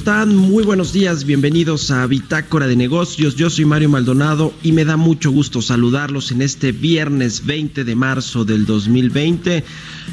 Están? 0.00 0.34
Muy 0.34 0.64
buenos 0.64 0.94
días, 0.94 1.26
bienvenidos 1.26 1.90
a 1.90 2.06
Bitácora 2.06 2.66
de 2.66 2.74
Negocios. 2.74 3.36
Yo 3.36 3.50
soy 3.50 3.66
Mario 3.66 3.90
Maldonado 3.90 4.54
y 4.62 4.72
me 4.72 4.86
da 4.86 4.96
mucho 4.96 5.30
gusto 5.30 5.60
saludarlos 5.60 6.32
en 6.32 6.40
este 6.40 6.72
viernes 6.72 7.44
20 7.44 7.84
de 7.84 7.94
marzo 7.94 8.46
del 8.46 8.64
2020. 8.64 9.62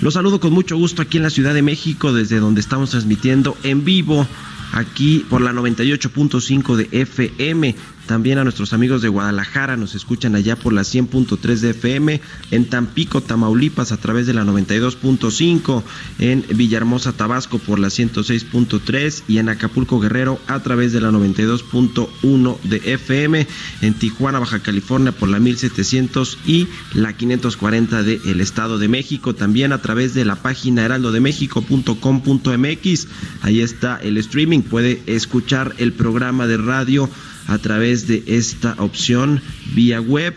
Los 0.02 0.15
saludo 0.15 0.41
con 0.41 0.52
mucho 0.52 0.75
gusto 0.75 1.02
aquí 1.02 1.15
en 1.15 1.23
la 1.23 1.30
Ciudad 1.30 1.53
de 1.53 1.61
México, 1.61 2.11
desde 2.11 2.39
donde 2.39 2.59
estamos 2.59 2.89
transmitiendo 2.89 3.55
en 3.63 3.85
vivo 3.85 4.27
aquí 4.73 5.25
por 5.30 5.39
la 5.39 5.53
98.5 5.53 6.75
de 6.75 6.89
FM. 6.91 7.73
También 8.08 8.39
a 8.39 8.44
nuestros 8.44 8.72
amigos 8.72 9.02
de 9.02 9.09
Guadalajara 9.09 9.75
nos 9.75 9.94
escuchan 9.94 10.36
allá 10.36 10.55
por 10.55 10.72
la 10.72 10.83
100.3 10.83 11.59
de 11.59 11.72
FM, 11.72 12.22
en 12.52 12.69
Tampico, 12.69 13.19
Tamaulipas 13.22 13.91
a 13.91 13.97
través 13.97 14.27
de 14.27 14.33
la 14.33 14.45
92.5, 14.45 15.83
en 16.19 16.45
Villahermosa, 16.55 17.11
Tabasco 17.11 17.59
por 17.59 17.80
la 17.80 17.89
106.3 17.89 19.23
y 19.27 19.39
en 19.39 19.49
Acapulco, 19.49 19.99
Guerrero 19.99 20.39
a 20.47 20.61
través 20.61 20.94
de 20.94 21.02
la 21.02 21.11
92.1 21.11 22.61
de 22.61 22.77
FM, 22.94 23.45
en 23.81 23.94
Tijuana, 23.94 24.39
Baja 24.39 24.59
California 24.59 25.11
por 25.11 25.27
la 25.27 25.39
1700 25.39 26.38
y 26.45 26.69
la 26.94 27.11
540 27.11 28.03
del 28.03 28.21
el 28.25 28.39
Estado 28.39 28.77
de 28.77 28.88
México, 28.88 29.36
también 29.36 29.73
a 29.73 29.81
través 29.81 30.14
de 30.14 30.23
la 30.23 30.38
página 30.38 30.86
heraldodemexico.com.mx. 30.86 33.08
Ahí 33.42 33.60
está 33.60 33.98
el 33.98 34.15
streaming, 34.17 34.61
puede 34.61 35.02
escuchar 35.08 35.76
el 35.77 35.92
programa 35.92 36.48
de 36.48 36.55
radio 36.58 37.10
a 37.47 37.58
través 37.58 38.08
de 38.08 38.23
esta 38.27 38.75
opción 38.77 39.41
vía 39.73 39.99
web. 40.02 40.35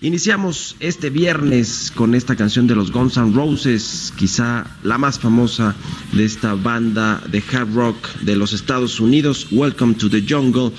Iniciamos 0.00 0.76
este 0.80 1.08
viernes 1.08 1.90
con 1.94 2.14
esta 2.14 2.36
canción 2.36 2.66
de 2.66 2.74
los 2.74 2.92
Guns 2.92 3.16
N' 3.16 3.34
Roses, 3.34 4.12
quizá 4.16 4.66
la 4.82 4.98
más 4.98 5.18
famosa 5.18 5.74
de 6.12 6.24
esta 6.24 6.54
banda 6.54 7.22
de 7.30 7.42
hard 7.52 7.74
rock 7.74 8.14
de 8.20 8.36
los 8.36 8.52
Estados 8.52 9.00
Unidos, 9.00 9.48
Welcome 9.50 9.94
to 9.94 10.10
the 10.10 10.22
Jungle. 10.28 10.72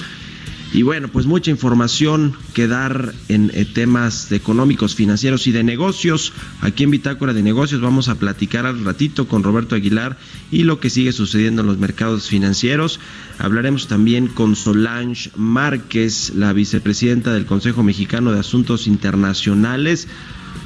Y 0.73 0.83
bueno, 0.83 1.07
pues 1.07 1.25
mucha 1.25 1.50
información 1.50 2.33
que 2.53 2.67
dar 2.67 3.13
en 3.29 3.51
eh, 3.53 3.66
temas 3.66 4.31
económicos, 4.31 4.95
financieros 4.95 5.47
y 5.47 5.51
de 5.51 5.63
negocios. 5.63 6.33
Aquí 6.61 6.83
en 6.83 6.91
Bitácora 6.91 7.33
de 7.33 7.41
Negocios 7.41 7.81
vamos 7.81 8.09
a 8.09 8.16
platicar 8.16 8.66
al 8.66 8.83
ratito 8.83 9.28
con 9.28 9.44
Roberto 9.44 9.75
Aguilar 9.75 10.17
y 10.51 10.63
lo 10.63 10.79
que 10.79 10.89
sigue 10.89 11.13
sucediendo 11.13 11.61
en 11.61 11.67
los 11.67 11.78
mercados 11.78 12.28
financieros. 12.28 13.00
Hablaremos 13.39 13.88
también 13.88 14.28
con 14.28 14.55
Solange 14.55 15.31
Márquez, 15.35 16.33
la 16.35 16.51
vicepresidenta 16.51 17.34
del 17.34 17.45
Consejo 17.45 17.81
Mexicano 17.81 18.31
de 18.31 18.39
Asuntos 18.39 18.88
Internacionales 18.88 20.07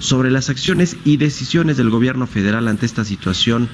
sobre 0.02 0.32
las 0.32 0.50
acciones 0.50 0.98
y 1.06 1.18
decisiones 1.18 1.78
del 1.78 1.92
gobierno 1.92 2.26
federal 2.26 2.68
ante 2.68 2.88
esta 2.88 3.06
situación 3.06 3.70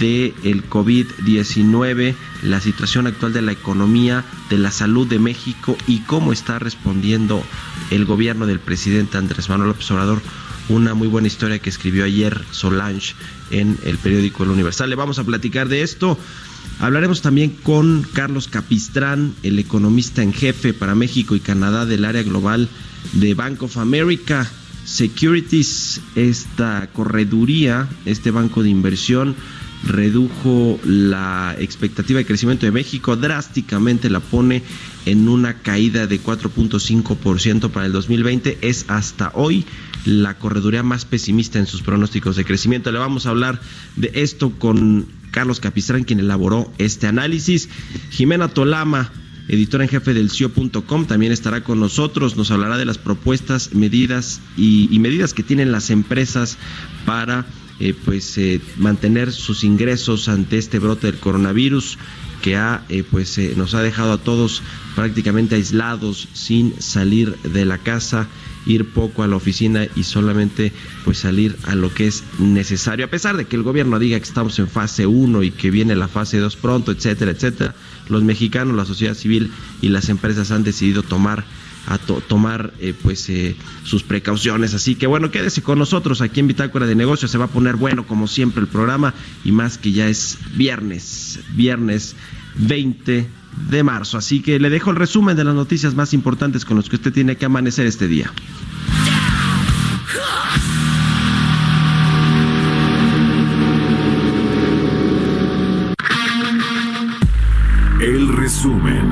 de 0.00 0.34
el 0.42 0.68
COVID-19, 0.68 2.14
la 2.42 2.60
situación 2.60 3.06
actual 3.06 3.32
de 3.32 3.42
la 3.42 3.52
economía, 3.52 4.24
de 4.50 4.58
la 4.58 4.72
salud 4.72 5.06
de 5.06 5.20
México 5.20 5.78
y 5.86 6.00
cómo 6.00 6.32
está 6.32 6.58
respondiendo 6.58 7.42
el 7.90 8.04
gobierno 8.04 8.46
del 8.46 8.58
presidente 8.58 9.16
Andrés 9.16 9.48
Manuel 9.48 9.68
López 9.68 9.90
Obrador. 9.92 10.20
Una 10.68 10.94
muy 10.94 11.08
buena 11.08 11.28
historia 11.28 11.60
que 11.60 11.70
escribió 11.70 12.04
ayer 12.04 12.44
Solange 12.50 13.14
en 13.50 13.78
el 13.84 13.96
periódico 13.98 14.42
El 14.42 14.50
Universal. 14.50 14.90
Le 14.90 14.96
vamos 14.96 15.18
a 15.18 15.24
platicar 15.24 15.68
de 15.68 15.82
esto. 15.82 16.18
Hablaremos 16.80 17.22
también 17.22 17.50
con 17.50 18.06
Carlos 18.12 18.48
Capistrán, 18.48 19.34
el 19.42 19.58
economista 19.58 20.22
en 20.22 20.32
jefe 20.32 20.72
para 20.72 20.94
México 20.94 21.36
y 21.36 21.40
Canadá 21.40 21.86
del 21.86 22.04
área 22.04 22.22
global 22.22 22.68
de 23.12 23.34
Bank 23.34 23.62
of 23.62 23.78
America. 23.78 24.50
Securities, 24.90 26.00
esta 26.16 26.88
correduría, 26.92 27.88
este 28.06 28.32
banco 28.32 28.64
de 28.64 28.70
inversión, 28.70 29.36
redujo 29.84 30.80
la 30.84 31.54
expectativa 31.60 32.18
de 32.18 32.26
crecimiento 32.26 32.66
de 32.66 32.72
México 32.72 33.14
drásticamente, 33.14 34.10
la 34.10 34.18
pone 34.18 34.64
en 35.06 35.28
una 35.28 35.54
caída 35.54 36.08
de 36.08 36.20
4.5% 36.20 37.70
para 37.70 37.86
el 37.86 37.92
2020. 37.92 38.58
Es 38.62 38.84
hasta 38.88 39.30
hoy 39.34 39.64
la 40.06 40.34
correduría 40.34 40.82
más 40.82 41.04
pesimista 41.04 41.60
en 41.60 41.66
sus 41.66 41.82
pronósticos 41.82 42.34
de 42.34 42.44
crecimiento. 42.44 42.90
Le 42.90 42.98
vamos 42.98 43.26
a 43.26 43.30
hablar 43.30 43.60
de 43.94 44.10
esto 44.14 44.50
con 44.58 45.06
Carlos 45.30 45.60
Capistrán, 45.60 46.02
quien 46.02 46.18
elaboró 46.18 46.72
este 46.78 47.06
análisis. 47.06 47.68
Jimena 48.10 48.48
Tolama 48.48 49.12
editora 49.50 49.84
en 49.84 49.90
jefe 49.90 50.14
del 50.14 50.30
CIO.com, 50.30 51.06
también 51.06 51.32
estará 51.32 51.62
con 51.62 51.80
nosotros, 51.80 52.36
nos 52.36 52.50
hablará 52.52 52.78
de 52.78 52.84
las 52.84 52.98
propuestas, 52.98 53.74
medidas 53.74 54.40
y, 54.56 54.96
medidas 55.00 55.34
que 55.34 55.42
tienen 55.42 55.72
las 55.72 55.90
empresas 55.90 56.56
para 57.04 57.46
eh, 57.80 57.94
pues 58.04 58.38
eh, 58.38 58.60
mantener 58.76 59.32
sus 59.32 59.64
ingresos 59.64 60.28
ante 60.28 60.58
este 60.58 60.78
brote 60.78 61.08
del 61.08 61.18
coronavirus 61.18 61.98
que 62.40 62.56
ha 62.56 62.82
eh, 62.88 63.04
pues 63.08 63.36
eh, 63.38 63.54
nos 63.56 63.74
ha 63.74 63.82
dejado 63.82 64.12
a 64.12 64.18
todos 64.18 64.62
prácticamente 64.94 65.54
aislados 65.54 66.28
sin 66.32 66.80
salir 66.80 67.36
de 67.38 67.64
la 67.64 67.78
casa 67.78 68.28
ir 68.66 68.90
poco 68.90 69.22
a 69.22 69.26
la 69.26 69.36
oficina 69.36 69.86
y 69.96 70.02
solamente 70.04 70.72
pues 71.04 71.18
salir 71.18 71.56
a 71.64 71.74
lo 71.74 71.92
que 71.94 72.06
es 72.06 72.24
necesario. 72.38 73.06
A 73.06 73.08
pesar 73.08 73.36
de 73.36 73.46
que 73.46 73.56
el 73.56 73.62
gobierno 73.62 73.98
diga 73.98 74.18
que 74.18 74.24
estamos 74.24 74.58
en 74.58 74.68
fase 74.68 75.06
1 75.06 75.42
y 75.42 75.50
que 75.50 75.70
viene 75.70 75.94
la 75.96 76.08
fase 76.08 76.38
2 76.38 76.56
pronto 76.56 76.92
etcétera 76.92 77.30
etcétera 77.30 77.74
los 78.10 78.22
mexicanos 78.22 78.76
la 78.76 78.84
sociedad 78.84 79.14
civil 79.14 79.50
y 79.80 79.88
las 79.88 80.08
empresas 80.08 80.50
han 80.50 80.64
decidido 80.64 81.02
tomar 81.02 81.44
tomar 82.28 82.72
eh, 82.78 82.94
pues 83.02 83.28
eh, 83.30 83.56
sus 83.84 84.02
precauciones. 84.02 84.74
Así 84.74 84.94
que 84.94 85.06
bueno, 85.06 85.30
quédese 85.30 85.62
con 85.62 85.78
nosotros 85.78 86.20
aquí 86.20 86.40
en 86.40 86.46
Bitácora 86.46 86.86
de 86.86 86.94
Negocios. 86.94 87.30
Se 87.30 87.38
va 87.38 87.46
a 87.46 87.48
poner 87.48 87.76
bueno 87.76 88.06
como 88.06 88.28
siempre 88.28 88.60
el 88.60 88.68
programa 88.68 89.14
y 89.44 89.52
más 89.52 89.78
que 89.78 89.92
ya 89.92 90.08
es 90.08 90.38
viernes, 90.54 91.40
viernes 91.54 92.14
20 92.56 93.26
de 93.70 93.82
marzo. 93.82 94.18
Así 94.18 94.40
que 94.40 94.58
le 94.60 94.70
dejo 94.70 94.90
el 94.90 94.96
resumen 94.96 95.36
de 95.36 95.44
las 95.44 95.54
noticias 95.54 95.94
más 95.94 96.12
importantes 96.14 96.64
con 96.64 96.76
los 96.76 96.88
que 96.88 96.96
usted 96.96 97.12
tiene 97.12 97.36
que 97.36 97.46
amanecer 97.46 97.86
este 97.86 98.06
día. 98.06 98.32
El 108.10 108.26
resumen. 108.26 109.04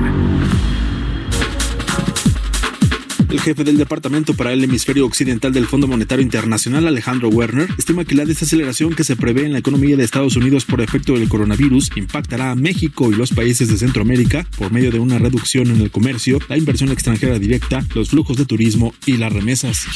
El 3.29 3.39
jefe 3.39 3.63
del 3.63 3.77
departamento 3.77 4.33
para 4.33 4.51
el 4.51 4.61
hemisferio 4.61 5.05
occidental 5.05 5.53
del 5.53 5.67
Fondo 5.67 5.87
Monetario 5.87 6.21
Internacional, 6.21 6.85
Alejandro 6.85 7.29
Werner, 7.29 7.69
estima 7.77 8.03
que 8.03 8.15
la 8.15 8.25
desaceleración 8.25 8.93
que 8.93 9.05
se 9.05 9.15
prevé 9.15 9.45
en 9.45 9.53
la 9.53 9.59
economía 9.59 9.95
de 9.95 10.03
Estados 10.03 10.35
Unidos 10.35 10.65
por 10.65 10.81
efecto 10.81 11.13
del 11.13 11.29
coronavirus 11.29 11.91
impactará 11.95 12.51
a 12.51 12.55
México 12.55 13.09
y 13.09 13.15
los 13.15 13.31
países 13.31 13.69
de 13.69 13.77
Centroamérica 13.77 14.45
por 14.57 14.73
medio 14.73 14.91
de 14.91 14.99
una 14.99 15.17
reducción 15.17 15.67
en 15.67 15.79
el 15.79 15.91
comercio, 15.91 16.39
la 16.49 16.57
inversión 16.57 16.91
extranjera 16.91 17.39
directa, 17.39 17.85
los 17.95 18.09
flujos 18.09 18.35
de 18.35 18.45
turismo 18.45 18.93
y 19.05 19.15
las 19.15 19.31
remesas. 19.31 19.87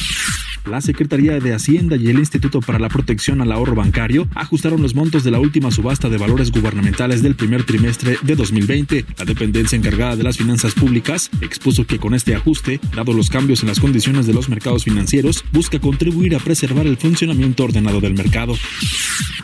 La 0.66 0.80
Secretaría 0.80 1.38
de 1.40 1.54
Hacienda 1.54 1.98
y 1.98 2.08
el 2.08 2.20
Instituto 2.20 2.62
para 2.62 2.80
la 2.80 2.88
Protección 2.88 3.42
al 3.42 3.52
Ahorro 3.52 3.76
Bancario 3.76 4.30
ajustaron 4.34 4.82
los 4.82 4.96
montos 4.96 5.26
de 5.26 5.32
la 5.32 5.40
última 5.40 5.72
subasta 5.72 6.08
de 6.08 6.18
valores 6.18 6.52
gubernamentales 6.52 7.22
del 7.22 7.36
primer 7.36 7.66
trimestre 7.66 8.18
de 8.22 8.36
2020. 8.36 9.06
La 9.18 9.26
dependencia 9.26 9.78
encargada 9.78 10.16
de 10.16 10.24
las 10.24 10.38
finanzas 10.38 10.74
públicas 10.74 11.30
expuso 11.42 11.86
que 11.86 12.00
con 12.00 12.14
este 12.14 12.34
ajuste, 12.34 12.80
dado 12.96 13.12
los 13.12 13.30
cambios 13.30 13.62
en 13.62 13.68
las 13.68 13.82
condiciones 13.82 14.26
de 14.26 14.34
los 14.34 14.48
mercados 14.48 14.86
financieros, 14.86 15.44
busca 15.52 15.80
contribuir 15.80 16.34
a 16.34 16.40
preservar 16.40 16.88
el 16.88 16.96
funcionamiento 16.96 17.66
ordenado 17.66 18.00
del 18.00 18.14
mercado. 18.14 18.56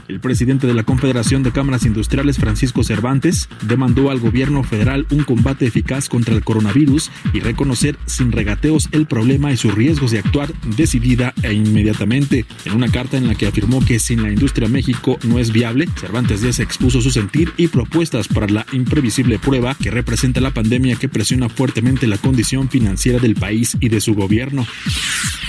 El 0.07 0.21
presidente 0.21 0.68
de 0.68 0.74
la 0.74 0.83
Confederación 0.83 1.44
de 1.44 1.51
Cámaras 1.51 1.86
Industriales, 1.86 2.38
Francisco 2.38 2.83
Cervantes, 2.83 3.48
demandó 3.68 4.10
al 4.10 4.19
gobierno 4.19 4.63
federal 4.63 5.06
un 5.12 5.24
combate 5.24 5.68
eficaz 5.68 6.10
contra 6.10 6.33
el 6.33 6.44
coronavirus 6.44 7.12
y 7.33 7.42
reconocer 7.42 7.98
sin 8.06 8.31
regateos 8.31 8.89
el 8.92 9.06
problema 9.06 9.51
y 9.51 9.57
sus 9.57 9.75
riesgos 9.75 10.10
de 10.10 10.19
actuar 10.19 10.51
decidido 10.75 11.08
e 11.41 11.53
inmediatamente. 11.53 12.45
En 12.65 12.73
una 12.73 12.88
carta 12.89 13.17
en 13.17 13.27
la 13.27 13.33
que 13.33 13.47
afirmó 13.47 13.83
que 13.83 13.97
sin 13.97 14.21
la 14.21 14.31
industria 14.31 14.67
México 14.67 15.17
no 15.23 15.39
es 15.39 15.51
viable, 15.51 15.88
Cervantes 16.00 16.41
Díaz 16.41 16.59
expuso 16.59 17.01
su 17.01 17.09
sentir 17.09 17.51
y 17.57 17.67
propuestas 17.67 18.27
para 18.27 18.47
la 18.47 18.65
imprevisible 18.73 19.39
prueba 19.39 19.75
que 19.75 19.89
representa 19.89 20.39
la 20.39 20.51
pandemia 20.51 20.97
que 20.97 21.09
presiona 21.09 21.50
fuertemente 21.50 22.06
la 22.06 22.17
condición 22.17 22.69
financiera 22.69 23.17
del 23.17 23.33
país 23.33 23.75
y 23.79 23.89
de 23.89 24.01
su 24.01 24.13
gobierno. 24.13 24.67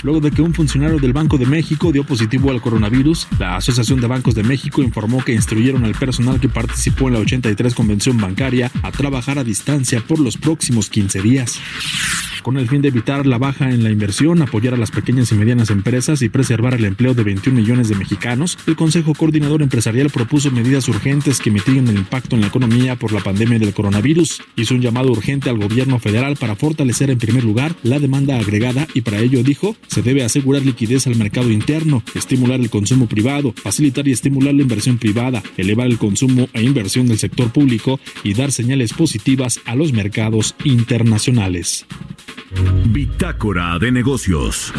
Luego 0.01 0.19
de 0.19 0.31
que 0.31 0.41
un 0.41 0.55
funcionario 0.55 0.97
del 0.97 1.13
Banco 1.13 1.37
de 1.37 1.45
México 1.45 1.91
dio 1.91 2.03
positivo 2.03 2.49
al 2.49 2.61
coronavirus, 2.61 3.27
la 3.37 3.57
Asociación 3.57 4.01
de 4.01 4.07
Bancos 4.07 4.33
de 4.33 4.41
México 4.41 4.81
informó 4.81 5.23
que 5.23 5.33
instruyeron 5.33 5.85
al 5.85 5.93
personal 5.93 6.39
que 6.39 6.49
participó 6.49 7.07
en 7.07 7.13
la 7.13 7.19
83 7.19 7.75
Convención 7.75 8.17
Bancaria 8.17 8.71
a 8.81 8.91
trabajar 8.91 9.37
a 9.37 9.43
distancia 9.43 10.01
por 10.01 10.19
los 10.19 10.37
próximos 10.37 10.89
15 10.89 11.21
días 11.21 11.59
con 12.41 12.57
el 12.57 12.67
fin 12.67 12.81
de 12.81 12.89
evitar 12.89 13.25
la 13.25 13.37
baja 13.37 13.69
en 13.69 13.83
la 13.83 13.89
inversión, 13.89 14.41
apoyar 14.41 14.73
a 14.73 14.77
las 14.77 14.91
pequeñas 14.91 15.31
y 15.31 15.35
medianas 15.35 15.50
empresas 15.59 16.21
y 16.21 16.29
preservar 16.29 16.73
el 16.75 16.85
empleo 16.85 17.13
de 17.13 17.23
21 17.23 17.59
millones 17.59 17.89
de 17.89 17.95
mexicanos, 17.95 18.57
el 18.67 18.75
Consejo 18.75 19.13
Coordinador 19.13 19.61
Empresarial 19.61 20.09
propuso 20.09 20.49
medidas 20.51 20.87
urgentes 20.87 21.39
que 21.39 21.51
mitiguen 21.51 21.87
el 21.87 21.97
impacto 21.97 22.35
en 22.35 22.41
la 22.41 22.47
economía 22.47 22.95
por 22.95 23.11
la 23.11 23.19
pandemia 23.19 23.59
del 23.59 23.73
coronavirus. 23.73 24.41
Hizo 24.55 24.75
un 24.75 24.81
llamado 24.81 25.11
urgente 25.11 25.49
al 25.49 25.57
gobierno 25.57 25.99
federal 25.99 26.37
para 26.37 26.55
fortalecer 26.55 27.09
en 27.09 27.17
primer 27.17 27.43
lugar 27.43 27.75
la 27.83 27.99
demanda 27.99 28.37
agregada 28.37 28.87
y 28.93 29.01
para 29.01 29.19
ello 29.19 29.43
dijo, 29.43 29.75
se 29.87 30.01
debe 30.01 30.23
asegurar 30.23 30.63
liquidez 30.63 31.07
al 31.07 31.15
mercado 31.15 31.51
interno, 31.51 32.03
estimular 32.15 32.59
el 32.59 32.69
consumo 32.69 33.07
privado, 33.07 33.53
facilitar 33.55 34.07
y 34.07 34.11
estimular 34.11 34.53
la 34.53 34.61
inversión 34.61 34.97
privada, 34.97 35.43
elevar 35.57 35.87
el 35.87 35.97
consumo 35.97 36.47
e 36.53 36.63
inversión 36.63 37.07
del 37.07 37.19
sector 37.19 37.51
público 37.51 37.99
y 38.23 38.33
dar 38.33 38.51
señales 38.51 38.93
positivas 38.93 39.59
a 39.65 39.75
los 39.75 39.91
mercados 39.91 40.55
internacionales. 40.63 41.85
Bitácora 42.85 43.79
de 43.79 43.91
negocios. 43.91 44.73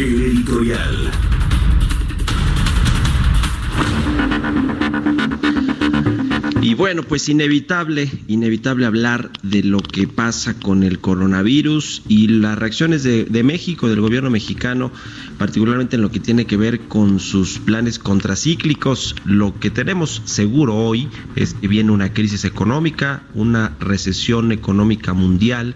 Editorial. 0.00 1.10
Y 6.62 6.72
bueno, 6.72 7.02
pues 7.02 7.28
inevitable, 7.28 8.10
inevitable 8.26 8.86
hablar 8.86 9.30
de 9.42 9.62
lo 9.62 9.80
que 9.80 10.06
pasa 10.06 10.58
con 10.58 10.84
el 10.84 11.00
coronavirus 11.00 12.02
y 12.08 12.28
las 12.28 12.58
reacciones 12.58 13.02
de, 13.02 13.24
de, 13.24 13.42
México, 13.42 13.90
del 13.90 14.00
gobierno 14.00 14.30
mexicano, 14.30 14.90
particularmente 15.36 15.96
en 15.96 16.02
lo 16.02 16.10
que 16.10 16.20
tiene 16.20 16.46
que 16.46 16.56
ver 16.56 16.80
con 16.80 17.20
sus 17.20 17.58
planes 17.58 17.98
contracíclicos. 17.98 19.14
Lo 19.26 19.60
que 19.60 19.68
tenemos 19.70 20.22
seguro 20.24 20.76
hoy 20.76 21.10
es 21.36 21.52
que 21.52 21.68
viene 21.68 21.92
una 21.92 22.14
crisis 22.14 22.46
económica, 22.46 23.24
una 23.34 23.76
recesión 23.80 24.50
económica 24.50 25.12
mundial 25.12 25.74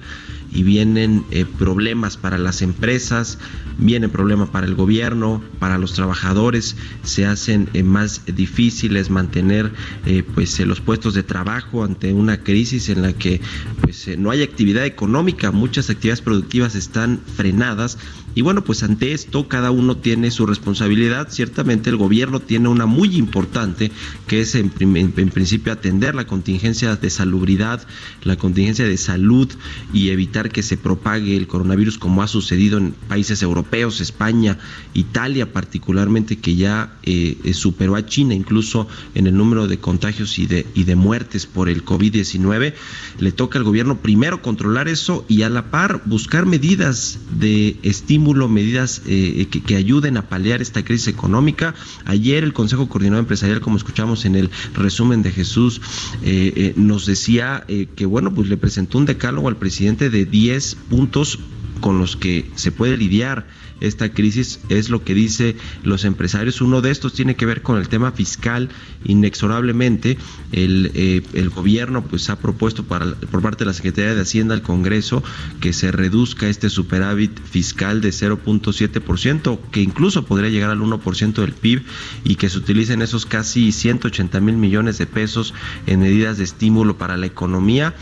y 0.54 0.62
vienen 0.62 1.24
eh, 1.30 1.44
problemas 1.44 2.16
para 2.16 2.38
las 2.38 2.62
empresas, 2.62 3.38
viene 3.76 4.08
problema 4.08 4.50
para 4.50 4.66
el 4.66 4.74
gobierno, 4.74 5.42
para 5.58 5.76
los 5.76 5.92
trabajadores, 5.92 6.76
se 7.02 7.26
hacen 7.26 7.68
eh, 7.74 7.82
más 7.82 8.22
difíciles 8.26 9.10
mantener 9.10 9.72
eh, 10.06 10.22
pues 10.34 10.58
los 10.60 10.80
puestos 10.80 11.12
de 11.14 11.24
trabajo 11.24 11.84
ante 11.84 12.12
una 12.12 12.38
crisis 12.38 12.88
en 12.88 13.02
la 13.02 13.12
que 13.12 13.40
pues 13.80 14.16
no 14.16 14.30
hay 14.30 14.42
actividad 14.42 14.86
económica, 14.86 15.50
muchas 15.50 15.90
actividades 15.90 16.22
productivas 16.22 16.76
están 16.76 17.20
frenadas 17.36 17.98
y 18.34 18.42
bueno, 18.42 18.64
pues 18.64 18.82
ante 18.82 19.12
esto 19.12 19.46
cada 19.48 19.70
uno 19.70 19.96
tiene 19.96 20.31
su 20.31 20.44
responsabilidad. 20.46 21.28
Ciertamente 21.31 21.90
el 21.90 21.96
gobierno 21.96 22.40
tiene 22.40 22.69
una 22.69 22.86
muy 22.86 23.16
importante, 23.16 23.92
que 24.26 24.40
es 24.40 24.56
en, 24.56 24.70
principio 24.70 25.72
atender 25.72 26.14
la 26.14 26.26
contingencia 26.26 26.96
de 26.96 27.10
salubridad, 27.10 27.86
la 28.25 28.36
contingencia 28.36 28.86
de 28.86 28.96
salud 28.96 29.48
y 29.92 30.08
evitar 30.08 30.50
que 30.50 30.62
se 30.62 30.76
propague 30.76 31.36
el 31.36 31.46
coronavirus 31.46 31.98
como 31.98 32.22
ha 32.22 32.28
sucedido 32.28 32.78
en 32.78 32.92
países 32.92 33.40
europeos, 33.42 34.00
España, 34.00 34.58
Italia 34.94 35.52
particularmente, 35.52 36.38
que 36.38 36.56
ya 36.56 36.96
eh, 37.04 37.52
superó 37.54 37.94
a 37.94 38.04
China 38.04 38.34
incluso 38.34 38.88
en 39.14 39.28
el 39.28 39.37
número 39.37 39.69
de 39.69 39.78
contagios 39.78 40.38
y 40.40 40.46
de, 40.46 40.66
y 40.75 40.84
de 40.84 40.96
muertes 40.96 41.46
por 41.46 41.69
el 41.69 41.84
COVID-19. 41.84 42.75
Le 43.20 43.32
toca 43.32 43.58
al 43.58 43.64
gobierno 43.64 43.98
primero 43.98 44.42
controlar 44.42 44.88
eso 44.88 45.25
y 45.28 45.42
a 45.42 45.48
la 45.48 45.70
par 45.70 46.02
buscar 46.04 46.46
medidas 46.46 47.20
de 47.38 47.76
estímulo 47.82 48.24
medidas 48.32 49.03
eh, 49.06 49.47
que, 49.50 49.76
ayuden 49.76 50.17
a 50.17 50.29
paliar 50.29 50.62
esta 50.62 50.85
crisis 50.85 51.09
económica. 51.09 51.75
Ayer 52.05 52.43
el 52.44 52.53
Consejo 52.53 52.88
Coordinador 52.88 53.25
Empresarial, 53.25 53.61
como 53.61 53.76
escuchamos 53.76 54.25
en 54.25 54.35
el 54.37 54.50
resumen 54.75 55.23
de 55.23 55.31
Jesús, 55.31 55.81
eh, 56.23 56.53
eh, 56.56 56.73
nos 56.76 57.06
decía 57.06 57.65
que, 57.97 58.06
bueno, 58.06 58.32
pues 58.35 58.49
le 58.49 58.56
presentó 58.56 58.99
un 58.99 59.06
decálogo 59.06 59.49
al 59.49 59.56
presidente 59.56 60.11
de 60.11 60.25
10 60.25 60.76
puntos 60.88 61.38
con 61.84 61.98
los 61.98 62.16
que 62.16 62.50
se 62.54 62.72
puede 62.72 62.96
lidiar 62.96 63.46
esta 63.82 64.08
crisis 64.10 64.58
es 64.70 64.88
lo 64.88 65.04
que 65.04 65.12
dice 65.12 65.54
los 65.82 66.06
empresarios. 66.06 66.62
Uno 66.62 66.81
de 66.81 66.90
estos 66.90 67.12
tiene 67.12 67.36
que 67.36 67.44
ver 67.44 67.60
con 67.60 67.76
el 67.76 67.88
tema 67.90 68.10
fiscal. 68.12 68.70
Inexorablemente 69.04 70.16
el, 70.52 70.92
eh, 70.94 71.20
el 71.34 71.50
gobierno 71.50 72.02
pues 72.02 72.31
ha 72.31 72.38
propuesto 72.38 72.84
para, 72.84 73.14
por 73.14 73.42
parte 73.42 73.64
de 73.64 73.66
la 73.66 73.75
Secretaría 73.75 74.14
de 74.14 74.22
Hacienda 74.22 74.54
al 74.54 74.62
Congreso 74.62 75.22
que 75.60 75.75
se 75.75 75.92
reduzca 75.92 76.48
este 76.48 76.70
superávit 76.70 77.38
fiscal 77.38 78.00
de 78.00 78.08
0.7%, 78.08 79.58
que 79.70 79.82
incluso 79.82 80.25
podría 80.25 80.48
llegar 80.48 80.70
al 80.70 80.80
1% 80.80 81.34
del 81.34 81.52
PIB 81.52 81.82
y 82.25 82.37
que 82.37 82.48
se 82.48 82.56
utilicen 82.56 83.02
esos 83.02 83.26
casi 83.26 83.72
180 83.72 84.40
mil 84.40 84.56
millones 84.56 84.96
de 84.96 85.06
pesos 85.06 85.52
en 85.87 86.00
medidas 86.00 86.38
de 86.38 86.44
estímulo 86.44 86.96
para 86.96 87.19
la 87.19 87.26
economía. 87.26 87.94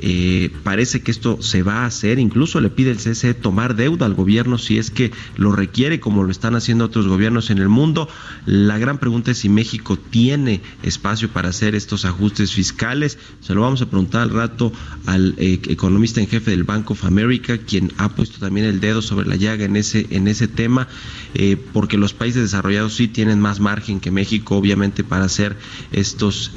Eh, 0.00 0.50
parece 0.62 1.00
que 1.00 1.10
esto 1.10 1.42
se 1.42 1.62
va 1.62 1.82
a 1.82 1.86
hacer, 1.86 2.18
incluso 2.18 2.60
le 2.60 2.70
pide 2.70 2.90
el 2.90 2.98
CCE 2.98 3.34
tomar 3.34 3.74
deuda 3.74 4.06
al 4.06 4.14
gobierno 4.14 4.58
si 4.58 4.78
es 4.78 4.90
que 4.90 5.10
lo 5.36 5.52
requiere, 5.52 5.98
como 5.98 6.22
lo 6.22 6.30
están 6.30 6.54
haciendo 6.54 6.84
otros 6.84 7.08
gobiernos 7.08 7.50
en 7.50 7.58
el 7.58 7.68
mundo. 7.68 8.08
La 8.46 8.78
gran 8.78 8.98
pregunta 8.98 9.32
es 9.32 9.38
si 9.38 9.48
México 9.48 9.98
tiene 9.98 10.60
espacio 10.82 11.28
para 11.28 11.48
hacer 11.48 11.74
estos 11.74 12.04
ajustes 12.04 12.52
fiscales. 12.52 13.18
Se 13.40 13.54
lo 13.54 13.62
vamos 13.62 13.82
a 13.82 13.86
preguntar 13.86 14.22
al 14.22 14.30
rato 14.30 14.72
al 15.06 15.34
eh, 15.38 15.60
economista 15.68 16.20
en 16.20 16.28
jefe 16.28 16.52
del 16.52 16.64
Bank 16.64 16.90
of 16.90 17.04
America, 17.04 17.58
quien 17.58 17.92
ha 17.98 18.10
puesto 18.10 18.38
también 18.38 18.66
el 18.66 18.80
dedo 18.80 19.02
sobre 19.02 19.28
la 19.28 19.36
llaga 19.36 19.64
en 19.64 19.76
ese, 19.76 20.06
en 20.10 20.28
ese 20.28 20.46
tema, 20.46 20.88
eh, 21.34 21.56
porque 21.72 21.98
los 21.98 22.12
países 22.12 22.42
desarrollados 22.42 22.94
sí 22.94 23.08
tienen 23.08 23.40
más 23.40 23.58
margen 23.58 24.00
que 24.00 24.10
México, 24.10 24.56
obviamente, 24.56 25.02
para 25.02 25.24
hacer 25.24 25.56
estos, 25.92 26.52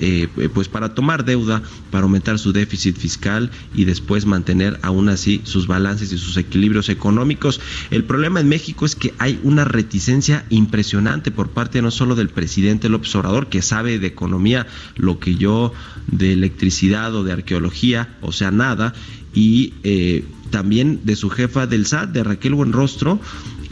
pues 0.54 0.68
para 0.68 0.94
tomar 0.94 1.25
deuda, 1.25 1.62
para 1.89 2.04
aumentar 2.04 2.38
su 2.38 2.54
déficit 2.54 2.98
fiscal 2.98 3.31
y 3.74 3.86
después 3.86 4.26
mantener 4.26 4.80
aún 4.82 5.10
así 5.10 5.42
sus 5.44 5.68
balances 5.68 6.12
y 6.12 6.18
sus 6.18 6.38
equilibrios 6.38 6.90
económicos. 6.90 7.62
El 7.90 8.04
problema 8.04 8.40
en 8.40 8.50
México 8.50 8.86
es 8.86 8.96
que 8.96 9.14
hay 9.20 9.40
una 9.44 9.66
reticencia 9.66 10.46
impresionante 10.50 11.32
por 11.32 11.50
parte 11.50 11.82
no 11.82 11.92
solo 11.92 12.16
del 12.16 12.30
presidente 12.30 12.90
López 12.90 13.16
Obrador, 13.16 13.48
que 13.48 13.62
sabe 13.62 14.00
de 14.00 14.08
economía 14.08 14.68
lo 14.96 15.20
que 15.20 15.36
yo 15.36 15.74
de 16.08 16.34
electricidad 16.34 17.16
o 17.16 17.24
de 17.24 17.32
arqueología, 17.32 18.18
o 18.22 18.32
sea, 18.32 18.52
nada, 18.52 18.94
y 19.34 19.74
eh, 19.84 20.26
también 20.50 21.02
de 21.04 21.16
su 21.16 21.30
jefa 21.30 21.68
del 21.68 21.86
SAT, 21.86 22.10
de 22.10 22.24
Raquel 22.24 22.54
Buenrostro, 22.54 23.20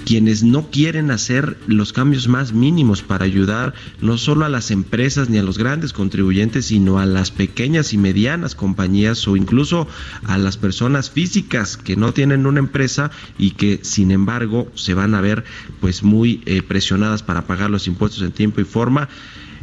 quienes 0.05 0.43
no 0.43 0.69
quieren 0.69 1.11
hacer 1.11 1.57
los 1.67 1.93
cambios 1.93 2.27
más 2.27 2.53
mínimos 2.53 3.01
para 3.01 3.25
ayudar 3.25 3.73
no 4.01 4.17
solo 4.17 4.45
a 4.45 4.49
las 4.49 4.71
empresas 4.71 5.29
ni 5.29 5.37
a 5.37 5.43
los 5.43 5.57
grandes 5.57 5.93
contribuyentes, 5.93 6.65
sino 6.65 6.99
a 6.99 7.05
las 7.05 7.31
pequeñas 7.31 7.93
y 7.93 7.97
medianas 7.97 8.55
compañías 8.55 9.27
o 9.27 9.35
incluso 9.35 9.87
a 10.25 10.37
las 10.37 10.57
personas 10.57 11.09
físicas 11.09 11.77
que 11.77 11.95
no 11.95 12.13
tienen 12.13 12.45
una 12.45 12.59
empresa 12.59 13.11
y 13.37 13.51
que 13.51 13.79
sin 13.83 14.11
embargo 14.11 14.71
se 14.75 14.93
van 14.93 15.15
a 15.15 15.21
ver 15.21 15.43
pues 15.79 16.03
muy 16.03 16.41
eh, 16.45 16.61
presionadas 16.61 17.23
para 17.23 17.47
pagar 17.47 17.69
los 17.69 17.87
impuestos 17.87 18.21
en 18.21 18.31
tiempo 18.31 18.61
y 18.61 18.65
forma. 18.65 19.09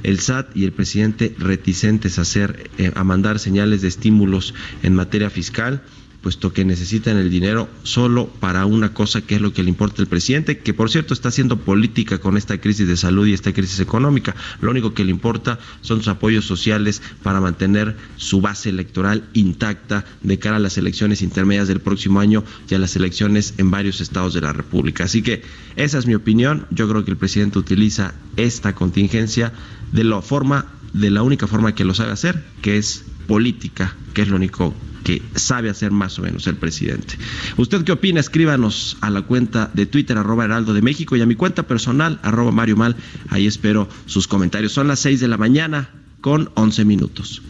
El 0.02 0.20
SAT 0.20 0.54
y 0.56 0.64
el 0.64 0.72
presidente 0.72 1.34
reticentes 1.38 2.18
a 2.18 2.22
hacer 2.22 2.70
eh, 2.78 2.92
a 2.94 3.02
mandar 3.02 3.38
señales 3.38 3.82
de 3.82 3.88
estímulos 3.88 4.54
en 4.82 4.94
materia 4.94 5.30
fiscal 5.30 5.82
puesto 6.26 6.52
que 6.52 6.64
necesitan 6.64 7.18
el 7.18 7.30
dinero 7.30 7.68
solo 7.84 8.26
para 8.26 8.66
una 8.66 8.92
cosa 8.92 9.20
que 9.20 9.36
es 9.36 9.40
lo 9.40 9.52
que 9.52 9.62
le 9.62 9.68
importa 9.68 10.02
al 10.02 10.08
presidente, 10.08 10.58
que 10.58 10.74
por 10.74 10.90
cierto 10.90 11.14
está 11.14 11.28
haciendo 11.28 11.58
política 11.58 12.18
con 12.18 12.36
esta 12.36 12.60
crisis 12.60 12.88
de 12.88 12.96
salud 12.96 13.28
y 13.28 13.32
esta 13.32 13.52
crisis 13.52 13.78
económica. 13.78 14.34
Lo 14.60 14.72
único 14.72 14.92
que 14.92 15.04
le 15.04 15.12
importa 15.12 15.60
son 15.82 15.98
sus 15.98 16.08
apoyos 16.08 16.44
sociales 16.44 17.00
para 17.22 17.40
mantener 17.40 17.96
su 18.16 18.40
base 18.40 18.70
electoral 18.70 19.28
intacta 19.34 20.04
de 20.20 20.36
cara 20.40 20.56
a 20.56 20.58
las 20.58 20.76
elecciones 20.78 21.22
intermedias 21.22 21.68
del 21.68 21.78
próximo 21.78 22.18
año 22.18 22.42
y 22.68 22.74
a 22.74 22.80
las 22.80 22.96
elecciones 22.96 23.54
en 23.58 23.70
varios 23.70 24.00
estados 24.00 24.34
de 24.34 24.40
la 24.40 24.52
República. 24.52 25.04
Así 25.04 25.22
que 25.22 25.44
esa 25.76 25.96
es 25.96 26.08
mi 26.08 26.16
opinión. 26.16 26.66
Yo 26.72 26.88
creo 26.88 27.04
que 27.04 27.12
el 27.12 27.18
presidente 27.18 27.60
utiliza 27.60 28.14
esta 28.36 28.74
contingencia 28.74 29.52
de 29.92 30.02
la 30.02 30.20
forma, 30.22 30.66
de 30.92 31.12
la 31.12 31.22
única 31.22 31.46
forma 31.46 31.76
que 31.76 31.84
lo 31.84 31.94
sabe 31.94 32.10
hacer, 32.10 32.42
que 32.62 32.78
es 32.78 33.04
política, 33.28 33.94
que 34.12 34.22
es 34.22 34.28
lo 34.28 34.34
único 34.34 34.74
que 35.06 35.22
sabe 35.36 35.70
hacer 35.70 35.92
más 35.92 36.18
o 36.18 36.22
menos 36.22 36.48
el 36.48 36.56
presidente. 36.56 37.16
¿Usted 37.56 37.84
qué 37.84 37.92
opina? 37.92 38.18
Escríbanos 38.18 38.96
a 39.00 39.08
la 39.08 39.22
cuenta 39.22 39.70
de 39.72 39.86
Twitter, 39.86 40.18
arroba 40.18 40.46
Heraldo 40.46 40.74
de 40.74 40.82
México, 40.82 41.14
y 41.14 41.20
a 41.20 41.26
mi 41.26 41.36
cuenta 41.36 41.62
personal, 41.62 42.18
arroba 42.24 42.50
Mario 42.50 42.76
Mal. 42.76 42.96
Ahí 43.28 43.46
espero 43.46 43.88
sus 44.06 44.26
comentarios. 44.26 44.72
Son 44.72 44.88
las 44.88 44.98
6 44.98 45.20
de 45.20 45.28
la 45.28 45.36
mañana 45.36 45.90
con 46.20 46.50
11 46.54 46.84
minutos. 46.84 47.40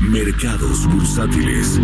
Mercados 0.00 0.84
bursátiles. 0.88 1.80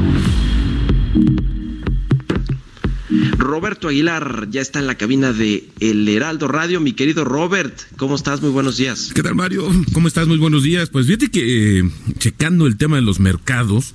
Roberto 3.38 3.88
Aguilar 3.88 4.48
ya 4.50 4.60
está 4.60 4.80
en 4.80 4.86
la 4.86 4.96
cabina 4.96 5.32
de 5.32 5.68
El 5.80 6.08
Heraldo 6.08 6.48
Radio. 6.48 6.80
Mi 6.80 6.92
querido 6.92 7.24
Robert, 7.24 7.74
¿cómo 7.96 8.16
estás? 8.16 8.42
Muy 8.42 8.50
buenos 8.50 8.76
días. 8.76 9.12
¿Qué 9.14 9.22
tal, 9.22 9.34
Mario? 9.34 9.70
¿Cómo 9.94 10.08
estás? 10.08 10.26
Muy 10.26 10.38
buenos 10.38 10.64
días. 10.64 10.90
Pues 10.90 11.06
fíjate 11.06 11.30
que 11.30 11.78
eh, 11.78 11.90
checando 12.18 12.66
el 12.66 12.76
tema 12.76 12.96
de 12.96 13.02
los 13.02 13.18
mercados, 13.20 13.94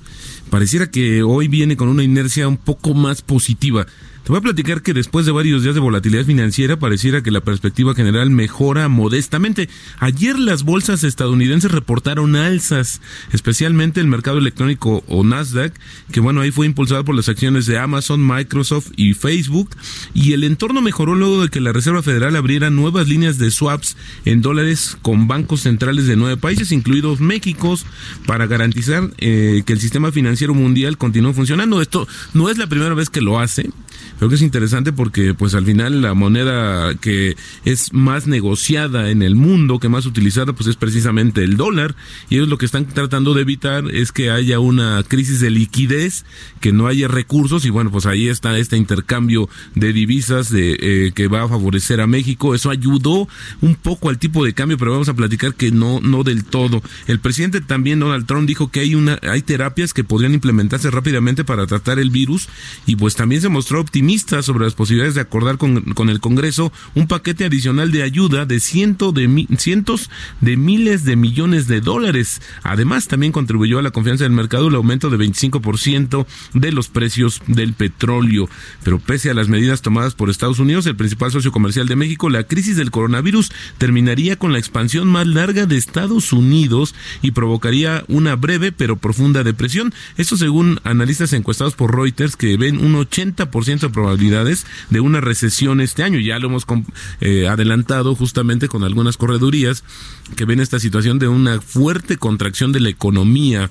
pareciera 0.50 0.90
que 0.90 1.22
hoy 1.22 1.48
viene 1.48 1.76
con 1.76 1.88
una 1.88 2.02
inercia 2.02 2.48
un 2.48 2.56
poco 2.56 2.94
más 2.94 3.22
positiva. 3.22 3.86
Te 4.24 4.30
voy 4.30 4.38
a 4.38 4.40
platicar 4.40 4.80
que 4.80 4.94
después 4.94 5.26
de 5.26 5.32
varios 5.32 5.64
días 5.64 5.74
de 5.74 5.82
volatilidad 5.82 6.24
financiera 6.24 6.78
pareciera 6.78 7.22
que 7.22 7.30
la 7.30 7.42
perspectiva 7.42 7.94
general 7.94 8.30
mejora 8.30 8.88
modestamente. 8.88 9.68
Ayer 9.98 10.38
las 10.38 10.62
bolsas 10.62 11.04
estadounidenses 11.04 11.70
reportaron 11.70 12.34
alzas, 12.34 13.02
especialmente 13.34 14.00
el 14.00 14.06
mercado 14.06 14.38
electrónico 14.38 15.04
o 15.08 15.24
Nasdaq, 15.24 15.74
que 16.10 16.20
bueno, 16.20 16.40
ahí 16.40 16.50
fue 16.50 16.64
impulsado 16.64 17.04
por 17.04 17.14
las 17.14 17.28
acciones 17.28 17.66
de 17.66 17.78
Amazon, 17.78 18.26
Microsoft 18.26 18.92
y 18.96 19.12
Facebook, 19.12 19.68
y 20.14 20.32
el 20.32 20.44
entorno 20.44 20.80
mejoró 20.80 21.14
luego 21.14 21.42
de 21.42 21.50
que 21.50 21.60
la 21.60 21.74
Reserva 21.74 22.02
Federal 22.02 22.34
abriera 22.34 22.70
nuevas 22.70 23.06
líneas 23.08 23.36
de 23.36 23.50
swaps 23.50 23.98
en 24.24 24.40
dólares 24.40 24.96
con 25.02 25.28
bancos 25.28 25.60
centrales 25.60 26.06
de 26.06 26.16
nueve 26.16 26.38
países, 26.38 26.72
incluidos 26.72 27.20
México, 27.20 27.76
para 28.24 28.46
garantizar 28.46 29.10
eh, 29.18 29.64
que 29.66 29.74
el 29.74 29.80
sistema 29.80 30.12
financiero 30.12 30.54
mundial 30.54 30.96
continúe 30.96 31.34
funcionando. 31.34 31.82
Esto 31.82 32.08
no 32.32 32.48
es 32.48 32.56
la 32.56 32.68
primera 32.68 32.94
vez 32.94 33.10
que 33.10 33.20
lo 33.20 33.38
hace. 33.38 33.68
Creo 34.18 34.28
que 34.28 34.36
es 34.36 34.42
interesante 34.42 34.92
porque 34.92 35.34
pues 35.34 35.54
al 35.54 35.64
final 35.64 36.00
la 36.00 36.14
moneda 36.14 36.94
que 36.94 37.36
es 37.64 37.92
más 37.92 38.26
negociada 38.26 39.10
en 39.10 39.22
el 39.22 39.34
mundo, 39.34 39.80
que 39.80 39.88
más 39.88 40.06
utilizada, 40.06 40.52
pues 40.52 40.68
es 40.68 40.76
precisamente 40.76 41.42
el 41.42 41.56
dólar. 41.56 41.96
Y 42.30 42.36
ellos 42.36 42.48
lo 42.48 42.56
que 42.56 42.66
están 42.66 42.86
tratando 42.86 43.34
de 43.34 43.42
evitar 43.42 43.84
es 43.90 44.12
que 44.12 44.30
haya 44.30 44.60
una 44.60 45.02
crisis 45.06 45.40
de 45.40 45.50
liquidez, 45.50 46.24
que 46.60 46.72
no 46.72 46.86
haya 46.86 47.08
recursos 47.08 47.64
y 47.64 47.70
bueno, 47.70 47.90
pues 47.90 48.06
ahí 48.06 48.28
está 48.28 48.56
este 48.56 48.76
intercambio 48.76 49.48
de 49.74 49.92
divisas 49.92 50.48
de, 50.48 50.76
eh, 50.78 51.12
que 51.12 51.26
va 51.26 51.42
a 51.42 51.48
favorecer 51.48 52.00
a 52.00 52.06
México. 52.06 52.54
Eso 52.54 52.70
ayudó 52.70 53.28
un 53.62 53.74
poco 53.74 54.10
al 54.10 54.18
tipo 54.18 54.44
de 54.44 54.54
cambio, 54.54 54.78
pero 54.78 54.92
vamos 54.92 55.08
a 55.08 55.14
platicar 55.14 55.54
que 55.54 55.72
no, 55.72 56.00
no 56.00 56.22
del 56.22 56.44
todo. 56.44 56.82
El 57.08 57.18
presidente 57.18 57.60
también, 57.60 57.98
Donald 57.98 58.26
Trump, 58.26 58.46
dijo 58.46 58.70
que 58.70 58.80
hay 58.80 58.94
una, 58.94 59.18
hay 59.22 59.42
terapias 59.42 59.92
que 59.92 60.04
podrían 60.04 60.34
implementarse 60.34 60.90
rápidamente 60.90 61.44
para 61.44 61.66
tratar 61.66 61.98
el 61.98 62.10
virus 62.10 62.48
y 62.86 62.94
pues 62.94 63.16
también 63.16 63.42
se 63.42 63.48
mostró 63.48 63.80
optimista 63.80 64.03
sobre 64.42 64.64
las 64.64 64.74
posibilidades 64.74 65.14
de 65.14 65.22
acordar 65.22 65.56
con, 65.58 66.08
el 66.08 66.20
Congreso 66.20 66.72
un 66.94 67.06
paquete 67.06 67.46
adicional 67.46 67.90
de 67.90 68.02
ayuda 68.02 68.44
de, 68.44 68.60
ciento 68.60 69.12
de 69.12 69.46
cientos 69.58 70.10
de 70.40 70.56
miles 70.56 71.04
de 71.04 71.16
millones 71.16 71.66
de 71.66 71.80
dólares. 71.80 72.42
Además, 72.62 73.08
también 73.08 73.32
contribuyó 73.32 73.78
a 73.78 73.82
la 73.82 73.90
confianza 73.90 74.24
del 74.24 74.32
mercado 74.32 74.68
el 74.68 74.74
aumento 74.74 75.10
de 75.10 75.16
25% 75.16 76.26
de 76.52 76.72
los 76.72 76.88
precios 76.88 77.40
del 77.46 77.72
petróleo. 77.72 78.48
Pero 78.82 78.98
pese 78.98 79.30
a 79.30 79.34
las 79.34 79.48
medidas 79.48 79.82
tomadas 79.82 80.14
por 80.14 80.30
Estados 80.30 80.58
Unidos, 80.58 80.86
el 80.86 80.96
principal 80.96 81.32
socio 81.32 81.50
comercial 81.50 81.88
de 81.88 81.96
México, 81.96 82.28
la 82.28 82.44
crisis 82.44 82.76
del 82.76 82.90
coronavirus 82.90 83.50
terminaría 83.78 84.36
con 84.36 84.52
la 84.52 84.58
expansión 84.58 85.08
más 85.08 85.26
larga 85.26 85.66
de 85.66 85.76
Estados 85.76 86.32
Unidos 86.32 86.94
y 87.22 87.30
provocaría 87.30 88.04
una 88.08 88.36
breve 88.36 88.70
pero 88.70 88.96
profunda 88.96 89.42
depresión. 89.42 89.94
Esto 90.16 90.36
según 90.36 90.78
analistas 90.84 91.32
encuestados 91.32 91.74
por 91.74 91.96
Reuters 91.96 92.36
que 92.36 92.56
ven 92.56 92.84
un 92.84 92.94
80% 92.94 93.80
de 93.80 93.93
probabilidades 93.94 94.66
de 94.90 95.00
una 95.00 95.20
recesión 95.20 95.80
este 95.80 96.02
año. 96.02 96.18
Ya 96.18 96.38
lo 96.38 96.48
hemos 96.48 96.66
eh, 97.20 97.48
adelantado 97.48 98.14
justamente 98.14 98.68
con 98.68 98.84
algunas 98.84 99.16
corredurías 99.16 99.84
que 100.36 100.44
ven 100.44 100.60
esta 100.60 100.78
situación 100.78 101.18
de 101.18 101.28
una 101.28 101.60
fuerte 101.60 102.16
contracción 102.18 102.72
de 102.72 102.80
la 102.80 102.90
economía 102.90 103.70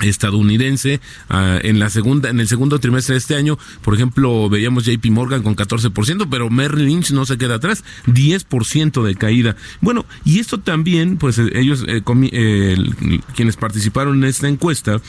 estadounidense 0.00 1.00
ah, 1.28 1.58
en 1.62 1.78
la 1.78 1.90
segunda 1.90 2.30
en 2.30 2.40
el 2.40 2.48
segundo 2.48 2.78
trimestre 2.80 3.14
de 3.14 3.18
este 3.18 3.36
año 3.36 3.58
por 3.82 3.94
ejemplo 3.94 4.48
veíamos 4.48 4.84
JP 4.84 5.04
Morgan 5.10 5.42
con 5.42 5.54
14% 5.54 6.26
pero 6.30 6.50
Merrill 6.50 6.86
Lynch 6.86 7.10
no 7.12 7.26
se 7.26 7.38
queda 7.38 7.56
atrás 7.56 7.84
10% 8.06 9.02
de 9.02 9.14
caída 9.14 9.56
bueno 9.80 10.04
y 10.24 10.40
esto 10.40 10.58
también 10.58 11.18
pues 11.18 11.38
ellos 11.38 11.84
eh, 11.86 12.02
eh, 12.32 12.76
quienes 13.36 13.56
participaron 13.56 14.18
en 14.18 14.24
esta 14.24 14.48
encuesta 14.48 15.00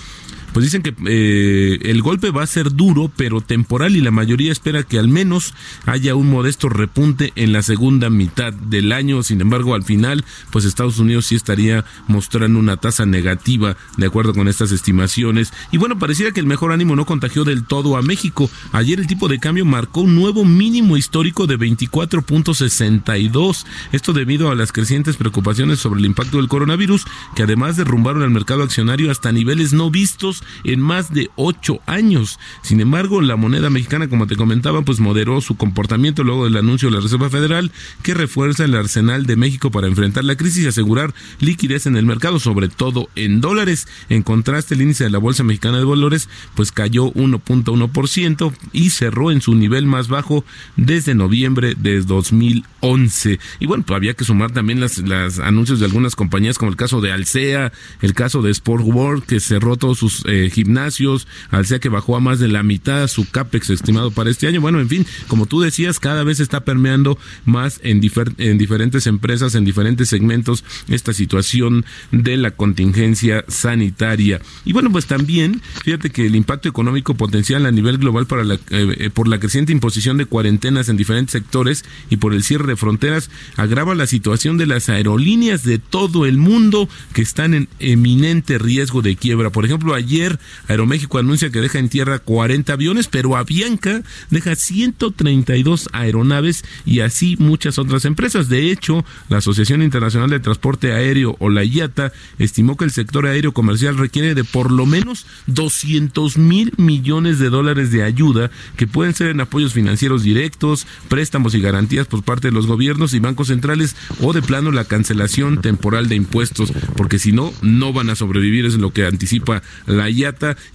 pues 0.53 0.65
dicen 0.65 0.83
que 0.83 0.93
eh, 1.07 1.79
el 1.89 2.03
golpe 2.03 2.29
va 2.29 2.43
a 2.43 2.47
ser 2.47 2.73
duro, 2.73 3.11
pero 3.15 3.39
temporal 3.41 3.95
y 3.95 4.01
la 4.01 4.11
mayoría 4.11 4.51
espera 4.51 4.83
que 4.83 4.99
al 4.99 5.07
menos 5.07 5.55
haya 5.85 6.13
un 6.15 6.29
modesto 6.29 6.69
repunte 6.69 7.33
en 7.35 7.51
la 7.51 7.63
segunda 7.63 8.11
mitad 8.11 8.53
del 8.53 8.91
año. 8.91 9.23
Sin 9.23 9.41
embargo, 9.41 9.73
al 9.73 9.81
final, 9.83 10.23
pues 10.51 10.65
Estados 10.65 10.99
Unidos 10.99 11.25
sí 11.25 11.33
estaría 11.35 11.83
mostrando 12.07 12.59
una 12.59 12.77
tasa 12.77 13.07
negativa 13.07 13.75
de 13.97 14.05
acuerdo 14.05 14.35
con 14.35 14.47
estas 14.47 14.71
estimaciones. 14.71 15.51
Y 15.71 15.77
bueno, 15.77 15.97
pareciera 15.97 16.31
que 16.31 16.39
el 16.39 16.45
mejor 16.45 16.71
ánimo 16.71 16.95
no 16.95 17.07
contagió 17.07 17.43
del 17.43 17.63
todo 17.63 17.97
a 17.97 18.03
México. 18.03 18.47
Ayer 18.71 18.99
el 18.99 19.07
tipo 19.07 19.27
de 19.27 19.39
cambio 19.39 19.65
marcó 19.65 20.01
un 20.01 20.13
nuevo 20.15 20.45
mínimo 20.45 20.97
histórico 20.97 21.47
de 21.47 21.57
24.62. 21.57 23.65
Esto 23.91 24.13
debido 24.13 24.51
a 24.51 24.55
las 24.55 24.71
crecientes 24.71 25.17
preocupaciones 25.17 25.79
sobre 25.79 25.99
el 25.99 26.05
impacto 26.05 26.37
del 26.37 26.47
coronavirus, 26.47 27.05
que 27.35 27.41
además 27.41 27.75
derrumbaron 27.75 28.21
el 28.21 28.29
mercado 28.29 28.61
accionario 28.61 29.09
hasta 29.09 29.31
niveles 29.31 29.73
no 29.73 29.89
vistos 29.89 30.42
en 30.63 30.79
más 30.79 31.13
de 31.13 31.29
ocho 31.35 31.79
años. 31.85 32.39
Sin 32.61 32.81
embargo, 32.81 33.21
la 33.21 33.35
moneda 33.35 33.69
mexicana, 33.69 34.07
como 34.07 34.27
te 34.27 34.35
comentaba, 34.35 34.81
pues 34.81 34.99
moderó 34.99 35.41
su 35.41 35.55
comportamiento 35.55 36.23
luego 36.23 36.45
del 36.45 36.57
anuncio 36.57 36.89
de 36.89 36.95
la 36.95 37.01
Reserva 37.01 37.29
Federal 37.29 37.71
que 38.01 38.13
refuerza 38.13 38.65
el 38.65 38.75
arsenal 38.75 39.25
de 39.25 39.35
México 39.35 39.71
para 39.71 39.87
enfrentar 39.87 40.23
la 40.23 40.35
crisis 40.35 40.63
y 40.63 40.67
asegurar 40.67 41.13
liquidez 41.39 41.85
en 41.85 41.95
el 41.95 42.05
mercado, 42.05 42.39
sobre 42.39 42.69
todo 42.69 43.09
en 43.15 43.41
dólares. 43.41 43.87
En 44.09 44.23
contraste, 44.23 44.75
el 44.75 44.81
índice 44.81 45.05
de 45.05 45.09
la 45.09 45.17
Bolsa 45.17 45.43
Mexicana 45.43 45.77
de 45.77 45.85
Valores 45.85 46.29
pues 46.55 46.71
cayó 46.71 47.11
1.1% 47.13 48.53
y 48.71 48.89
cerró 48.89 49.31
en 49.31 49.41
su 49.41 49.55
nivel 49.55 49.85
más 49.85 50.07
bajo 50.07 50.45
desde 50.75 51.15
noviembre 51.15 51.75
de 51.75 52.01
2011. 52.01 53.39
Y 53.59 53.65
bueno, 53.65 53.83
pues 53.85 53.95
había 53.95 54.13
que 54.13 54.25
sumar 54.25 54.51
también 54.51 54.79
las, 54.79 54.97
las 54.99 55.39
anuncios 55.39 55.79
de 55.79 55.85
algunas 55.85 56.15
compañías 56.15 56.57
como 56.57 56.71
el 56.71 56.77
caso 56.77 57.01
de 57.01 57.11
Alsea, 57.11 57.71
el 58.01 58.13
caso 58.13 58.41
de 58.41 58.51
Sport 58.51 58.83
World 58.85 59.23
que 59.23 59.39
cerró 59.39 59.77
todos 59.77 59.99
sus 59.99 60.25
eh, 60.33 60.49
gimnasios, 60.49 61.27
al 61.51 61.65
sea 61.65 61.79
que 61.79 61.89
bajó 61.89 62.15
a 62.15 62.19
más 62.19 62.39
de 62.39 62.47
la 62.47 62.63
mitad 62.63 63.07
su 63.07 63.29
CAPEX 63.29 63.69
estimado 63.69 64.11
para 64.11 64.29
este 64.29 64.47
año. 64.47 64.61
Bueno, 64.61 64.79
en 64.79 64.89
fin, 64.89 65.05
como 65.27 65.45
tú 65.45 65.61
decías, 65.61 65.99
cada 65.99 66.23
vez 66.23 66.39
está 66.39 66.65
permeando 66.65 67.17
más 67.45 67.79
en, 67.83 68.01
en 68.37 68.57
diferentes 68.57 69.07
empresas, 69.07 69.55
en 69.55 69.65
diferentes 69.65 70.09
segmentos, 70.09 70.63
esta 70.87 71.13
situación 71.13 71.85
de 72.11 72.37
la 72.37 72.51
contingencia 72.51 73.45
sanitaria. 73.47 74.41
Y 74.65 74.73
bueno, 74.73 74.91
pues 74.91 75.05
también, 75.05 75.61
fíjate 75.83 76.09
que 76.09 76.25
el 76.25 76.35
impacto 76.35 76.69
económico 76.69 77.15
potencial 77.15 77.65
a 77.65 77.71
nivel 77.71 77.97
global 77.97 78.25
para 78.25 78.43
la, 78.43 78.59
eh, 78.69 79.09
por 79.13 79.27
la 79.27 79.39
creciente 79.39 79.71
imposición 79.71 80.17
de 80.17 80.25
cuarentenas 80.25 80.89
en 80.89 80.97
diferentes 80.97 81.31
sectores 81.31 81.85
y 82.09 82.17
por 82.17 82.33
el 82.33 82.43
cierre 82.43 82.67
de 82.67 82.75
fronteras 82.75 83.29
agrava 83.55 83.95
la 83.95 84.07
situación 84.07 84.57
de 84.57 84.65
las 84.65 84.89
aerolíneas 84.89 85.63
de 85.63 85.79
todo 85.79 86.25
el 86.25 86.37
mundo 86.37 86.89
que 87.13 87.21
están 87.21 87.53
en 87.53 87.67
eminente 87.79 88.57
riesgo 88.57 89.01
de 89.01 89.15
quiebra. 89.15 89.49
Por 89.49 89.65
ejemplo, 89.65 89.93
ayer 89.93 90.22
Aeroméxico 90.67 91.17
anuncia 91.17 91.49
que 91.49 91.61
deja 91.61 91.79
en 91.79 91.89
tierra 91.89 92.19
40 92.19 92.73
aviones, 92.73 93.07
pero 93.07 93.35
Avianca 93.35 94.01
deja 94.29 94.55
132 94.55 95.89
aeronaves 95.91 96.63
y 96.85 97.01
así 97.01 97.35
muchas 97.39 97.77
otras 97.77 98.05
empresas. 98.05 98.49
De 98.49 98.71
hecho, 98.71 99.05
la 99.29 99.37
Asociación 99.37 99.81
Internacional 99.81 100.29
de 100.29 100.39
Transporte 100.39 100.93
Aéreo 100.93 101.35
o 101.39 101.49
la 101.49 101.63
IATA 101.63 102.11
estimó 102.39 102.77
que 102.77 102.85
el 102.85 102.91
sector 102.91 103.25
aéreo 103.25 103.53
comercial 103.53 103.97
requiere 103.97 104.35
de 104.35 104.43
por 104.43 104.71
lo 104.71 104.85
menos 104.85 105.25
200 105.47 106.37
mil 106.37 106.73
millones 106.77 107.39
de 107.39 107.49
dólares 107.49 107.91
de 107.91 108.03
ayuda 108.03 108.51
que 108.77 108.87
pueden 108.87 109.13
ser 109.13 109.27
en 109.27 109.41
apoyos 109.41 109.73
financieros 109.73 110.23
directos, 110.23 110.87
préstamos 111.09 111.55
y 111.55 111.61
garantías 111.61 112.07
por 112.07 112.23
parte 112.23 112.49
de 112.49 112.53
los 112.53 112.67
gobiernos 112.67 113.13
y 113.13 113.19
bancos 113.19 113.47
centrales 113.47 113.95
o 114.21 114.33
de 114.33 114.41
plano 114.41 114.71
la 114.71 114.85
cancelación 114.85 115.61
temporal 115.61 116.07
de 116.09 116.15
impuestos, 116.15 116.71
porque 116.95 117.19
si 117.19 117.31
no, 117.31 117.53
no 117.61 117.93
van 117.93 118.09
a 118.09 118.15
sobrevivir, 118.15 118.65
es 118.65 118.75
lo 118.75 118.91
que 118.91 119.05
anticipa 119.05 119.61
la 119.85 120.09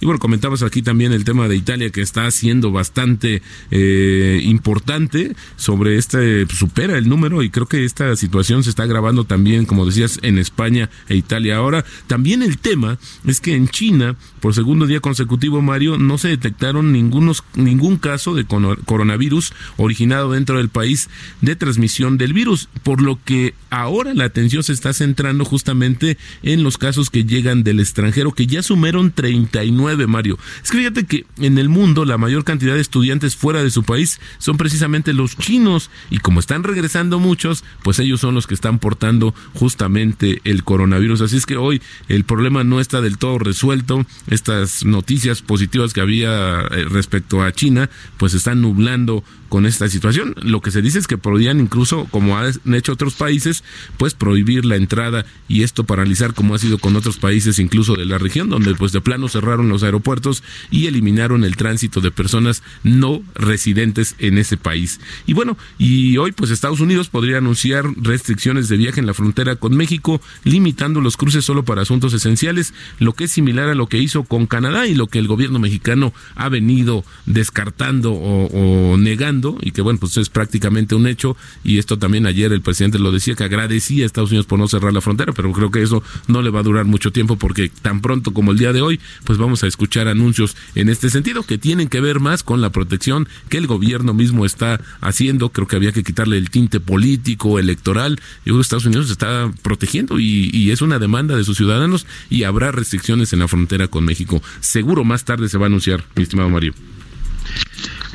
Y 0.01 0.05
bueno, 0.05 0.19
comentamos 0.19 0.63
aquí 0.63 0.81
también 0.81 1.13
el 1.13 1.23
tema 1.23 1.47
de 1.47 1.55
Italia 1.55 1.89
que 1.89 2.01
está 2.01 2.29
siendo 2.31 2.71
bastante 2.71 3.41
eh, 3.71 4.41
importante 4.43 5.35
sobre 5.55 5.97
este, 5.97 6.45
supera 6.47 6.97
el 6.97 7.07
número 7.07 7.41
y 7.41 7.49
creo 7.49 7.67
que 7.67 7.85
esta 7.85 8.15
situación 8.15 8.63
se 8.63 8.69
está 8.69 8.83
agravando 8.83 9.23
también, 9.23 9.65
como 9.65 9.85
decías, 9.85 10.19
en 10.23 10.37
España 10.37 10.89
e 11.07 11.15
Italia. 11.15 11.57
Ahora, 11.57 11.85
también 12.07 12.43
el 12.43 12.57
tema 12.57 12.97
es 13.25 13.41
que 13.41 13.55
en 13.55 13.67
China, 13.69 14.15
por 14.39 14.53
segundo 14.53 14.85
día 14.85 14.99
consecutivo, 14.99 15.61
Mario, 15.61 15.97
no 15.97 16.17
se 16.17 16.27
detectaron 16.27 16.91
ningunos, 16.91 17.43
ningún 17.55 17.97
caso 17.97 18.35
de 18.35 18.45
coronavirus 18.45 19.53
originado 19.77 20.31
dentro 20.31 20.57
del 20.57 20.69
país 20.69 21.09
de 21.41 21.55
transmisión 21.55 22.17
del 22.17 22.33
virus, 22.33 22.69
por 22.83 23.01
lo 23.01 23.19
que 23.23 23.53
ahora 23.69 24.13
la 24.13 24.25
atención 24.25 24.63
se 24.63 24.73
está 24.73 24.93
centrando 24.93 25.45
justamente 25.45 26.17
en 26.43 26.63
los 26.63 26.77
casos 26.77 27.09
que 27.09 27.23
llegan 27.23 27.63
del 27.63 27.79
extranjero, 27.79 28.33
que 28.33 28.47
ya 28.47 28.63
sumaron 28.63 29.11
39, 29.19 30.07
Mario. 30.07 30.39
Es 30.63 30.71
que 30.71 30.77
fíjate 30.77 31.05
que 31.05 31.25
en 31.39 31.57
el 31.57 31.67
mundo 31.67 32.05
la 32.05 32.17
mayor 32.17 32.45
cantidad 32.45 32.75
de 32.75 32.79
estudiantes 32.79 33.35
fuera 33.35 33.61
de 33.61 33.69
su 33.69 33.83
país 33.83 34.21
son 34.37 34.55
precisamente 34.55 35.11
los 35.11 35.35
chinos 35.35 35.91
y 36.09 36.19
como 36.19 36.39
están 36.39 36.63
regresando 36.63 37.19
muchos, 37.19 37.65
pues 37.83 37.99
ellos 37.99 38.21
son 38.21 38.33
los 38.33 38.47
que 38.47 38.53
están 38.53 38.79
portando 38.79 39.35
justamente 39.53 40.39
el 40.45 40.63
coronavirus. 40.63 41.19
Así 41.19 41.35
es 41.35 41.45
que 41.45 41.57
hoy 41.57 41.81
el 42.07 42.23
problema 42.23 42.63
no 42.63 42.79
está 42.79 43.01
del 43.01 43.17
todo 43.17 43.39
resuelto. 43.39 44.05
Estas 44.29 44.85
noticias 44.85 45.41
positivas 45.41 45.91
que 45.91 45.99
había 45.99 46.61
eh, 46.61 46.85
respecto 46.89 47.43
a 47.43 47.51
China, 47.51 47.89
pues 48.15 48.33
están 48.33 48.61
nublando 48.61 49.21
con 49.49 49.65
esta 49.65 49.89
situación. 49.89 50.35
Lo 50.41 50.61
que 50.61 50.71
se 50.71 50.81
dice 50.81 50.99
es 50.99 51.07
que 51.07 51.17
podrían 51.17 51.59
incluso, 51.59 52.05
como 52.05 52.37
han 52.37 52.53
hecho 52.73 52.93
otros 52.93 53.15
países, 53.15 53.63
pues 53.97 54.13
prohibir 54.13 54.63
la 54.63 54.77
entrada 54.77 55.25
y 55.47 55.63
esto 55.63 55.83
paralizar 55.83 56.33
como 56.33 56.55
ha 56.55 56.59
sido 56.59 56.77
con 56.77 56.95
otros 56.95 57.17
países 57.17 57.59
incluso 57.59 57.95
de 57.95 58.05
la 58.05 58.17
región, 58.17 58.49
donde 58.49 58.75
pues 58.75 58.91
de 58.91 59.01
plano 59.09 59.27
cerraron 59.27 59.69
los 59.69 59.81
aeropuertos 59.81 60.43
y 60.69 60.85
eliminaron 60.85 61.43
el 61.43 61.55
tránsito 61.55 61.99
de 61.99 62.11
personas 62.11 62.61
no 62.83 63.23
residentes 63.33 64.13
en 64.19 64.37
ese 64.37 64.55
país. 64.55 64.99
Y 65.25 65.33
bueno, 65.33 65.57
y 65.79 66.17
hoy 66.17 66.31
pues 66.31 66.51
Estados 66.51 66.79
Unidos 66.79 67.09
podría 67.09 67.39
anunciar 67.39 67.85
restricciones 67.97 68.69
de 68.69 68.77
viaje 68.77 68.99
en 68.99 69.07
la 69.07 69.15
frontera 69.15 69.55
con 69.55 69.75
México, 69.75 70.21
limitando 70.43 71.01
los 71.01 71.17
cruces 71.17 71.43
solo 71.43 71.65
para 71.65 71.81
asuntos 71.81 72.13
esenciales, 72.13 72.75
lo 72.99 73.13
que 73.13 73.23
es 73.23 73.31
similar 73.31 73.67
a 73.67 73.73
lo 73.73 73.87
que 73.87 73.97
hizo 73.97 74.25
con 74.25 74.45
Canadá 74.45 74.85
y 74.85 74.93
lo 74.93 75.07
que 75.07 75.17
el 75.17 75.27
gobierno 75.27 75.57
mexicano 75.57 76.13
ha 76.35 76.47
venido 76.49 77.03
descartando 77.25 78.13
o, 78.13 78.91
o 78.93 78.97
negando 78.97 79.57
y 79.59 79.71
que 79.71 79.81
bueno, 79.81 79.99
pues 79.99 80.17
es 80.17 80.29
prácticamente 80.29 80.93
un 80.93 81.07
hecho 81.07 81.35
y 81.63 81.79
esto 81.79 81.97
también 81.97 82.27
ayer 82.27 82.53
el 82.53 82.61
presidente 82.61 82.99
lo 82.99 83.11
decía 83.11 83.33
que 83.33 83.43
agradecía 83.43 84.03
a 84.03 84.05
Estados 84.05 84.29
Unidos 84.29 84.45
por 84.45 84.59
no 84.59 84.67
cerrar 84.67 84.93
la 84.93 85.01
frontera, 85.01 85.33
pero 85.33 85.51
creo 85.51 85.71
que 85.71 85.81
eso 85.81 86.03
no 86.27 86.43
le 86.43 86.51
va 86.51 86.59
a 86.59 86.63
durar 86.63 86.85
mucho 86.85 87.11
tiempo 87.11 87.37
porque 87.37 87.69
tan 87.69 88.01
pronto 88.01 88.33
como 88.33 88.51
el 88.51 88.59
día 88.59 88.71
de 88.71 88.81
hoy, 88.81 88.98
pues 89.23 89.37
vamos 89.37 89.63
a 89.63 89.67
escuchar 89.67 90.07
anuncios 90.07 90.55
en 90.75 90.89
este 90.89 91.09
sentido 91.09 91.43
que 91.43 91.57
tienen 91.57 91.87
que 91.87 92.01
ver 92.01 92.19
más 92.19 92.43
con 92.43 92.61
la 92.61 92.71
protección 92.71 93.27
que 93.49 93.57
el 93.57 93.67
gobierno 93.67 94.13
mismo 94.13 94.45
está 94.45 94.81
haciendo, 95.01 95.49
creo 95.49 95.67
que 95.67 95.75
había 95.75 95.91
que 95.91 96.03
quitarle 96.03 96.37
el 96.37 96.49
tinte 96.49 96.79
político, 96.79 97.59
electoral, 97.59 98.17
yo 98.17 98.43
creo 98.43 98.55
que 98.57 98.61
Estados 98.61 98.85
Unidos 98.85 99.07
se 99.07 99.13
está 99.13 99.51
protegiendo 99.61 100.19
y, 100.19 100.49
y 100.53 100.71
es 100.71 100.81
una 100.81 100.99
demanda 100.99 101.35
de 101.35 101.43
sus 101.43 101.57
ciudadanos 101.57 102.05
y 102.29 102.43
habrá 102.43 102.71
restricciones 102.71 103.33
en 103.33 103.39
la 103.39 103.47
frontera 103.47 103.87
con 103.87 104.05
México. 104.05 104.41
Seguro 104.59 105.03
más 105.03 105.25
tarde 105.25 105.49
se 105.49 105.57
va 105.57 105.65
a 105.65 105.67
anunciar, 105.67 106.03
mi 106.15 106.23
estimado 106.23 106.49
Mario. 106.49 106.73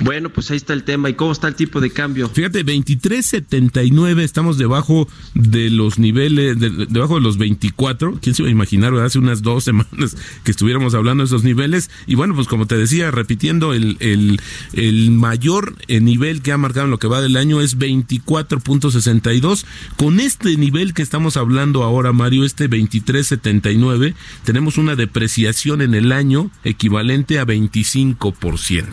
Bueno, 0.00 0.30
pues 0.30 0.50
ahí 0.50 0.56
está 0.56 0.72
el 0.72 0.82
tema. 0.84 1.08
¿Y 1.08 1.14
cómo 1.14 1.32
está 1.32 1.48
el 1.48 1.54
tipo 1.54 1.80
de 1.80 1.90
cambio? 1.90 2.28
Fíjate, 2.28 2.64
23.79, 2.64 4.20
estamos 4.20 4.58
debajo 4.58 5.08
de 5.34 5.70
los 5.70 5.98
niveles, 5.98 6.58
debajo 6.58 7.14
de 7.16 7.20
los 7.20 7.38
24. 7.38 8.18
¿Quién 8.20 8.34
se 8.34 8.42
iba 8.42 8.48
a 8.48 8.52
imaginar, 8.52 8.94
hace 8.94 9.18
unas 9.18 9.42
dos 9.42 9.64
semanas 9.64 10.16
que 10.42 10.50
estuviéramos 10.50 10.94
hablando 10.94 11.22
de 11.22 11.26
esos 11.26 11.44
niveles? 11.44 11.90
Y 12.06 12.16
bueno, 12.16 12.34
pues 12.34 12.48
como 12.48 12.66
te 12.66 12.76
decía, 12.76 13.10
repitiendo, 13.10 13.72
el, 13.72 13.96
el, 14.00 14.40
el 14.72 15.10
mayor 15.12 15.76
nivel 15.88 16.42
que 16.42 16.52
ha 16.52 16.58
marcado 16.58 16.86
en 16.86 16.90
lo 16.90 16.98
que 16.98 17.06
va 17.06 17.20
del 17.20 17.36
año 17.36 17.60
es 17.60 17.78
24.62. 17.78 19.64
Con 19.96 20.20
este 20.20 20.56
nivel 20.56 20.92
que 20.94 21.02
estamos 21.02 21.36
hablando 21.36 21.84
ahora, 21.84 22.12
Mario, 22.12 22.44
este 22.44 22.68
23.79, 22.68 24.14
tenemos 24.44 24.76
una 24.76 24.96
depreciación 24.96 25.82
en 25.82 25.94
el 25.94 26.12
año 26.12 26.50
equivalente 26.64 27.38
a 27.38 27.46
25%. 27.46 28.86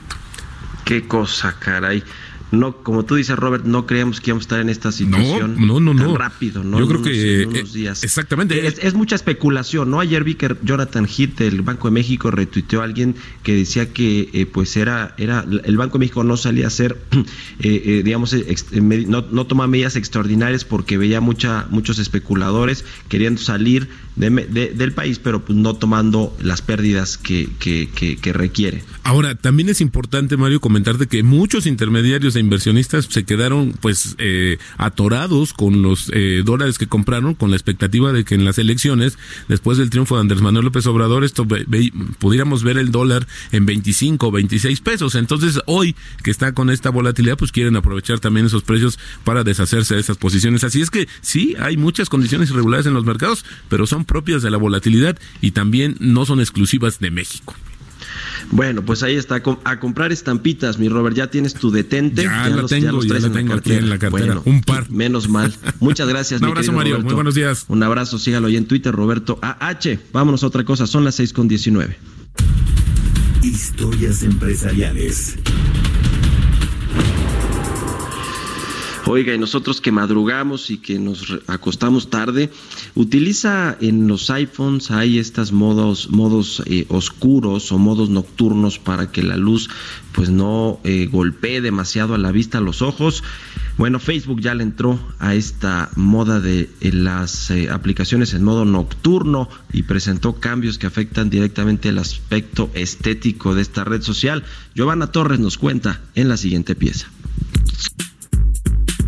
Qué 0.85 1.07
cosa, 1.07 1.55
caray 1.59 2.03
no, 2.51 2.75
como 2.77 3.05
tú 3.05 3.15
dices, 3.15 3.37
Robert, 3.37 3.63
no 3.65 3.85
creíamos 3.85 4.19
que 4.19 4.31
íbamos 4.31 4.43
a 4.43 4.45
estar 4.45 4.59
en 4.59 4.69
esta 4.69 4.91
situación 4.91 5.55
no, 5.57 5.79
no, 5.79 5.93
no, 5.93 6.03
tan 6.03 6.15
rápido, 6.15 6.63
¿no? 6.63 6.79
Yo 6.79 6.87
creo 6.87 7.01
que 7.01 7.43
eh, 7.43 7.93
exactamente. 8.03 8.67
Es, 8.67 8.93
mucha 8.93 9.15
especulación, 9.15 9.89
¿no? 9.89 10.01
Ayer 10.01 10.23
vi 10.23 10.35
que 10.35 10.55
Jonathan 10.61 11.07
Heath 11.07 11.37
del 11.37 11.61
Banco 11.61 11.87
de 11.87 11.93
México 11.93 12.29
retuiteó 12.29 12.81
a 12.81 12.83
alguien 12.83 13.15
que 13.43 13.55
decía 13.55 13.93
que 13.93 14.29
eh, 14.33 14.45
pues 14.45 14.75
era, 14.75 15.15
era, 15.17 15.45
el 15.63 15.77
Banco 15.77 15.97
de 15.97 15.99
México 15.99 16.23
no 16.25 16.35
salía 16.35 16.65
a 16.65 16.67
hacer, 16.67 16.97
eh, 17.59 18.01
digamos, 18.03 18.35
no, 18.73 19.25
no 19.31 19.47
tomaba 19.47 19.67
medidas 19.67 19.95
extraordinarias 19.95 20.65
porque 20.65 20.97
veía 20.97 21.21
mucha, 21.21 21.67
muchos 21.69 21.99
especuladores 21.99 22.83
queriendo 23.07 23.41
salir 23.41 23.89
del 24.17 24.91
país, 24.91 25.19
pero 25.19 25.43
pues 25.43 25.57
no 25.57 25.75
tomando 25.75 26.35
las 26.41 26.61
pérdidas 26.61 27.17
que, 27.17 27.49
que, 27.59 27.87
que 28.21 28.33
requiere. 28.33 28.83
Ahora, 29.03 29.35
también 29.35 29.69
es 29.69 29.81
importante, 29.81 30.37
Mario, 30.37 30.59
comentarte 30.59 31.07
que 31.07 31.23
muchos 31.23 31.65
intermediarios 31.65 32.35
inversionistas 32.41 33.05
se 33.09 33.23
quedaron 33.23 33.73
pues 33.79 34.15
eh, 34.17 34.57
atorados 34.77 35.53
con 35.53 35.81
los 35.81 36.11
eh, 36.13 36.41
dólares 36.43 36.77
que 36.77 36.87
compraron 36.87 37.35
con 37.35 37.51
la 37.51 37.55
expectativa 37.55 38.11
de 38.11 38.25
que 38.25 38.35
en 38.35 38.45
las 38.45 38.57
elecciones, 38.57 39.17
después 39.47 39.77
del 39.77 39.89
triunfo 39.89 40.15
de 40.15 40.21
Andrés 40.21 40.41
Manuel 40.41 40.65
López 40.65 40.85
Obrador, 40.87 41.23
esto 41.23 41.47
pudiéramos 42.19 42.63
ver 42.63 42.77
el 42.77 42.91
dólar 42.91 43.27
en 43.51 43.65
25 43.65 44.27
o 44.27 44.31
26 44.31 44.81
pesos. 44.81 45.15
Entonces, 45.15 45.59
hoy 45.65 45.95
que 46.23 46.31
está 46.31 46.53
con 46.53 46.69
esta 46.69 46.89
volatilidad, 46.89 47.37
pues 47.37 47.51
quieren 47.51 47.75
aprovechar 47.75 48.19
también 48.19 48.45
esos 48.45 48.63
precios 48.63 48.99
para 49.23 49.43
deshacerse 49.43 49.95
de 49.95 50.01
esas 50.01 50.17
posiciones. 50.17 50.63
Así 50.63 50.81
es 50.81 50.89
que 50.89 51.07
sí, 51.21 51.55
hay 51.59 51.77
muchas 51.77 52.09
condiciones 52.09 52.49
irregulares 52.49 52.85
en 52.85 52.93
los 52.93 53.05
mercados, 53.05 53.45
pero 53.69 53.87
son 53.87 54.05
propias 54.05 54.41
de 54.41 54.51
la 54.51 54.57
volatilidad 54.57 55.17
y 55.41 55.51
también 55.51 55.95
no 55.99 56.25
son 56.25 56.39
exclusivas 56.39 56.99
de 56.99 57.11
México. 57.11 57.55
Bueno, 58.49 58.83
pues 58.83 59.03
ahí 59.03 59.15
está, 59.15 59.41
a 59.63 59.79
comprar 59.79 60.11
estampitas, 60.11 60.79
mi 60.79 60.89
Robert, 60.89 61.15
ya 61.15 61.27
tienes 61.27 61.53
tu 61.53 61.71
detente. 61.71 62.23
Ya, 62.23 62.49
la 62.49 62.65
tengo, 62.65 63.03
ya, 63.03 63.19
la 63.19 63.31
tengo 63.31 63.53
aquí 63.53 63.73
en 63.73 63.89
la 63.89 63.99
cartera, 63.99 64.41
un 64.45 64.61
par. 64.61 64.89
Menos 64.89 65.29
mal. 65.29 65.53
Muchas 65.79 66.07
gracias, 66.09 66.41
Un 66.41 66.47
abrazo, 66.47 66.71
Mario, 66.71 66.99
muy 67.01 67.13
buenos 67.13 67.35
días. 67.35 67.65
Un 67.67 67.83
abrazo, 67.83 68.17
sígalo 68.17 68.47
ahí 68.47 68.57
en 68.57 68.65
Twitter, 68.65 68.93
Roberto 68.93 69.39
AH. 69.41 69.99
Vámonos 70.11 70.43
a 70.43 70.47
otra 70.47 70.63
cosa, 70.63 70.87
son 70.87 71.03
las 71.03 71.15
seis 71.15 71.33
con 71.33 71.47
diecinueve. 71.47 71.97
Historias 73.43 74.23
empresariales. 74.23 75.37
Oiga, 79.07 79.33
y 79.33 79.39
nosotros 79.39 79.81
que 79.81 79.91
madrugamos 79.91 80.69
y 80.69 80.77
que 80.77 80.99
nos 80.99 81.35
acostamos 81.47 82.11
tarde, 82.11 82.51
utiliza 82.93 83.75
en 83.81 84.07
los 84.07 84.29
iPhones, 84.29 84.91
hay 84.91 85.17
estos 85.17 85.51
modos, 85.51 86.11
modos 86.11 86.61
eh, 86.67 86.85
oscuros 86.87 87.71
o 87.71 87.79
modos 87.79 88.09
nocturnos 88.09 88.77
para 88.77 89.11
que 89.11 89.23
la 89.23 89.37
luz 89.37 89.69
pues 90.11 90.29
no 90.29 90.79
eh, 90.83 91.07
golpee 91.11 91.61
demasiado 91.61 92.13
a 92.13 92.19
la 92.19 92.31
vista, 92.31 92.61
los 92.61 92.83
ojos. 92.83 93.23
Bueno, 93.75 93.99
Facebook 93.99 94.39
ya 94.39 94.53
le 94.53 94.63
entró 94.63 94.99
a 95.17 95.33
esta 95.33 95.89
moda 95.95 96.39
de 96.39 96.69
las 96.81 97.49
eh, 97.49 97.69
aplicaciones 97.71 98.35
en 98.35 98.43
modo 98.43 98.65
nocturno 98.65 99.49
y 99.73 99.81
presentó 99.83 100.39
cambios 100.39 100.77
que 100.77 100.85
afectan 100.85 101.31
directamente 101.31 101.89
el 101.89 101.97
aspecto 101.97 102.69
estético 102.75 103.55
de 103.55 103.63
esta 103.63 103.83
red 103.83 104.03
social. 104.03 104.43
Giovanna 104.75 105.07
Torres 105.07 105.39
nos 105.39 105.57
cuenta 105.57 106.01
en 106.13 106.29
la 106.29 106.37
siguiente 106.37 106.75
pieza. 106.75 107.07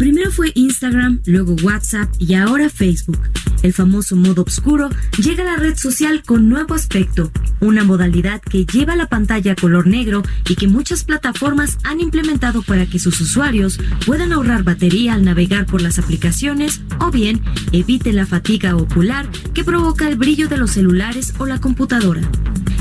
Primero 0.04 0.32
fue 0.32 0.52
Instagram, 0.56 1.22
luego 1.28 1.56
WhatsApp 1.63 2.10
y 2.20 2.34
ahora 2.34 2.70
Facebook. 2.70 3.22
El 3.62 3.74
famoso 3.74 4.16
modo 4.16 4.44
oscuro 4.44 4.89
llega 5.18 5.44
a 5.44 5.54
la 5.54 5.56
red 5.58 5.78
social 5.78 6.24
con 6.24 6.50
nuevo 6.50 6.76
aspecto, 6.76 7.32
una 7.60 7.84
modalidad 7.84 8.42
que 8.42 8.66
lleva 8.66 8.96
la 8.96 9.08
pantalla 9.08 9.56
color 9.56 9.88
negro 9.88 10.24
y 10.50 10.56
que 10.56 10.68
muchas 10.68 11.04
plataformas 11.04 11.78
han 11.84 12.02
implementado 12.02 12.62
para 12.62 12.86
que 12.86 13.00
sus 13.00 13.22
usuarios 13.22 13.80
puedan 14.06 14.34
ahorrar 14.34 14.63
batería 14.63 15.13
al 15.13 15.24
navegar 15.24 15.66
por 15.66 15.82
las 15.82 16.00
aplicaciones 16.00 16.82
o 17.00 17.12
bien 17.12 17.42
evite 17.72 18.12
la 18.12 18.26
fatiga 18.26 18.76
ocular 18.76 19.30
que 19.54 19.63
provoca 19.63 20.08
el 20.08 20.18
brillo 20.18 20.48
de 20.48 20.58
los 20.58 20.72
celulares 20.72 21.34
o 21.38 21.46
la 21.46 21.60
computadora. 21.60 22.22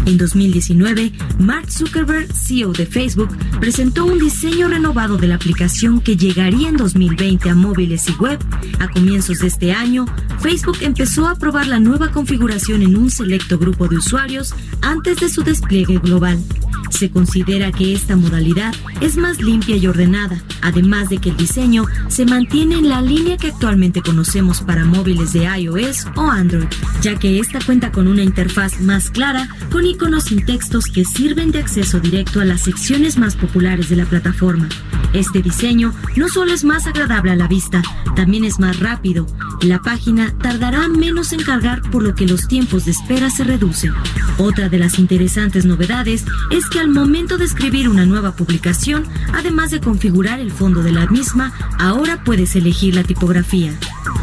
En 0.04 0.18
2019, 0.18 1.12
Mark 1.38 1.70
Zuckerberg, 1.70 2.26
CEO 2.32 2.72
de 2.72 2.86
Facebook, 2.86 3.28
presentó 3.60 4.04
un 4.04 4.18
diseño 4.18 4.66
renovado 4.66 5.16
de 5.16 5.28
la 5.28 5.36
aplicación 5.36 6.00
que 6.00 6.16
llegaría 6.16 6.68
en 6.68 6.76
2020 6.76 7.50
a 7.50 7.54
móviles 7.54 8.08
y 8.08 8.12
web. 8.14 8.38
A 8.80 8.88
comienzos 8.88 9.38
de 9.38 9.46
este 9.46 9.72
año, 9.72 10.06
Facebook 10.40 10.61
empezó 10.80 11.28
a 11.28 11.36
probar 11.36 11.66
la 11.66 11.78
nueva 11.78 12.10
configuración 12.10 12.82
en 12.82 12.96
un 12.96 13.10
selecto 13.10 13.58
grupo 13.58 13.88
de 13.88 13.96
usuarios 13.96 14.54
antes 14.80 15.18
de 15.18 15.28
su 15.28 15.42
despliegue 15.42 15.98
global. 15.98 16.42
Se 16.90 17.10
considera 17.10 17.72
que 17.72 17.94
esta 17.94 18.16
modalidad 18.16 18.74
es 19.00 19.16
más 19.16 19.40
limpia 19.40 19.76
y 19.76 19.86
ordenada, 19.86 20.42
además 20.60 21.08
de 21.08 21.18
que 21.18 21.30
el 21.30 21.36
diseño 21.36 21.86
se 22.08 22.26
mantiene 22.26 22.76
en 22.76 22.88
la 22.88 23.00
línea 23.00 23.36
que 23.36 23.48
actualmente 23.48 24.02
conocemos 24.02 24.60
para 24.60 24.84
móviles 24.84 25.32
de 25.32 25.44
iOS 25.44 26.06
o 26.14 26.30
Android, 26.30 26.66
ya 27.00 27.18
que 27.18 27.40
esta 27.40 27.60
cuenta 27.60 27.90
con 27.90 28.06
una 28.06 28.22
interfaz 28.22 28.80
más 28.80 29.10
clara, 29.10 29.48
con 29.70 29.86
iconos 29.86 30.24
sin 30.24 30.44
textos 30.44 30.86
que 30.86 31.04
sirven 31.04 31.50
de 31.50 31.60
acceso 31.60 31.98
directo 31.98 32.40
a 32.40 32.44
las 32.44 32.62
secciones 32.62 33.18
más 33.18 33.36
populares 33.36 33.88
de 33.88 33.96
la 33.96 34.04
plataforma. 34.04 34.68
Este 35.12 35.42
diseño 35.42 35.92
no 36.16 36.28
solo 36.28 36.52
es 36.52 36.64
más 36.64 36.86
agradable 36.86 37.32
a 37.32 37.36
la 37.36 37.48
vista, 37.48 37.82
también 38.16 38.44
es 38.44 38.60
más 38.60 38.80
rápido. 38.80 39.26
La 39.62 39.80
página 39.82 40.32
tardará 40.52 40.86
menos 40.86 41.32
en 41.32 41.42
cargar 41.42 41.80
por 41.80 42.02
lo 42.02 42.14
que 42.14 42.26
los 42.26 42.46
tiempos 42.46 42.84
de 42.84 42.90
espera 42.90 43.30
se 43.30 43.42
reducen. 43.42 43.94
Otra 44.36 44.68
de 44.68 44.78
las 44.78 44.98
interesantes 44.98 45.64
novedades 45.64 46.26
es 46.50 46.68
que 46.68 46.78
al 46.78 46.90
momento 46.90 47.38
de 47.38 47.46
escribir 47.46 47.88
una 47.88 48.04
nueva 48.04 48.36
publicación, 48.36 49.06
además 49.32 49.70
de 49.70 49.80
configurar 49.80 50.40
el 50.40 50.52
fondo 50.52 50.82
de 50.82 50.92
la 50.92 51.06
misma, 51.06 51.54
ahora 51.78 52.22
puedes 52.22 52.54
elegir 52.54 52.94
la 52.94 53.02
tipografía. 53.02 53.72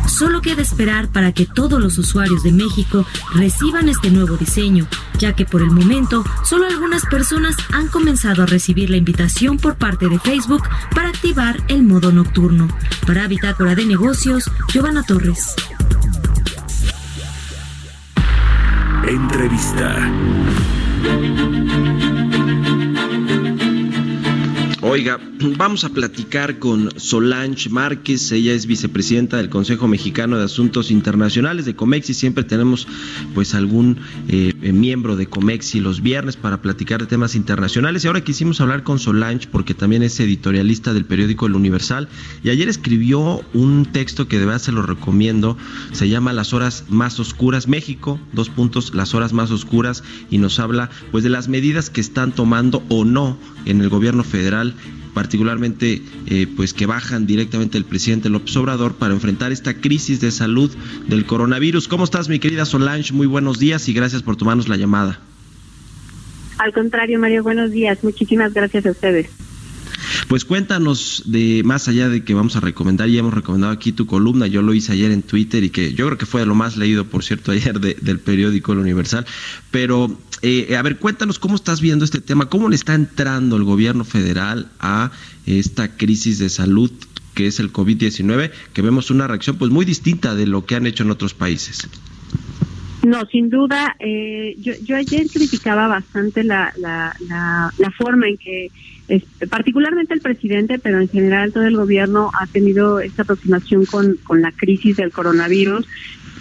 Solo 0.08 0.42
queda 0.42 0.62
esperar 0.62 1.08
para 1.08 1.32
que 1.32 1.48
todos 1.48 1.82
los 1.82 1.98
usuarios 1.98 2.44
de 2.44 2.52
México 2.52 3.08
reciban 3.34 3.90
este 3.90 4.12
nuevo 4.12 4.38
diseño, 4.38 4.86
ya 5.18 5.34
que 5.34 5.46
por 5.46 5.64
el 5.64 5.72
momento 5.72 6.24
solo 6.44 6.68
algunas 6.68 7.08
personas 7.08 7.56
han 7.72 7.88
comenzado 7.88 8.44
a 8.44 8.46
recibir 8.46 8.92
la 8.92 8.98
invitación 8.98 9.58
por 9.58 9.78
parte 9.78 10.10
de 10.10 10.20
Facebook 10.20 10.62
para 10.94 11.10
activar 11.10 11.60
el 11.70 11.82
modo 11.82 12.12
nocturno. 12.12 12.68
Para 13.08 13.28
Bitácora 13.28 13.74
de 13.74 13.86
Negocios, 13.86 14.44
Giovanna 14.72 15.02
Torres. 15.02 15.56
Entrevista. 19.10 19.90
Oiga, 24.90 25.20
vamos 25.56 25.84
a 25.84 25.90
platicar 25.90 26.58
con 26.58 26.90
Solange 27.00 27.70
Márquez, 27.70 28.32
ella 28.32 28.54
es 28.54 28.66
vicepresidenta 28.66 29.38
del 29.38 29.48
Consejo 29.48 29.88
Mexicano 29.88 30.40
de 30.40 30.46
Asuntos 30.46 30.90
Internacionales 30.90 31.66
de 31.66 31.76
Comexi, 31.76 32.16
siempre 32.16 32.44
tenemos 32.44 32.88
pues 33.36 33.54
algún 33.54 33.98
eh, 34.30 34.52
miembro 34.74 35.16
de 35.16 35.28
Comexi 35.28 35.80
los 35.80 36.02
viernes 36.02 36.38
para 36.38 36.64
platicar 36.64 37.02
de 37.02 37.06
temas 37.06 37.36
internacionales. 37.36 38.04
Y 38.04 38.08
ahora 38.08 38.24
quisimos 38.24 38.62
hablar 38.62 38.82
con 38.82 38.98
Solange 38.98 39.48
porque 39.52 39.76
también 39.76 40.02
es 40.02 40.20
editorialista 40.20 40.92
del 40.92 41.06
periódico 41.06 41.46
El 41.46 41.54
Universal. 41.54 42.10
Y 42.44 42.50
ayer 42.50 42.68
escribió 42.68 43.44
un 43.54 43.86
texto 43.86 44.28
que 44.28 44.40
de 44.40 44.48
verdad 44.48 44.62
se 44.62 44.72
lo 44.72 44.82
recomiendo, 44.82 45.56
se 45.92 46.10
llama 46.10 46.34
Las 46.34 46.52
horas 46.52 46.86
más 46.90 47.20
oscuras 47.20 47.68
México, 47.68 48.20
dos 48.34 48.50
puntos, 48.50 48.96
las 48.96 49.14
horas 49.14 49.34
más 49.34 49.52
oscuras. 49.52 50.04
Y 50.32 50.40
nos 50.40 50.60
habla 50.60 50.90
pues 51.12 51.24
de 51.24 51.30
las 51.30 51.48
medidas 51.48 51.92
que 51.92 52.02
están 52.02 52.32
tomando 52.32 52.82
o 52.90 53.06
no 53.06 53.38
en 53.66 53.82
el 53.82 53.90
gobierno 53.90 54.24
federal 54.24 54.76
particularmente 55.14 56.02
eh, 56.28 56.48
pues 56.56 56.74
que 56.74 56.86
bajan 56.86 57.26
directamente 57.26 57.78
el 57.78 57.86
presidente 57.86 58.30
López 58.30 58.56
Obrador 58.58 58.96
para 58.96 59.14
enfrentar 59.14 59.52
esta 59.52 59.74
crisis 59.74 60.22
de 60.22 60.32
salud 60.32 60.72
del 61.08 61.26
coronavirus. 61.26 61.88
¿Cómo 61.88 62.04
estás, 62.04 62.30
mi 62.30 62.40
querida 62.40 62.66
Solange? 62.66 63.14
Muy 63.14 63.28
buenos 63.28 63.60
días 63.60 63.90
y 63.90 63.94
gracias 63.94 64.22
por 64.22 64.36
tomarnos 64.38 64.70
la 64.70 64.78
llamada. 64.78 65.20
Al 66.58 66.74
contrario, 66.74 67.20
Mario, 67.20 67.44
buenos 67.44 67.72
días. 67.72 68.04
Muchísimas 68.04 68.54
gracias 68.54 68.86
a 68.86 68.92
ustedes. 68.92 69.30
Pues 70.28 70.46
cuéntanos 70.46 71.24
de 71.26 71.62
más 71.66 71.88
allá 71.88 72.10
de 72.10 72.24
que 72.24 72.34
vamos 72.34 72.56
a 72.56 72.60
recomendar, 72.60 73.10
ya 73.10 73.20
hemos 73.20 73.34
recomendado 73.34 73.74
aquí 73.74 73.92
tu 73.92 74.06
columna, 74.06 74.48
yo 74.48 74.62
lo 74.62 74.74
hice 74.74 74.92
ayer 74.92 75.12
en 75.12 75.24
Twitter 75.24 75.64
y 75.64 75.70
que 75.70 75.94
yo 75.94 76.06
creo 76.06 76.18
que 76.18 76.26
fue 76.26 76.46
lo 76.46 76.56
más 76.56 76.78
leído, 76.78 77.06
por 77.06 77.24
cierto, 77.24 77.52
ayer 77.54 77.80
del 77.80 78.20
periódico 78.20 78.74
El 78.74 78.80
Universal, 78.80 79.26
pero 79.72 80.16
eh, 80.42 80.76
a 80.78 80.82
ver, 80.82 80.98
cuéntanos 80.98 81.40
cómo 81.40 81.56
estás 81.56 81.82
viendo 81.82 82.06
este 82.06 82.22
tema, 82.22 82.48
cómo 82.48 82.70
le 82.70 82.76
está 82.76 82.94
entrando 82.94 83.58
el 83.58 83.64
gobierno 83.64 84.06
federal 84.06 84.72
a 84.80 85.12
esta 85.46 85.96
crisis 85.98 86.40
de 86.40 86.50
salud 86.50 86.92
que 87.34 87.48
es 87.48 87.60
el 87.60 87.72
COVID-19, 87.72 88.52
que 88.74 88.82
vemos 88.82 89.12
una 89.12 89.28
reacción 89.28 89.58
pues 89.58 89.72
muy 89.72 89.86
distinta 89.86 90.36
de 90.36 90.46
lo 90.46 90.66
que 90.66 90.76
han 90.76 90.86
hecho 90.86 91.04
en 91.04 91.12
otros 91.12 91.34
países. 91.34 91.88
No, 93.04 93.26
sin 93.28 93.50
duda, 93.50 93.96
eh, 94.00 94.56
yo, 94.60 94.74
yo 94.84 94.96
ayer 94.98 95.28
criticaba 95.28 95.88
bastante 95.88 96.44
la, 96.44 96.74
la, 96.78 97.16
la 97.78 97.92
forma 97.92 98.28
en 98.28 98.38
que 98.38 98.70
particularmente 99.50 100.14
el 100.14 100.22
presidente, 100.22 100.80
pero 100.80 101.00
en 101.00 101.08
general 101.08 101.52
todo 101.52 101.64
el 101.64 101.76
gobierno 101.76 102.30
ha 102.40 102.46
tenido 102.48 103.00
esta 103.00 103.24
aproximación 103.24 103.86
con, 103.86 104.18
con 104.24 104.42
la 104.42 104.52
crisis 104.52 104.98
del 104.98 105.12
coronavirus. 105.12 105.88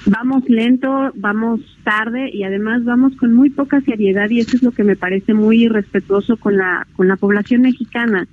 Vamos 0.07 0.49
lento, 0.49 1.11
vamos 1.15 1.61
tarde 1.85 2.31
y 2.33 2.43
además 2.43 2.85
vamos 2.85 3.15
con 3.17 3.35
muy 3.35 3.51
poca 3.51 3.81
seriedad 3.81 4.31
y 4.31 4.41
eso 4.41 4.57
es 4.57 4.63
lo 4.63 4.71
que 4.71 4.85
me 4.85 4.97
parece 4.97 5.35
muy 5.35 5.65
irrespetuoso 5.65 6.37
con 6.37 6.57
la 6.57 6.87
con 6.95 7.09
la 7.09 7.17
población 7.17 7.63
mexicana. 7.63 8.27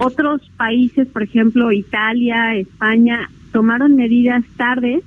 Otros 0.00 0.42
países, 0.56 1.06
por 1.08 1.22
ejemplo, 1.22 1.72
Italia, 1.72 2.56
España, 2.56 3.30
tomaron 3.52 3.96
medidas 3.96 4.44
tarde 4.56 5.02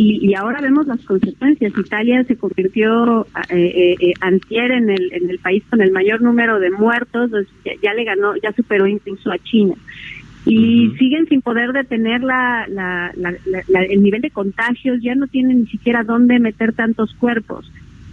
y, 0.00 0.32
ahora 0.34 0.60
vemos 0.60 0.86
las 0.86 1.04
consecuencias. 1.04 1.72
Italia 1.76 2.22
se 2.22 2.36
convirtió 2.36 3.26
eh, 3.50 3.56
eh, 3.56 3.96
eh, 3.98 4.12
antier 4.20 4.70
en 4.70 4.90
el, 4.90 5.12
en 5.12 5.28
el 5.28 5.40
país 5.40 5.64
con 5.68 5.82
el 5.82 5.90
mayor 5.90 6.22
número 6.22 6.60
de 6.60 6.70
muertos, 6.70 7.32
ya, 7.82 7.94
le 7.94 8.04
ganó, 8.04 8.36
ya 8.36 8.52
superó 8.52 8.86
incluso 8.86 9.32
a 9.32 9.38
China. 9.38 9.74
Y 10.46 10.94
siguen 11.00 11.26
sin 11.26 11.42
poder 11.42 11.72
detener 11.72 12.22
la, 12.22 12.64
la, 12.68 13.12
el 13.82 14.00
nivel 14.00 14.22
de 14.22 14.30
contagios, 14.30 15.02
ya 15.02 15.16
no 15.16 15.26
tienen 15.26 15.62
ni 15.62 15.66
siquiera 15.66 16.04
dónde 16.04 16.38
meter 16.38 16.72
tantos 16.74 17.12
cuerpos. 17.14 17.68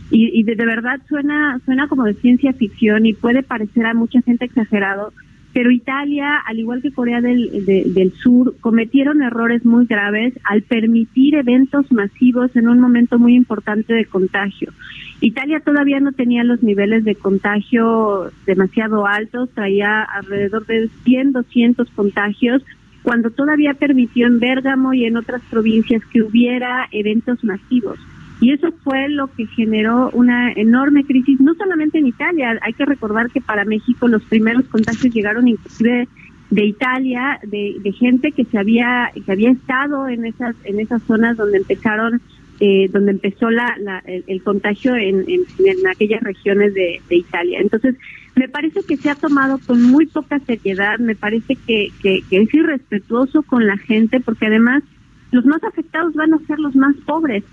Y, 0.10 0.40
y 0.40 0.44
de, 0.44 0.56
de, 0.56 0.66
verdad 0.66 1.00
suena, 1.08 1.62
suena 1.66 1.88
como 1.88 2.06
de 2.06 2.16
ciencia 2.16 2.52
ficción 2.54 3.06
y 3.06 3.14
puede 3.14 3.44
parecer 3.44 3.86
a 3.86 3.94
mucha 3.94 4.22
gente 4.24 4.46
exagerado, 4.46 5.14
pero 5.56 5.72
Italia, 5.72 6.44
al 6.46 6.60
igual 6.60 6.82
que 6.82 6.92
Corea 6.92 7.22
del, 7.22 8.12
Sur, 8.22 8.58
cometieron 8.60 9.22
errores 9.22 9.64
muy 9.64 9.86
graves 9.86 10.34
al 10.44 10.64
permitir 10.64 11.36
eventos 11.36 11.90
masivos 11.94 12.54
en 12.58 12.68
un 12.68 12.82
momento 12.82 13.18
muy 13.20 13.36
importante 13.36 13.94
de 13.94 14.04
contagio. 14.04 14.74
Italia 15.22 15.62
todavía 15.62 16.02
no 16.02 16.12
tenía 16.12 16.44
los 16.44 16.62
niveles 16.62 17.06
de 17.06 17.16
contagio 17.16 18.32
demasiado 18.46 19.08
altos, 19.08 19.50
traía 19.54 20.04
alrededor 20.04 20.66
de 20.66 20.90
100, 21.06 21.32
200 21.32 21.90
contagios, 21.92 22.62
cuando 23.02 23.30
todavía 23.30 23.76
permitió 23.76 24.28
en 24.28 24.42
Bérgamo 24.42 24.94
y 24.94 25.06
en 25.06 25.16
otras 25.16 25.42
provincias 25.50 26.04
que 26.12 26.22
hubiera 26.22 26.90
eventos 26.92 27.42
masivos. 27.46 27.98
Y 28.42 28.52
eso 28.52 28.72
fue 28.84 29.08
lo 29.10 29.28
que 29.28 29.46
generó 29.48 30.10
una 30.12 30.52
enorme 30.52 31.06
crisis, 31.06 31.40
no 31.40 31.54
solamente 31.56 32.00
en 32.00 32.08
Italia, 32.08 32.60
hay 32.62 32.74
que 32.74 32.86
recordar 32.86 33.30
que 33.32 33.42
para 33.42 33.64
México 33.64 34.08
los 34.08 34.24
primeros 34.24 34.66
contagios 34.66 35.14
llegaron 35.14 35.48
inclusive 35.48 36.08
de 36.50 36.66
Italia, 36.66 37.40
de, 37.44 37.94
gente 37.98 38.32
que 38.32 38.46
se 38.46 38.58
había 38.58 39.12
que 39.14 39.32
había 39.32 39.52
estado 39.52 40.08
en 40.08 40.26
esas 40.26 40.56
en 40.64 40.80
esas 40.80 41.02
zonas 41.04 41.38
donde 41.38 41.58
empezaron 41.58 42.22
eh, 42.60 42.88
donde 42.92 43.12
empezó 43.12 43.50
la, 43.50 43.76
el, 44.06 44.42
contagio 44.44 44.96
en, 44.96 45.26
en, 45.28 45.88
aquellas 45.88 46.22
regiones 46.22 46.74
de, 46.74 47.02
Italia. 47.10 47.60
Entonces, 47.60 47.96
me 48.36 48.48
parece 48.48 48.82
que 48.88 48.96
se 48.96 49.10
ha 49.10 49.16
tomado 49.16 49.60
con 49.66 49.82
muy 49.84 50.06
poca 50.06 50.40
seriedad, 50.40 50.98
me 51.00 51.16
parece 51.16 51.58
que, 51.68 51.90
que 52.02 52.24
es 52.32 52.54
irrespetuoso 52.54 53.44
con 53.44 53.68
la 53.68 53.76
gente, 53.78 54.22
porque 54.22 54.46
además 54.46 54.84
los 55.32 55.46
más 55.46 55.62
afectados 55.66 56.14
van 56.14 56.34
a 56.34 56.40
ser 56.48 56.60
los 56.60 56.76
más 56.78 56.96
pobres 57.06 57.44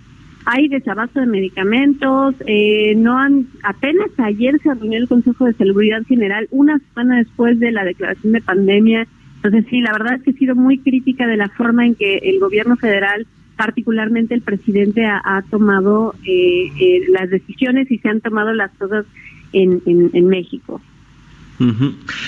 hay 0.44 0.68
desabasto 0.68 1.20
de 1.20 1.26
medicamentos, 1.26 2.35
eh, 2.46 2.94
no 2.96 3.18
han, 3.18 3.46
apenas 3.62 4.09
ayer 4.18 4.59
se 4.62 4.74
reunió 4.74 4.98
el 4.98 5.09
Consejo 5.09 5.44
de 5.46 5.55
Seguridad 5.55 6.02
General, 6.05 6.48
una 6.50 6.78
semana 6.78 7.18
después 7.18 7.59
de 7.61 7.70
la 7.70 7.85
declaración 7.85 8.33
de 8.33 8.40
pandemia. 8.40 9.07
Entonces 9.37 9.66
sí, 9.70 9.81
la 9.81 9.92
verdad 9.92 10.14
es 10.14 10.22
que 10.22 10.31
he 10.31 10.35
sido 10.35 10.55
muy 10.55 10.78
crítica 10.78 11.26
de 11.26 11.37
la 11.37 11.48
forma 11.48 11.87
en 11.87 11.94
que 11.94 12.18
el 12.18 12.38
gobierno 12.40 12.76
federal, 12.76 13.26
particularmente 13.57 14.35
el 14.35 14.42
presidente, 14.42 15.05
ha, 15.07 15.42
tomado 15.50 16.14
eh, 16.26 16.70
eh, 16.81 17.00
las 17.09 17.31
decisiones 17.31 17.90
y 17.90 17.98
se 17.98 18.09
han 18.09 18.20
tomado 18.20 18.52
las 18.52 18.70
cosas 18.72 19.07
en, 19.52 19.81
en, 19.87 20.11
en 20.12 20.26
México. 20.26 20.81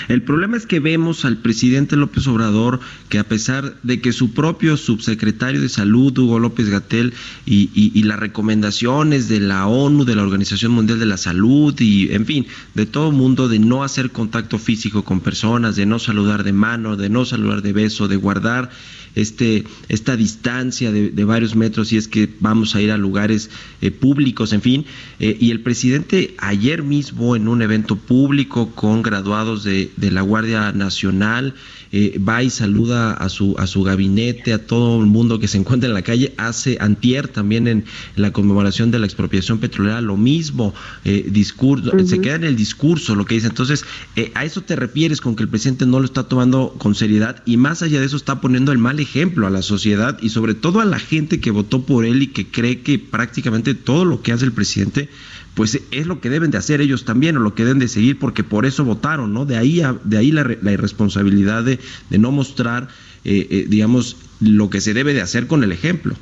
El 0.07 0.21
problema 0.21 0.57
es 0.57 0.65
que 0.65 0.79
vemos 0.79 1.25
al 1.25 1.37
presidente 1.37 1.95
López 1.95 2.27
Obrador 2.27 2.79
que 3.09 3.19
a 3.19 3.23
pesar 3.23 3.75
de 3.83 4.01
que 4.01 4.13
su 4.13 4.33
propio 4.33 4.77
subsecretario 4.77 5.61
de 5.61 5.69
Salud, 5.69 6.17
Hugo 6.17 6.39
López 6.39 6.69
Gatel, 6.69 7.13
y, 7.45 8.03
las 8.03 8.19
recomendaciones 8.19 9.27
de 9.27 9.39
la 9.39 9.67
ONU, 9.67 10.05
de 10.05 10.15
la 10.15 10.23
Organización 10.23 10.71
Mundial 10.71 10.99
de 10.99 11.05
la 11.05 11.17
Salud, 11.17 11.73
y 11.79 12.13
en 12.13 12.25
fin, 12.25 12.45
de 12.73 12.85
todo 12.85 13.11
mundo, 13.11 13.47
de 13.49 13.59
no 13.59 13.83
hacer 13.83 14.11
contacto 14.11 14.59
físico 14.59 15.03
con 15.03 15.21
personas, 15.21 15.75
de 15.75 15.85
no 15.85 15.99
saludar 15.99 16.43
de 16.43 16.53
mano, 16.53 16.95
de 16.95 17.09
no 17.09 17.25
saludar 17.25 17.61
de 17.61 17.73
beso, 17.73 18.07
de 18.07 18.15
guardar 18.15 18.69
este, 19.15 19.63
esta 19.89 20.15
distancia 20.15 20.91
de, 20.91 21.25
varios 21.25 21.55
metros 21.55 21.87
si 21.87 21.97
es 21.97 22.07
que 22.07 22.29
vamos 22.39 22.75
a 22.75 22.81
ir 22.81 22.91
a 22.91 22.97
lugares 22.97 23.49
eh, 23.81 23.91
públicos, 23.91 24.53
en 24.53 24.61
fin. 24.61 24.85
Eh, 25.19 25.37
y 25.39 25.51
el 25.51 25.61
presidente 25.61 26.35
ayer 26.37 26.83
mismo 26.83 27.35
en 27.35 27.47
un 27.47 27.61
evento 27.61 27.95
público 27.95 28.71
con 28.71 29.01
graduados 29.01 29.63
de 29.63 29.89
la 29.97 30.21
Guardia 30.21 30.71
Nacional, 30.71 31.55
eh, 31.91 32.19
va 32.19 32.43
y 32.43 32.49
saluda 32.49 33.13
a 33.13 33.29
su, 33.29 33.55
a 33.57 33.67
su 33.67 33.83
gabinete, 33.83 34.53
a 34.53 34.65
todo 34.65 34.99
el 34.99 35.07
mundo 35.07 35.39
que 35.39 35.47
se 35.47 35.57
encuentra 35.57 35.87
en 35.87 35.93
la 35.93 36.01
calle, 36.01 36.33
hace 36.37 36.77
antier 36.79 37.27
también 37.27 37.67
en, 37.67 37.85
la 38.15 38.31
conmemoración 38.31 38.91
de 38.91 38.99
la 38.99 39.05
expropiación 39.05 39.59
petrolera 39.59 40.01
lo 40.01 40.17
mismo, 40.17 40.73
eh, 41.03 41.25
discurso, 41.29 41.91
se 42.05 42.21
queda 42.21 42.35
en 42.35 42.43
el 42.43 42.55
discurso 42.55 43.15
lo 43.15 43.25
que 43.25 43.35
dice. 43.35 43.47
Entonces, 43.47 43.85
eh, 44.15 44.31
a 44.35 44.45
eso 44.45 44.61
te 44.61 44.75
refieres 44.75 45.21
con 45.21 45.35
que 45.35 45.43
el 45.43 45.49
presidente 45.49 45.85
no 45.85 45.99
lo 45.99 46.05
está 46.05 46.23
tomando 46.23 46.75
con 46.77 46.95
seriedad 46.95 47.43
y 47.45 47.57
más 47.57 47.81
allá 47.81 47.99
de 47.99 48.05
eso 48.05 48.17
está 48.17 48.41
poniendo 48.41 48.71
el 48.71 48.77
mal 48.77 48.99
ejemplo 48.99 49.47
a 49.47 49.49
la 49.49 49.61
sociedad 49.61 50.17
y 50.21 50.29
sobre 50.29 50.53
todo 50.53 50.79
a 50.79 50.85
la 50.85 50.99
gente 50.99 51.39
que 51.39 51.51
votó 51.51 51.85
por 51.85 52.05
él 52.05 52.21
y 52.21 52.27
que 52.27 52.47
cree 52.47 52.81
que 52.81 52.99
prácticamente 52.99 53.73
todo 53.73 54.05
lo 54.05 54.21
que 54.21 54.31
hace 54.31 54.45
el 54.45 54.51
presidente 54.51 55.09
pues 55.55 55.81
es 55.91 56.05
lo 56.05 56.19
que 56.19 56.29
deben 56.29 56.51
de 56.51 56.57
hacer 56.57 56.81
ellos 56.81 57.05
también 57.05 57.37
o 57.37 57.39
lo 57.39 57.55
que 57.55 57.63
deben 57.63 57.79
de 57.79 57.87
seguir 57.87 58.19
porque 58.19 58.43
por 58.43 58.65
eso 58.65 58.83
votaron, 58.83 59.33
¿no? 59.33 59.45
De 59.45 59.57
ahí, 59.57 59.81
de 60.03 60.17
ahí 60.17 60.31
la, 60.31 60.71
irresponsabilidad 60.71 61.63
de, 61.63 61.79
no 62.19 62.31
mostrar, 62.31 62.89
eh, 63.23 63.47
eh, 63.49 63.65
digamos, 63.67 64.17
lo 64.41 64.69
que 64.69 64.81
se 64.81 64.93
debe 64.93 65.13
de 65.13 65.21
hacer 65.21 65.47
con 65.47 65.63
el 65.63 65.71
ejemplo. 65.71 66.13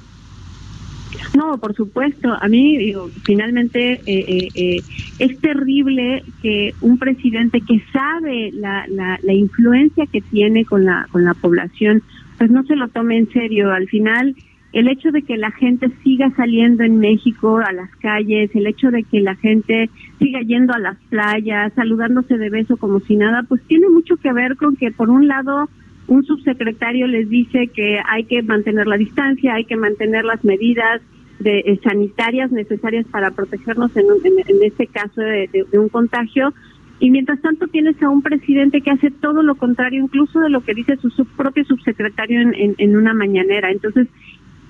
No, 1.35 1.57
por 1.57 1.73
supuesto. 1.75 2.31
A 2.39 2.47
mí, 2.47 2.77
digo, 2.77 3.09
finalmente 3.23 4.01
eh, 4.05 4.83
es 5.17 5.39
terrible 5.39 6.23
que 6.43 6.75
un 6.81 6.99
presidente 6.99 7.61
que 7.61 7.83
sabe 7.91 8.51
la, 8.53 8.85
la, 8.87 9.19
la 9.23 9.33
influencia 9.33 10.05
que 10.05 10.21
tiene 10.21 10.63
con 10.63 10.85
la, 10.85 11.07
con 11.11 11.23
la 11.23 11.33
población, 11.33 12.03
pues 12.37 12.51
no 12.51 12.63
se 12.65 12.75
lo 12.75 12.87
tome 12.89 13.17
en 13.17 13.31
serio. 13.31 13.71
Al 13.71 13.87
final, 13.87 14.35
el 14.73 14.87
hecho 14.87 15.11
de 15.11 15.21
que 15.21 15.37
la 15.37 15.51
gente 15.51 15.89
siga 16.03 16.31
saliendo 16.35 16.83
en 16.83 16.99
México 16.99 17.57
a 17.57 17.71
las 17.71 17.95
calles, 17.97 18.49
el 18.55 18.67
hecho 18.67 18.89
de 18.89 19.03
que 19.03 19.21
la 19.21 19.35
gente 19.35 19.89
siga 20.19 20.41
yendo 20.41 20.73
a 20.73 20.79
las 20.79 20.97
playas, 21.09 21.71
saludándose 21.73 22.37
de 22.37 22.49
beso 22.49 22.77
como 22.77 22.99
si 23.01 23.15
nada, 23.15 23.43
pues 23.43 23.61
tiene 23.67 23.87
mucho 23.89 24.17
que 24.17 24.33
ver 24.33 24.57
con 24.57 24.75
que 24.75 24.91
por 24.91 25.09
un 25.09 25.27
lado 25.27 25.69
un 26.07 26.25
subsecretario 26.25 27.07
les 27.07 27.29
dice 27.29 27.67
que 27.67 27.99
hay 28.05 28.25
que 28.25 28.41
mantener 28.41 28.87
la 28.87 28.97
distancia, 28.97 29.53
hay 29.53 29.65
que 29.65 29.77
mantener 29.77 30.25
las 30.25 30.43
medidas 30.43 31.01
de, 31.39 31.59
eh, 31.59 31.79
sanitarias 31.83 32.51
necesarias 32.51 33.05
para 33.11 33.31
protegernos 33.31 33.95
en, 33.95 34.05
en, 34.25 34.63
este 34.63 34.87
caso 34.87 35.21
de, 35.21 35.65
un 35.73 35.89
contagio, 35.89 36.53
y 36.99 37.11
mientras 37.11 37.41
tanto 37.41 37.67
tienes 37.67 38.01
a 38.01 38.09
un 38.09 38.21
presidente 38.21 38.81
que 38.81 38.91
hace 38.91 39.11
todo 39.11 39.43
lo 39.43 39.55
contrario, 39.55 40.01
incluso 40.01 40.39
de 40.39 40.49
lo 40.49 40.61
que 40.61 40.73
dice 40.73 40.97
su, 40.97 41.25
propio 41.25 41.65
subsecretario 41.65 42.41
en, 42.41 42.75
en, 42.77 42.95
una 42.95 43.13
mañanera. 43.13 43.71
Entonces, 43.71 44.07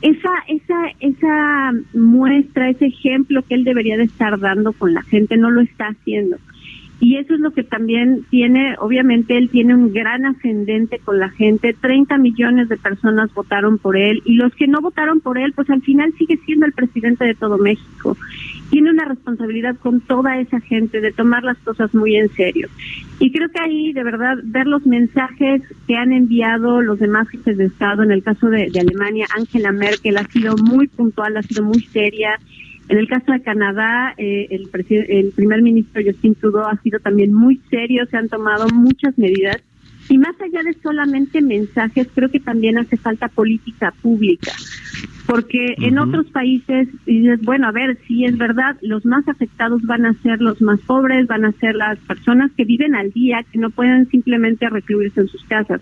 esa, 0.04 0.30
esa, 0.50 0.92
esa 1.00 1.72
muestra, 1.94 2.70
ese 2.70 2.88
ejemplo 2.88 3.42
que 3.42 3.56
él 3.56 3.64
debería 3.64 3.96
de 3.96 4.04
estar 4.04 4.38
dando 4.38 4.74
con 4.74 4.94
la 4.94 5.02
gente, 5.04 5.38
no 5.38 5.50
lo 5.50 5.62
está 5.62 5.88
haciendo. 5.88 6.38
Y 7.06 7.18
eso 7.18 7.34
es 7.34 7.42
lo 7.42 7.52
que 7.52 7.64
también 7.64 8.24
tiene, 8.30 8.78
obviamente 8.80 9.38
él 9.38 9.50
tiene 9.50 9.76
un 9.76 9.92
gran 9.92 10.26
ascendente 10.26 11.00
con 11.00 11.20
la 11.20 11.30
gente, 11.30 11.76
30 11.80 12.18
millones 12.18 12.70
de 12.70 12.78
personas 12.78 13.34
votaron 13.34 13.78
por 13.78 13.98
él 13.98 14.22
y 14.24 14.36
los 14.36 14.56
que 14.56 14.68
no 14.68 14.80
votaron 14.80 15.20
por 15.20 15.38
él, 15.38 15.52
pues 15.54 15.70
al 15.70 15.82
final 15.82 16.14
sigue 16.18 16.38
siendo 16.46 16.66
el 16.66 16.72
presidente 16.72 17.26
de 17.26 17.36
todo 17.36 17.58
México 17.58 18.16
tiene 18.74 18.90
una 18.90 19.06
responsabilidad 19.06 19.76
con 19.78 20.02
toda 20.02 20.40
esa 20.40 20.60
gente 20.60 21.00
de 21.00 21.12
tomar 21.12 21.44
las 21.44 21.60
cosas 21.60 21.94
muy 21.94 22.16
en 22.16 22.28
serio. 22.30 22.68
Y 23.20 23.32
creo 23.32 23.48
que 23.50 23.62
ahí, 23.62 23.94
de 23.94 24.04
verdad, 24.04 24.38
ver 24.46 24.66
los 24.66 24.84
mensajes 24.88 25.62
que 25.86 25.96
han 25.96 26.12
enviado 26.12 26.82
los 26.82 26.98
demás 26.98 27.30
jefes 27.30 27.56
de 27.60 27.66
Estado, 27.66 28.02
en 28.02 28.10
el 28.10 28.24
caso 28.24 28.48
de, 28.48 28.72
Alemania, 28.80 29.28
Angela 29.38 29.72
Merkel 29.72 30.18
ha 30.18 30.26
sido 30.26 30.56
muy 30.58 30.88
puntual, 30.88 31.38
ha 31.38 31.44
sido 31.44 31.64
muy 31.64 31.82
seria. 31.84 32.40
En 32.90 32.98
el 32.98 33.08
caso 33.08 33.32
de 33.32 33.42
Canadá, 33.42 34.14
eh, 34.18 34.48
el, 34.52 34.70
el 34.90 35.32
primer 35.32 35.62
ministro 35.62 36.02
Justin 36.06 36.36
Trudeau 36.36 36.68
ha 36.68 36.82
sido 36.82 37.00
también 37.00 37.34
muy 37.34 37.62
serio, 37.70 38.06
se 38.08 38.18
han 38.18 38.30
tomado 38.30 38.68
muchas 38.70 39.18
medidas. 39.18 39.58
Y 40.10 40.18
más 40.18 40.36
allá 40.42 40.62
de 40.64 40.74
solamente 40.82 41.42
mensajes, 41.42 42.10
creo 42.14 42.30
que 42.30 42.42
también 42.42 42.78
hace 42.78 42.98
falta 42.98 43.30
política 43.30 43.94
pública 44.02 44.52
porque 45.26 45.76
en 45.80 46.00
otros 46.00 46.28
países 46.32 46.88
dices, 47.06 47.42
bueno, 47.42 47.68
a 47.68 47.72
ver, 47.72 47.98
si 48.08 48.26
es 48.26 48.38
verdad, 48.38 48.76
los 48.82 49.06
más 49.06 49.28
afectados 49.28 49.82
van 49.84 50.06
a 50.06 50.14
ser 50.22 50.42
los 50.42 50.62
más 50.62 50.80
pobres, 50.82 51.28
van 51.28 51.46
a 51.46 51.52
ser 51.54 51.76
las 51.76 51.98
personas 52.00 52.52
que 52.58 52.66
viven 52.66 52.94
al 52.96 53.12
día, 53.12 53.46
que 53.52 53.58
no 53.58 53.70
pueden 53.70 54.10
simplemente 54.10 54.70
recluirse 54.70 55.22
en 55.22 55.28
sus 55.28 55.44
casas. 55.46 55.82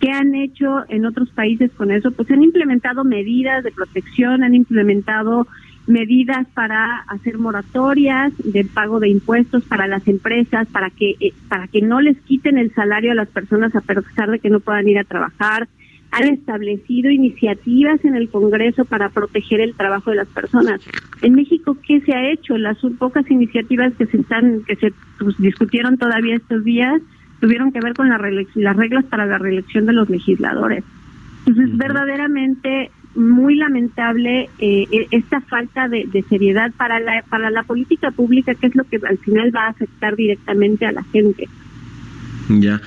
¿Qué 0.00 0.10
han 0.10 0.34
hecho 0.34 0.84
en 0.88 1.04
otros 1.04 1.28
países 1.30 1.70
con 1.72 1.90
eso? 1.90 2.12
Pues 2.12 2.30
han 2.30 2.42
implementado 2.42 3.04
medidas 3.04 3.62
de 3.64 3.72
protección, 3.72 4.42
han 4.42 4.54
implementado 4.54 5.46
medidas 5.88 6.46
para 6.54 7.00
hacer 7.08 7.38
moratorias 7.38 8.32
de 8.44 8.64
pago 8.64 9.00
de 9.00 9.08
impuestos 9.08 9.64
para 9.64 9.86
las 9.86 10.06
empresas, 10.06 10.68
para 10.68 10.90
que 10.90 11.16
eh, 11.20 11.32
para 11.48 11.66
que 11.66 11.82
no 11.82 12.00
les 12.00 12.18
quiten 12.20 12.58
el 12.58 12.72
salario 12.74 13.12
a 13.12 13.14
las 13.14 13.28
personas 13.28 13.74
a 13.74 13.80
pesar 13.80 14.30
de 14.30 14.38
que 14.38 14.50
no 14.50 14.60
puedan 14.60 14.88
ir 14.88 14.98
a 14.98 15.04
trabajar, 15.04 15.68
han 16.10 16.24
establecido 16.24 17.10
iniciativas 17.10 18.04
en 18.04 18.14
el 18.14 18.28
Congreso 18.28 18.84
para 18.84 19.10
proteger 19.10 19.60
el 19.60 19.74
trabajo 19.74 20.10
de 20.10 20.16
las 20.16 20.28
personas. 20.28 20.80
En 21.22 21.34
México, 21.34 21.76
¿qué 21.86 22.00
se 22.00 22.14
ha 22.14 22.30
hecho? 22.30 22.56
Las 22.56 22.78
pocas 22.98 23.30
iniciativas 23.30 23.92
que 23.94 24.06
se 24.06 24.18
están 24.18 24.62
que 24.66 24.76
se 24.76 24.92
pues, 25.18 25.36
discutieron 25.38 25.98
todavía 25.98 26.36
estos 26.36 26.64
días 26.64 27.02
tuvieron 27.40 27.72
que 27.72 27.80
ver 27.80 27.94
con 27.94 28.08
la 28.08 28.18
las 28.54 28.76
reglas 28.76 29.04
para 29.04 29.26
la 29.26 29.38
reelección 29.38 29.86
de 29.86 29.92
los 29.92 30.08
legisladores. 30.08 30.84
Entonces, 31.46 31.76
verdaderamente 31.76 32.90
muy 33.18 33.56
lamentable 33.56 34.48
eh, 34.58 34.86
e, 34.90 35.08
esta 35.10 35.40
falta 35.40 35.88
de, 35.88 36.24
seriedad 36.28 36.72
para 36.76 37.00
la 37.00 37.22
para 37.28 37.50
la 37.50 37.64
política 37.64 38.10
pública, 38.12 38.54
que 38.54 38.68
es 38.68 38.74
lo 38.76 38.84
que 38.84 39.00
al 39.06 39.18
final 39.18 39.54
va 39.54 39.66
a 39.66 39.70
afectar 39.70 40.14
directamente 40.16 40.86
a 40.86 40.92
la 40.92 41.02
gente. 41.04 41.48
Ya. 42.48 42.80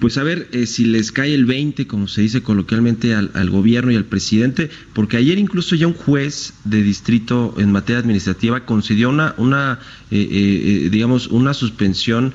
Pues 0.00 0.18
a 0.18 0.22
ver 0.22 0.48
eh, 0.52 0.66
si 0.66 0.84
les 0.84 1.10
cae 1.10 1.34
el 1.34 1.46
20, 1.46 1.86
como 1.86 2.06
se 2.06 2.20
dice 2.20 2.42
coloquialmente, 2.42 3.14
al, 3.14 3.50
gobierno 3.50 3.90
y 3.90 3.96
al 3.96 4.04
presidente, 4.04 4.68
porque 4.92 5.16
ayer 5.16 5.38
incluso 5.38 5.74
ya 5.74 5.86
un 5.86 5.94
juez 5.94 6.52
de 6.64 6.82
distrito 6.82 7.54
en 7.56 7.72
materia 7.72 8.00
administrativa 8.00 8.66
concedió 8.66 9.08
una, 9.08 9.34
una 9.38 9.78
eh, 10.10 10.28
eh, 10.30 10.88
digamos, 10.90 11.28
una 11.28 11.54
suspensión, 11.54 12.34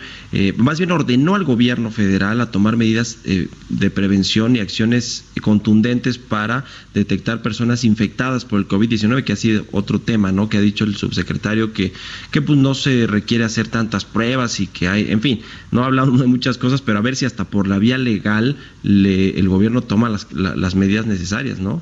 más 0.57 0.79
bien 0.79 0.91
ordenó 0.91 1.35
al 1.35 1.43
gobierno 1.43 1.91
federal 1.91 2.41
a 2.41 2.51
tomar 2.51 2.77
medidas 2.77 3.19
de 3.23 3.89
prevención 3.89 4.55
y 4.55 4.59
acciones 4.59 5.25
contundentes 5.41 6.17
para 6.17 6.63
detectar 6.93 7.41
personas 7.41 7.83
infectadas 7.83 8.45
por 8.45 8.59
el 8.59 8.67
COVID-19, 8.67 9.23
que 9.23 9.33
ha 9.33 9.35
sido 9.35 9.65
otro 9.71 9.99
tema, 9.99 10.31
¿no? 10.31 10.49
Que 10.49 10.57
ha 10.57 10.61
dicho 10.61 10.83
el 10.83 10.95
subsecretario 10.95 11.73
que, 11.73 11.93
que 12.31 12.41
pues 12.41 12.57
no 12.57 12.73
se 12.73 13.07
requiere 13.07 13.43
hacer 13.43 13.67
tantas 13.67 14.05
pruebas 14.05 14.59
y 14.59 14.67
que 14.67 14.87
hay, 14.87 15.11
en 15.11 15.21
fin, 15.21 15.41
no 15.71 15.83
hablamos 15.83 16.19
de 16.21 16.27
muchas 16.27 16.57
cosas, 16.57 16.81
pero 16.81 16.99
a 16.99 17.01
ver 17.01 17.15
si 17.15 17.25
hasta 17.25 17.45
por 17.45 17.67
la 17.67 17.79
vía 17.79 17.97
legal 17.97 18.57
le, 18.83 19.39
el 19.39 19.49
gobierno 19.49 19.81
toma 19.81 20.09
las, 20.09 20.31
las 20.31 20.75
medidas 20.75 21.05
necesarias, 21.05 21.59
¿no? 21.59 21.81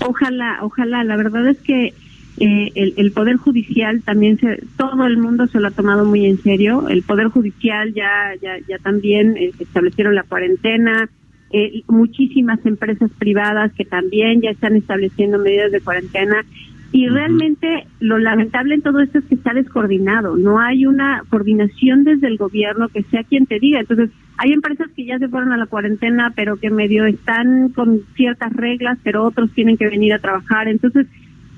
Ojalá, 0.00 0.58
ojalá. 0.62 1.04
La 1.04 1.16
verdad 1.16 1.46
es 1.48 1.58
que 1.58 1.94
eh, 2.38 2.72
el, 2.74 2.94
el, 2.96 3.12
Poder 3.12 3.36
Judicial 3.36 4.02
también, 4.02 4.38
se, 4.38 4.60
todo 4.76 5.06
el 5.06 5.18
mundo 5.18 5.46
se 5.46 5.60
lo 5.60 5.68
ha 5.68 5.70
tomado 5.70 6.04
muy 6.04 6.26
en 6.26 6.38
serio. 6.38 6.88
El 6.88 7.02
Poder 7.02 7.28
Judicial 7.28 7.94
ya, 7.94 8.32
ya, 8.42 8.58
ya 8.68 8.78
también 8.78 9.36
eh, 9.36 9.52
establecieron 9.58 10.14
la 10.14 10.24
cuarentena. 10.24 11.08
Eh, 11.52 11.82
muchísimas 11.86 12.64
empresas 12.66 13.12
privadas 13.18 13.72
que 13.74 13.84
también 13.84 14.40
ya 14.40 14.50
están 14.50 14.74
estableciendo 14.74 15.38
medidas 15.38 15.70
de 15.70 15.80
cuarentena. 15.80 16.44
Y 16.90 17.08
realmente 17.08 17.86
lo 17.98 18.18
lamentable 18.18 18.74
en 18.74 18.82
todo 18.82 19.00
esto 19.00 19.18
es 19.18 19.24
que 19.24 19.34
está 19.34 19.52
descoordinado, 19.52 20.36
no 20.36 20.60
hay 20.60 20.86
una 20.86 21.24
coordinación 21.28 22.04
desde 22.04 22.28
el 22.28 22.36
gobierno 22.36 22.88
que 22.88 23.02
sea 23.02 23.24
quien 23.24 23.46
te 23.46 23.58
diga. 23.58 23.80
Entonces, 23.80 24.10
hay 24.36 24.52
empresas 24.52 24.86
que 24.94 25.04
ya 25.04 25.18
se 25.18 25.28
fueron 25.28 25.52
a 25.52 25.56
la 25.56 25.66
cuarentena, 25.66 26.32
pero 26.36 26.56
que 26.56 26.70
medio 26.70 27.04
están 27.04 27.70
con 27.70 28.02
ciertas 28.14 28.52
reglas, 28.52 28.96
pero 29.02 29.24
otros 29.24 29.50
tienen 29.54 29.76
que 29.76 29.88
venir 29.88 30.14
a 30.14 30.20
trabajar. 30.20 30.68
Entonces, 30.68 31.08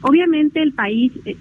obviamente 0.06 0.62
el 0.62 0.72
país 0.72 1.12
eh, 1.24 1.36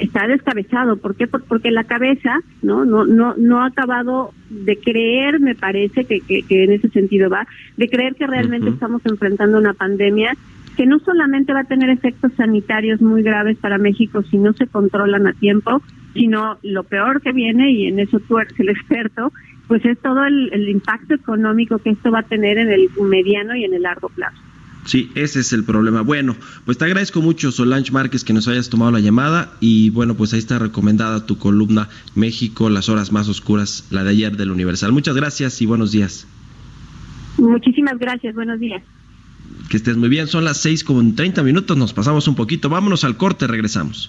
está, 0.00 0.26
descabezado. 0.26 0.96
¿Por 0.96 1.16
qué? 1.16 1.26
Porque 1.26 1.70
la 1.70 1.84
cabeza 1.84 2.40
no 2.62 2.84
no 2.84 3.06
no 3.06 3.34
no 3.36 3.62
ha 3.62 3.66
acabado 3.66 4.32
de 4.50 4.76
creer, 4.76 5.40
me 5.40 5.54
parece 5.54 6.04
que, 6.04 6.20
que, 6.20 6.64
en 6.64 6.72
ese 6.72 6.88
sentido 6.90 7.30
va, 7.30 7.46
de 7.76 7.88
creer 7.88 8.14
que 8.14 8.26
realmente 8.26 8.70
estamos 8.70 9.02
enfrentando 9.04 9.58
una 9.58 9.74
pandemia 9.74 10.36
que 10.76 10.86
no 10.86 10.98
solamente 10.98 11.54
va 11.54 11.60
a 11.60 11.64
tener 11.64 11.88
efectos 11.88 12.32
sanitarios 12.36 13.00
muy 13.00 13.22
graves 13.22 13.56
para 13.56 13.78
México 13.78 14.22
si 14.24 14.36
no 14.36 14.52
se 14.52 14.66
controlan 14.66 15.26
a 15.26 15.32
tiempo, 15.32 15.80
sino 16.12 16.58
lo 16.62 16.84
peor 16.84 17.22
que 17.22 17.32
viene, 17.32 17.70
y 17.72 17.86
en 17.86 17.98
eso 17.98 18.20
tú 18.20 18.38
eres 18.38 18.58
el 18.60 18.68
experto, 18.68 19.32
pues 19.68 19.84
es 19.86 19.98
todo 20.00 20.24
el, 20.26 20.68
impacto 20.68 21.14
económico 21.14 21.78
que 21.78 21.90
esto 21.90 22.10
va 22.10 22.20
a 22.20 22.24
tener 22.24 22.58
en 22.58 22.70
el 22.70 22.90
mediano 23.00 23.56
y 23.56 23.64
en 23.64 23.72
el 23.72 23.82
largo 23.82 24.10
plazo. 24.10 24.36
Sí, 24.86 25.10
ese 25.16 25.40
es 25.40 25.52
el 25.52 25.64
problema. 25.64 26.00
Bueno, 26.02 26.36
pues 26.64 26.78
te 26.78 26.84
agradezco 26.84 27.20
mucho, 27.20 27.50
Solange 27.50 27.90
Márquez, 27.90 28.22
que 28.22 28.32
nos 28.32 28.46
hayas 28.46 28.70
tomado 28.70 28.92
la 28.92 29.00
llamada 29.00 29.52
y 29.60 29.90
bueno, 29.90 30.14
pues 30.16 30.32
ahí 30.32 30.38
está 30.38 30.60
recomendada 30.60 31.26
tu 31.26 31.38
columna 31.38 31.88
México, 32.14 32.70
las 32.70 32.88
horas 32.88 33.10
más 33.10 33.28
oscuras, 33.28 33.84
la 33.90 34.04
de 34.04 34.10
ayer 34.10 34.36
del 34.36 34.52
Universal. 34.52 34.92
Muchas 34.92 35.16
gracias 35.16 35.60
y 35.60 35.66
buenos 35.66 35.90
días. 35.90 36.26
Muchísimas 37.36 37.98
gracias, 37.98 38.34
buenos 38.34 38.60
días. 38.60 38.82
Que 39.68 39.76
estés 39.76 39.96
muy 39.96 40.08
bien, 40.08 40.28
son 40.28 40.44
las 40.44 40.58
seis 40.58 40.84
con 40.84 41.16
treinta 41.16 41.42
minutos, 41.42 41.76
nos 41.76 41.92
pasamos 41.92 42.28
un 42.28 42.36
poquito, 42.36 42.68
vámonos 42.68 43.02
al 43.02 43.16
corte, 43.16 43.48
regresamos. 43.48 44.08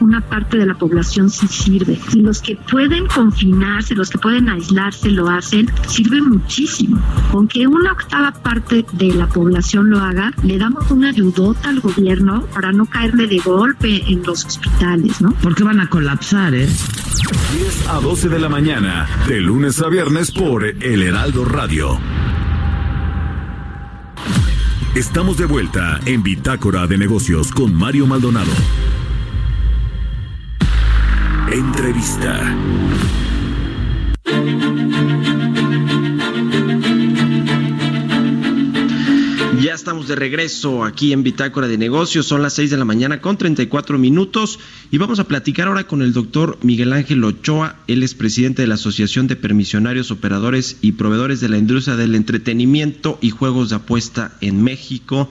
una 0.00 0.20
parte 0.20 0.58
de 0.58 0.66
la 0.66 0.74
población 0.74 1.30
sí 1.30 1.46
sirve. 1.48 1.98
Y 2.12 2.20
los 2.20 2.40
que 2.40 2.56
pueden 2.56 3.06
confinarse, 3.06 3.94
los 3.94 4.10
que 4.10 4.18
pueden 4.18 4.48
aislarse, 4.48 5.10
lo 5.10 5.28
hacen, 5.28 5.70
sirve 5.86 6.20
muchísimo. 6.20 7.00
Aunque 7.32 7.66
una 7.66 7.92
octava 7.92 8.32
parte 8.32 8.84
de 8.92 9.14
la 9.14 9.28
población 9.28 9.90
lo 9.90 10.00
haga, 10.00 10.32
le 10.42 10.58
damos 10.58 10.90
una 10.90 11.10
ayudota 11.10 11.68
al 11.68 11.80
gobierno 11.80 12.46
para 12.54 12.72
no 12.72 12.86
caerle 12.86 13.26
de 13.26 13.38
golpe 13.38 14.02
en 14.06 14.22
los 14.22 14.44
hospitales, 14.44 15.20
¿no? 15.20 15.32
Porque 15.42 15.64
van 15.64 15.80
a 15.80 15.88
colapsar, 15.88 16.54
¿eh? 16.54 16.68
10 17.52 17.88
a 17.88 18.00
12 18.00 18.28
de 18.28 18.38
la 18.38 18.48
mañana, 18.48 19.06
de 19.28 19.40
lunes 19.40 19.80
a 19.80 19.88
viernes 19.88 20.30
por 20.30 20.64
El 20.64 21.02
Heraldo 21.02 21.44
Radio. 21.44 21.98
Estamos 24.94 25.38
de 25.38 25.46
vuelta 25.46 26.00
en 26.04 26.22
Bitácora 26.22 26.86
de 26.86 26.98
Negocios 26.98 27.50
con 27.50 27.74
Mario 27.74 28.06
Maldonado. 28.06 28.52
Entrevista. 31.52 32.56
Ya 39.60 39.74
estamos 39.74 40.08
de 40.08 40.16
regreso 40.16 40.82
aquí 40.82 41.12
en 41.12 41.22
Bitácora 41.22 41.68
de 41.68 41.76
Negocios. 41.76 42.26
Son 42.26 42.40
las 42.40 42.54
6 42.54 42.70
de 42.70 42.78
la 42.78 42.86
mañana 42.86 43.20
con 43.20 43.36
34 43.36 43.98
minutos 43.98 44.60
y 44.90 44.96
vamos 44.96 45.20
a 45.20 45.24
platicar 45.24 45.68
ahora 45.68 45.86
con 45.86 46.00
el 46.00 46.14
doctor 46.14 46.56
Miguel 46.62 46.94
Ángel 46.94 47.22
Ochoa. 47.22 47.76
Él 47.86 48.02
es 48.02 48.14
presidente 48.14 48.62
de 48.62 48.68
la 48.68 48.76
Asociación 48.76 49.26
de 49.26 49.36
Permisionarios, 49.36 50.10
Operadores 50.10 50.78
y 50.80 50.92
Proveedores 50.92 51.40
de 51.40 51.50
la 51.50 51.58
Industria 51.58 51.96
del 51.96 52.14
Entretenimiento 52.14 53.18
y 53.20 53.28
Juegos 53.28 53.68
de 53.68 53.76
Apuesta 53.76 54.32
en 54.40 54.62
México. 54.64 55.28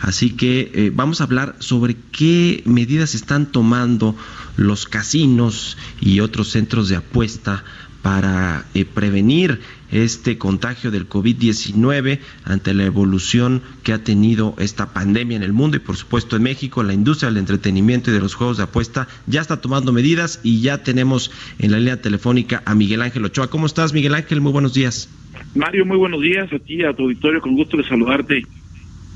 Así 0.00 0.30
que 0.30 0.70
eh, 0.74 0.92
vamos 0.94 1.20
a 1.20 1.24
hablar 1.24 1.56
sobre 1.58 1.96
qué 2.12 2.62
medidas 2.66 3.14
están 3.14 3.46
tomando 3.46 4.14
los 4.56 4.86
casinos 4.86 5.76
y 6.00 6.20
otros 6.20 6.48
centros 6.48 6.88
de 6.88 6.96
apuesta 6.96 7.64
para 8.02 8.64
eh, 8.74 8.84
prevenir 8.84 9.60
este 9.90 10.38
contagio 10.38 10.92
del 10.92 11.08
COVID-19 11.08 12.20
ante 12.44 12.72
la 12.72 12.84
evolución 12.84 13.62
que 13.82 13.92
ha 13.92 14.04
tenido 14.04 14.54
esta 14.58 14.92
pandemia 14.92 15.36
en 15.36 15.42
el 15.42 15.52
mundo 15.52 15.76
y 15.76 15.80
por 15.80 15.96
supuesto 15.96 16.36
en 16.36 16.44
México, 16.44 16.84
la 16.84 16.92
industria 16.92 17.30
del 17.30 17.38
entretenimiento 17.38 18.10
y 18.10 18.14
de 18.14 18.20
los 18.20 18.34
juegos 18.34 18.58
de 18.58 18.62
apuesta 18.62 19.08
ya 19.26 19.40
está 19.40 19.60
tomando 19.60 19.92
medidas 19.92 20.40
y 20.44 20.60
ya 20.60 20.84
tenemos 20.84 21.32
en 21.58 21.72
la 21.72 21.78
línea 21.78 22.00
telefónica 22.00 22.62
a 22.64 22.76
Miguel 22.76 23.02
Ángel 23.02 23.24
Ochoa. 23.24 23.50
¿Cómo 23.50 23.66
estás, 23.66 23.92
Miguel 23.92 24.14
Ángel? 24.14 24.40
Muy 24.40 24.52
buenos 24.52 24.74
días. 24.74 25.08
Mario, 25.56 25.84
muy 25.84 25.96
buenos 25.96 26.20
días 26.20 26.52
a 26.52 26.58
ti, 26.60 26.84
a 26.84 26.92
tu 26.92 27.04
auditorio, 27.04 27.40
con 27.40 27.54
gusto 27.54 27.76
de 27.76 27.84
saludarte. 27.84 28.44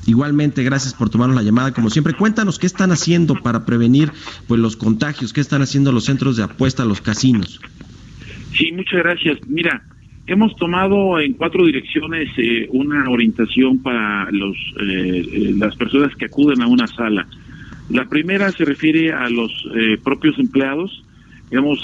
Igualmente, 0.07 0.63
gracias 0.63 0.95
por 0.95 1.11
tomarnos 1.11 1.37
la 1.37 1.43
llamada. 1.43 1.73
Como 1.73 1.91
siempre, 1.91 2.15
cuéntanos 2.15 2.59
qué 2.59 2.67
están 2.67 2.91
haciendo 2.91 3.35
para 3.35 3.65
prevenir 3.65 4.13
pues 4.49 4.61
los 4.61 4.77
contagios, 4.77 5.33
qué 5.33 5.41
están 5.41 5.63
haciendo 5.63 5.93
los 5.93 6.05
centros 6.05 6.37
de 6.37 6.45
apuesta, 6.45 6.85
los 6.85 7.01
casinos. 7.01 7.61
Sí, 8.53 8.73
muchas 8.73 9.01
gracias. 9.01 9.39
Mira, 9.47 9.83
hemos 10.27 10.55
tomado 10.57 11.21
en 11.21 11.35
cuatro 11.35 11.65
direcciones 11.67 12.29
eh, 12.37 12.69
una 12.73 13.09
orientación 13.11 13.83
para 13.83 14.31
los 14.31 14.57
eh, 14.81 15.27
eh, 15.33 15.55
las 15.57 15.77
personas 15.77 16.15
que 16.17 16.27
acuden 16.27 16.63
a 16.63 16.67
una 16.67 16.87
sala. 16.87 17.27
La 17.91 18.09
primera 18.09 18.51
se 18.53 18.65
refiere 18.65 19.13
a 19.13 19.29
los 19.29 19.51
propios 20.05 20.39
empleados. 20.39 21.05
Hemos 21.51 21.81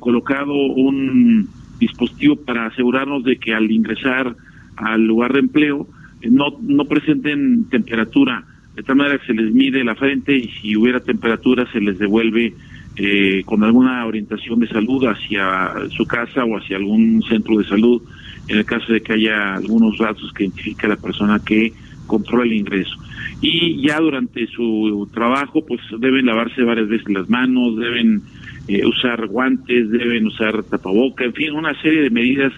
colocado 0.00 0.52
un 0.52 1.48
dispositivo 1.78 2.34
para 2.34 2.66
asegurarnos 2.66 3.22
de 3.22 3.36
que 3.36 3.54
al 3.54 3.70
ingresar 3.70 4.34
al 4.74 5.06
lugar 5.06 5.34
de 5.34 5.38
empleo 5.38 5.86
no, 6.30 6.56
no 6.60 6.84
presenten 6.84 7.68
temperatura, 7.70 8.44
de 8.74 8.82
tal 8.82 8.96
manera 8.96 9.18
que 9.18 9.26
se 9.26 9.34
les 9.34 9.52
mide 9.52 9.82
la 9.84 9.94
frente 9.94 10.36
y 10.36 10.48
si 10.48 10.76
hubiera 10.76 11.00
temperatura 11.00 11.66
se 11.72 11.80
les 11.80 11.98
devuelve 11.98 12.54
eh, 12.96 13.42
con 13.44 13.62
alguna 13.62 14.06
orientación 14.06 14.60
de 14.60 14.68
salud 14.68 15.04
hacia 15.06 15.72
su 15.90 16.06
casa 16.06 16.44
o 16.44 16.56
hacia 16.56 16.76
algún 16.76 17.22
centro 17.28 17.58
de 17.58 17.64
salud, 17.64 18.02
en 18.48 18.58
el 18.58 18.64
caso 18.64 18.92
de 18.92 19.00
que 19.00 19.14
haya 19.14 19.54
algunos 19.54 19.98
datos 19.98 20.32
que 20.32 20.44
identifique 20.44 20.86
a 20.86 20.90
la 20.90 20.96
persona 20.96 21.40
que 21.44 21.72
controla 22.06 22.44
el 22.44 22.54
ingreso. 22.54 22.96
Y 23.40 23.86
ya 23.86 24.00
durante 24.00 24.46
su 24.46 25.08
trabajo, 25.12 25.64
pues 25.66 25.80
deben 25.98 26.26
lavarse 26.26 26.62
varias 26.62 26.88
veces 26.88 27.08
las 27.10 27.28
manos, 27.28 27.76
deben 27.76 28.22
eh, 28.68 28.84
usar 28.86 29.26
guantes, 29.26 29.90
deben 29.90 30.26
usar 30.26 30.62
tapaboca, 30.64 31.24
en 31.24 31.34
fin, 31.34 31.52
una 31.52 31.78
serie 31.82 32.02
de 32.02 32.10
medidas 32.10 32.52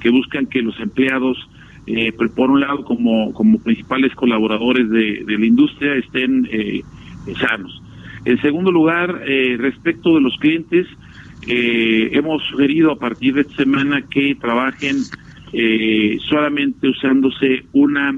que 0.00 0.10
buscan 0.10 0.46
que 0.46 0.62
los 0.62 0.78
empleados 0.80 1.36
eh, 1.86 2.12
por 2.12 2.50
un 2.50 2.60
lado 2.60 2.84
como, 2.84 3.32
como 3.32 3.58
principales 3.58 4.14
colaboradores 4.14 4.88
de, 4.88 5.24
la 5.26 5.46
industria 5.46 5.94
estén 5.94 6.48
eh, 6.50 6.82
sanos. 7.40 7.82
En 8.24 8.40
segundo 8.40 8.70
lugar, 8.70 9.22
eh, 9.26 9.56
respecto 9.58 10.14
de 10.14 10.20
los 10.20 10.36
clientes, 10.38 10.86
eh, 11.48 12.10
hemos 12.12 12.42
sugerido 12.44 12.92
a 12.92 12.98
partir 12.98 13.34
de 13.34 13.40
esta 13.40 13.56
semana 13.56 14.02
que 14.02 14.36
trabajen 14.36 14.96
solamente 16.30 16.88
usándose 16.88 17.64
una 17.72 18.14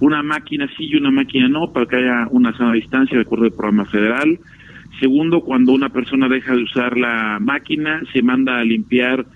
una 0.00 0.22
máquina 0.22 0.66
sí 0.74 0.86
y 0.86 0.96
una 0.96 1.10
máquina 1.10 1.48
no, 1.48 1.70
para 1.70 1.84
que 1.84 1.96
haya 1.96 2.28
una 2.30 2.56
sana 2.56 2.72
distancia 2.72 3.14
de 3.14 3.24
acuerdo 3.24 3.44
al 3.44 3.52
programa 3.52 3.84
federal. 3.84 4.38
Segundo, 5.00 5.42
cuando 5.42 5.72
una 5.72 5.90
persona 5.90 6.26
deja 6.26 6.54
de 6.54 6.62
usar 6.62 6.96
la 6.96 7.38
máquina, 7.42 8.00
se 8.10 8.22
manda 8.22 8.58
a 8.58 8.64
limpiar 8.64 9.26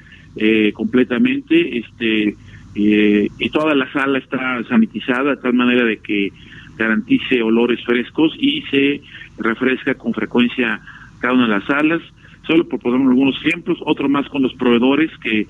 completamente, 0.72 1.76
este 1.76 2.36
eh, 2.74 3.28
y 3.38 3.50
toda 3.50 3.74
la 3.74 3.90
sala 3.92 4.18
está 4.18 4.62
sanitizada 4.68 5.30
de 5.30 5.42
tal 5.42 5.54
manera 5.54 5.84
de 5.84 5.98
que 5.98 6.32
garantice 6.76 7.42
olores 7.42 7.84
frescos 7.84 8.34
y 8.38 8.62
se 8.62 9.02
refresca 9.38 9.94
con 9.94 10.14
frecuencia 10.14 10.80
cada 11.20 11.34
una 11.34 11.44
de 11.44 11.50
las 11.50 11.64
salas. 11.64 12.02
Solo 12.46 12.66
por 12.66 12.80
poner 12.80 13.00
algunos 13.00 13.36
ejemplos, 13.44 13.78
otro 13.84 14.08
más 14.08 14.28
con 14.28 14.42
los 14.42 14.52
proveedores 14.54 15.10
que 15.18 15.42
eh, 15.42 15.46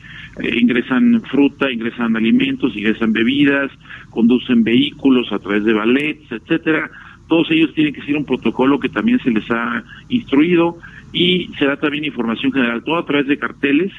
ingresan 0.60 1.22
fruta, 1.22 1.70
ingresan 1.70 2.16
alimentos, 2.16 2.76
ingresan 2.76 3.14
bebidas, 3.14 3.70
conducen 4.10 4.62
vehículos 4.62 5.32
a 5.32 5.38
través 5.38 5.64
de 5.64 5.72
ballets, 5.72 6.30
etcétera. 6.30 6.90
Todos 7.28 7.50
ellos 7.50 7.72
tienen 7.72 7.94
que 7.94 8.00
seguir 8.00 8.18
un 8.18 8.26
protocolo 8.26 8.78
que 8.78 8.90
también 8.90 9.18
se 9.20 9.30
les 9.30 9.50
ha 9.50 9.82
instruido 10.10 10.76
y 11.14 11.48
se 11.58 11.64
da 11.64 11.76
también 11.76 12.04
información 12.04 12.52
general, 12.52 12.84
todo 12.84 12.98
a 12.98 13.06
través 13.06 13.26
de 13.26 13.38
carteles 13.38 13.90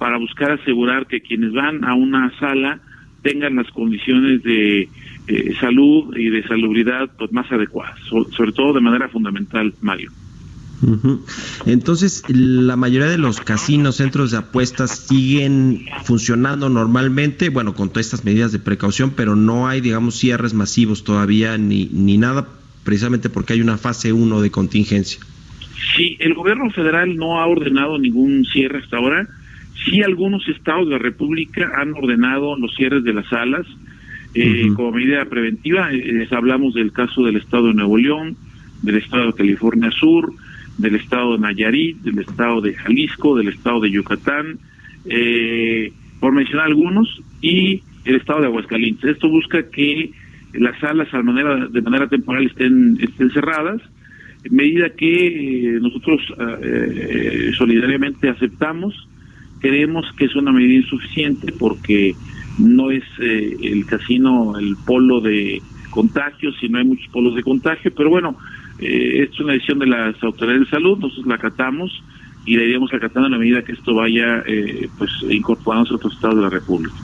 para 0.00 0.16
buscar 0.16 0.50
asegurar 0.50 1.06
que 1.06 1.20
quienes 1.20 1.52
van 1.52 1.84
a 1.84 1.92
una 1.92 2.32
sala 2.40 2.80
tengan 3.20 3.56
las 3.56 3.70
condiciones 3.70 4.42
de 4.42 4.88
eh, 5.28 5.54
salud 5.60 6.16
y 6.16 6.30
de 6.30 6.42
salubridad 6.48 7.10
pues, 7.18 7.30
más 7.32 7.52
adecuadas, 7.52 8.00
sobre 8.08 8.52
todo 8.52 8.72
de 8.72 8.80
manera 8.80 9.10
fundamental, 9.10 9.74
Mario. 9.82 10.10
Entonces, 11.66 12.24
la 12.28 12.76
mayoría 12.76 13.08
de 13.08 13.18
los 13.18 13.40
casinos, 13.40 13.96
centros 13.96 14.30
de 14.30 14.38
apuestas 14.38 15.06
siguen 15.06 15.84
funcionando 16.04 16.70
normalmente, 16.70 17.50
bueno, 17.50 17.74
con 17.74 17.90
todas 17.90 18.06
estas 18.06 18.24
medidas 18.24 18.52
de 18.52 18.58
precaución, 18.58 19.12
pero 19.14 19.36
no 19.36 19.68
hay, 19.68 19.82
digamos, 19.82 20.14
cierres 20.14 20.54
masivos 20.54 21.04
todavía 21.04 21.58
ni, 21.58 21.90
ni 21.92 22.16
nada, 22.16 22.48
precisamente 22.84 23.28
porque 23.28 23.52
hay 23.52 23.60
una 23.60 23.76
fase 23.76 24.14
1 24.14 24.40
de 24.40 24.50
contingencia. 24.50 25.20
Sí, 25.94 26.16
el 26.20 26.32
gobierno 26.32 26.70
federal 26.70 27.14
no 27.16 27.38
ha 27.38 27.46
ordenado 27.46 27.98
ningún 27.98 28.46
cierre 28.46 28.78
hasta 28.78 28.96
ahora. 28.96 29.28
Sí, 29.84 30.02
algunos 30.02 30.46
estados 30.48 30.86
de 30.86 30.92
la 30.92 30.98
República 30.98 31.70
han 31.76 31.94
ordenado 31.94 32.56
los 32.56 32.74
cierres 32.74 33.02
de 33.04 33.14
las 33.14 33.26
salas 33.28 33.66
eh, 34.34 34.68
como 34.76 34.92
medida 34.92 35.24
preventiva. 35.24 35.90
Eh, 35.92 36.12
les 36.12 36.32
hablamos 36.32 36.74
del 36.74 36.92
caso 36.92 37.24
del 37.24 37.36
estado 37.36 37.68
de 37.68 37.74
Nuevo 37.74 37.98
León, 37.98 38.36
del 38.82 38.96
estado 38.96 39.26
de 39.26 39.32
California 39.32 39.90
Sur, 39.90 40.32
del 40.78 40.96
estado 40.96 41.32
de 41.32 41.40
Nayarit, 41.40 41.98
del 42.02 42.18
estado 42.20 42.60
de 42.60 42.74
Jalisco, 42.74 43.36
del 43.36 43.48
estado 43.48 43.80
de 43.80 43.90
Yucatán, 43.90 44.58
eh, 45.06 45.92
por 46.20 46.32
mencionar 46.32 46.66
algunos, 46.66 47.22
y 47.40 47.82
el 48.04 48.16
estado 48.16 48.40
de 48.40 48.46
Aguascalientes. 48.46 49.10
Esto 49.10 49.28
busca 49.28 49.68
que 49.70 50.12
las 50.52 50.78
salas 50.78 51.10
de 51.10 51.22
manera, 51.22 51.66
de 51.66 51.82
manera 51.82 52.08
temporal 52.08 52.46
estén, 52.46 52.98
estén 53.00 53.30
cerradas, 53.30 53.80
medida 54.50 54.90
que 54.90 55.78
nosotros 55.82 56.20
solidariamente 57.56 58.28
aceptamos 58.28 58.94
Creemos 59.60 60.06
que 60.16 60.26
es 60.26 60.34
una 60.36 60.52
medida 60.52 60.74
insuficiente 60.74 61.52
porque 61.52 62.14
no 62.58 62.90
es 62.90 63.04
eh, 63.20 63.56
el 63.62 63.86
casino 63.86 64.58
el 64.58 64.76
polo 64.76 65.20
de 65.20 65.62
contagio, 65.90 66.52
sino 66.60 66.78
hay 66.78 66.84
muchos 66.84 67.08
polos 67.08 67.34
de 67.34 67.42
contagio, 67.42 67.92
pero 67.94 68.10
bueno, 68.10 68.36
eh, 68.78 69.28
es 69.30 69.38
una 69.40 69.52
decisión 69.52 69.78
de 69.80 69.86
las 69.86 70.22
autoridades 70.22 70.62
de 70.62 70.70
salud, 70.70 70.98
nosotros 70.98 71.26
la 71.26 71.34
acatamos 71.34 72.02
y 72.46 72.56
la 72.56 72.64
iremos 72.64 72.92
acatando 72.94 73.26
a 73.26 73.30
la 73.30 73.38
medida 73.38 73.62
que 73.62 73.72
esto 73.72 73.94
vaya 73.94 74.42
eh, 74.46 74.88
pues 74.96 75.10
incorporándose 75.28 75.92
a 75.92 75.96
otros 75.96 76.14
estados 76.14 76.36
de 76.36 76.42
la 76.42 76.50
República. 76.50 76.94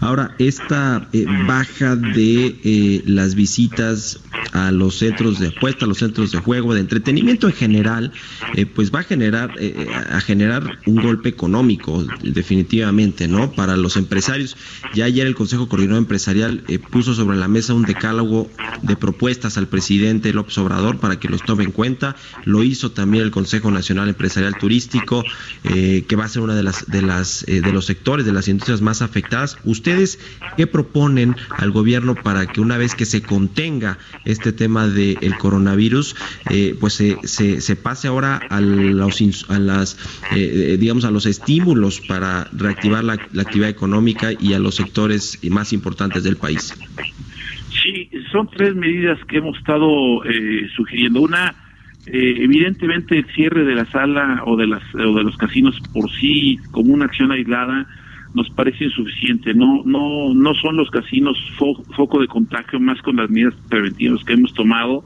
Ahora, 0.00 0.34
esta 0.38 1.06
eh, 1.12 1.26
baja 1.46 1.96
de 1.96 3.02
las 3.06 3.34
visitas 3.34 4.24
a 4.52 4.70
los 4.70 4.98
centros 4.98 5.38
de 5.38 5.48
apuesta, 5.48 5.84
a 5.84 5.88
los 5.88 5.98
centros 5.98 6.32
de 6.32 6.38
juego, 6.38 6.74
de 6.74 6.80
entretenimiento 6.80 7.48
en 7.48 7.54
general, 7.54 8.12
eh, 8.54 8.66
pues 8.66 8.92
va 8.92 9.00
a 9.00 9.02
generar, 9.04 9.54
eh, 9.58 9.88
a 10.10 10.20
generar 10.20 10.78
un 10.86 11.02
golpe 11.02 11.28
económico, 11.28 12.04
definitivamente, 12.22 13.28
¿no? 13.28 13.52
Para 13.52 13.76
los 13.76 13.96
empresarios. 13.96 14.56
Ya 14.94 15.04
ayer 15.04 15.26
el 15.26 15.34
Consejo 15.34 15.68
Coordinador 15.68 16.02
Empresarial 16.02 16.64
puso 16.90 17.14
sobre 17.14 17.36
la 17.36 17.48
mesa 17.48 17.74
un 17.74 17.84
decálogo 17.84 18.50
de 18.82 18.96
propuestas 18.96 19.58
al 19.58 19.68
presidente 19.68 20.32
López 20.32 20.56
Obrador 20.58 20.98
para 20.98 21.18
que 21.18 21.28
los 21.28 21.42
tome 21.42 21.64
en 21.64 21.72
cuenta. 21.72 22.16
Lo 22.44 22.62
hizo 22.62 22.90
también 22.92 23.24
el 23.24 23.30
Consejo 23.30 23.70
Nacional 23.70 24.08
Empresarial 24.08 24.56
Turístico, 24.56 25.24
que 25.62 26.16
va 26.16 26.24
a 26.24 26.28
ser 26.28 26.42
una 26.42 26.54
de 26.54 26.62
las, 26.62 26.86
de 26.86 27.02
las, 27.02 27.44
de 27.46 27.72
los 27.72 27.86
sectores, 27.86 28.26
de 28.26 28.32
las 28.32 28.48
industrias 28.48 28.80
más 28.80 29.02
afectadas. 29.02 29.58
¿Ustedes 29.64 30.18
qué 30.56 30.66
proponen 30.66 31.36
al 31.50 31.70
gobierno 31.70 32.14
para 32.14 32.46
que 32.46 32.60
una 32.60 32.78
vez 32.78 32.94
que 32.94 33.06
se 33.06 33.22
contenga 33.22 33.98
este 34.28 34.52
tema 34.52 34.86
del 34.86 35.36
coronavirus, 35.38 36.14
eh, 36.50 36.76
pues 36.78 36.94
se, 36.94 37.16
se, 37.26 37.76
pase 37.76 38.08
ahora 38.08 38.40
a 38.50 38.60
los, 38.60 39.46
a 39.48 39.58
las, 39.58 39.98
eh, 40.36 40.76
digamos, 40.78 41.04
a 41.06 41.10
los 41.10 41.24
estímulos 41.26 42.00
para 42.02 42.46
reactivar 42.52 43.04
la, 43.04 43.14
actividad 43.14 43.70
económica 43.70 44.28
y 44.38 44.52
a 44.52 44.58
los 44.58 44.76
sectores 44.76 45.40
más 45.50 45.72
importantes 45.72 46.24
del 46.24 46.36
país? 46.36 46.74
Sí, 47.82 48.10
son 48.30 48.48
tres 48.50 48.74
medidas 48.74 49.18
que 49.24 49.38
hemos 49.38 49.56
estado 49.56 50.24
eh, 50.24 50.68
sugiriendo. 50.76 51.22
Una, 51.22 51.54
evidentemente 52.06 53.18
el 53.18 53.26
cierre 53.34 53.64
de 53.64 53.74
la 53.74 53.86
sala 53.90 54.42
o 54.44 54.56
de 54.56 54.66
las 54.66 54.82
o 54.94 55.14
de 55.14 55.24
los 55.24 55.36
casinos 55.36 55.78
por 55.92 56.10
sí 56.10 56.58
como 56.70 56.92
una 56.92 57.06
acción 57.06 57.32
aislada 57.32 57.86
nos 58.38 58.50
parece 58.50 58.84
insuficiente. 58.84 59.52
No, 59.52 59.82
no, 59.84 60.32
no 60.32 60.54
son 60.54 60.76
los 60.76 60.90
casinos 60.90 61.36
foco 61.58 62.20
de 62.20 62.26
contagio 62.26 62.80
más 62.80 63.00
con 63.02 63.16
las 63.16 63.28
medidas 63.28 63.54
preventivas 63.68 64.24
que 64.24 64.32
hemos 64.34 64.54
tomado. 64.54 65.04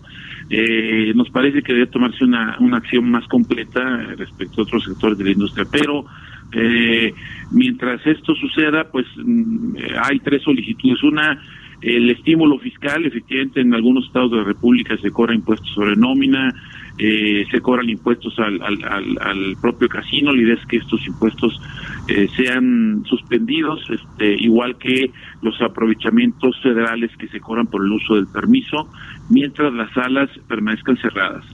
Eh, 0.50 1.12
nos 1.14 1.30
parece 1.30 1.62
que 1.62 1.72
debe 1.72 1.86
tomarse 1.86 2.24
una, 2.24 2.56
una 2.60 2.76
acción 2.76 3.10
más 3.10 3.26
completa 3.28 3.80
respecto 4.16 4.60
a 4.60 4.64
otros 4.64 4.84
sectores 4.84 5.18
de 5.18 5.24
la 5.24 5.30
industria. 5.30 5.66
Pero 5.70 6.04
eh, 6.52 7.14
mientras 7.50 8.06
esto 8.06 8.34
suceda, 8.34 8.84
pues 8.90 9.06
mm, 9.16 9.76
hay 10.02 10.18
tres 10.20 10.42
solicitudes. 10.42 11.02
Una, 11.02 11.42
el 11.80 12.10
estímulo 12.10 12.58
fiscal, 12.58 13.04
efectivamente 13.06 13.60
en 13.60 13.74
algunos 13.74 14.06
estados 14.06 14.30
de 14.30 14.36
la 14.38 14.44
República 14.44 14.96
se 14.98 15.10
cobra 15.10 15.34
impuestos 15.34 15.70
sobre 15.70 15.96
nómina, 15.96 16.54
eh, 16.98 17.46
se 17.50 17.60
cobran 17.60 17.88
impuestos 17.88 18.38
al, 18.38 18.60
al, 18.62 19.18
al, 19.20 19.56
propio 19.60 19.88
casino, 19.88 20.32
la 20.32 20.42
idea 20.42 20.54
es 20.54 20.66
que 20.66 20.76
estos 20.76 21.04
impuestos 21.06 21.60
eh, 22.08 22.28
sean 22.36 23.02
suspendidos, 23.06 23.80
este, 23.88 24.34
igual 24.34 24.76
que 24.76 25.10
los 25.40 25.60
aprovechamientos 25.62 26.60
federales 26.62 27.10
que 27.16 27.28
se 27.28 27.40
cobran 27.40 27.66
por 27.66 27.84
el 27.84 27.92
uso 27.92 28.16
del 28.16 28.26
permiso, 28.26 28.88
mientras 29.30 29.72
las 29.72 29.92
salas 29.92 30.28
permanezcan 30.48 30.96
cerradas. 30.98 31.44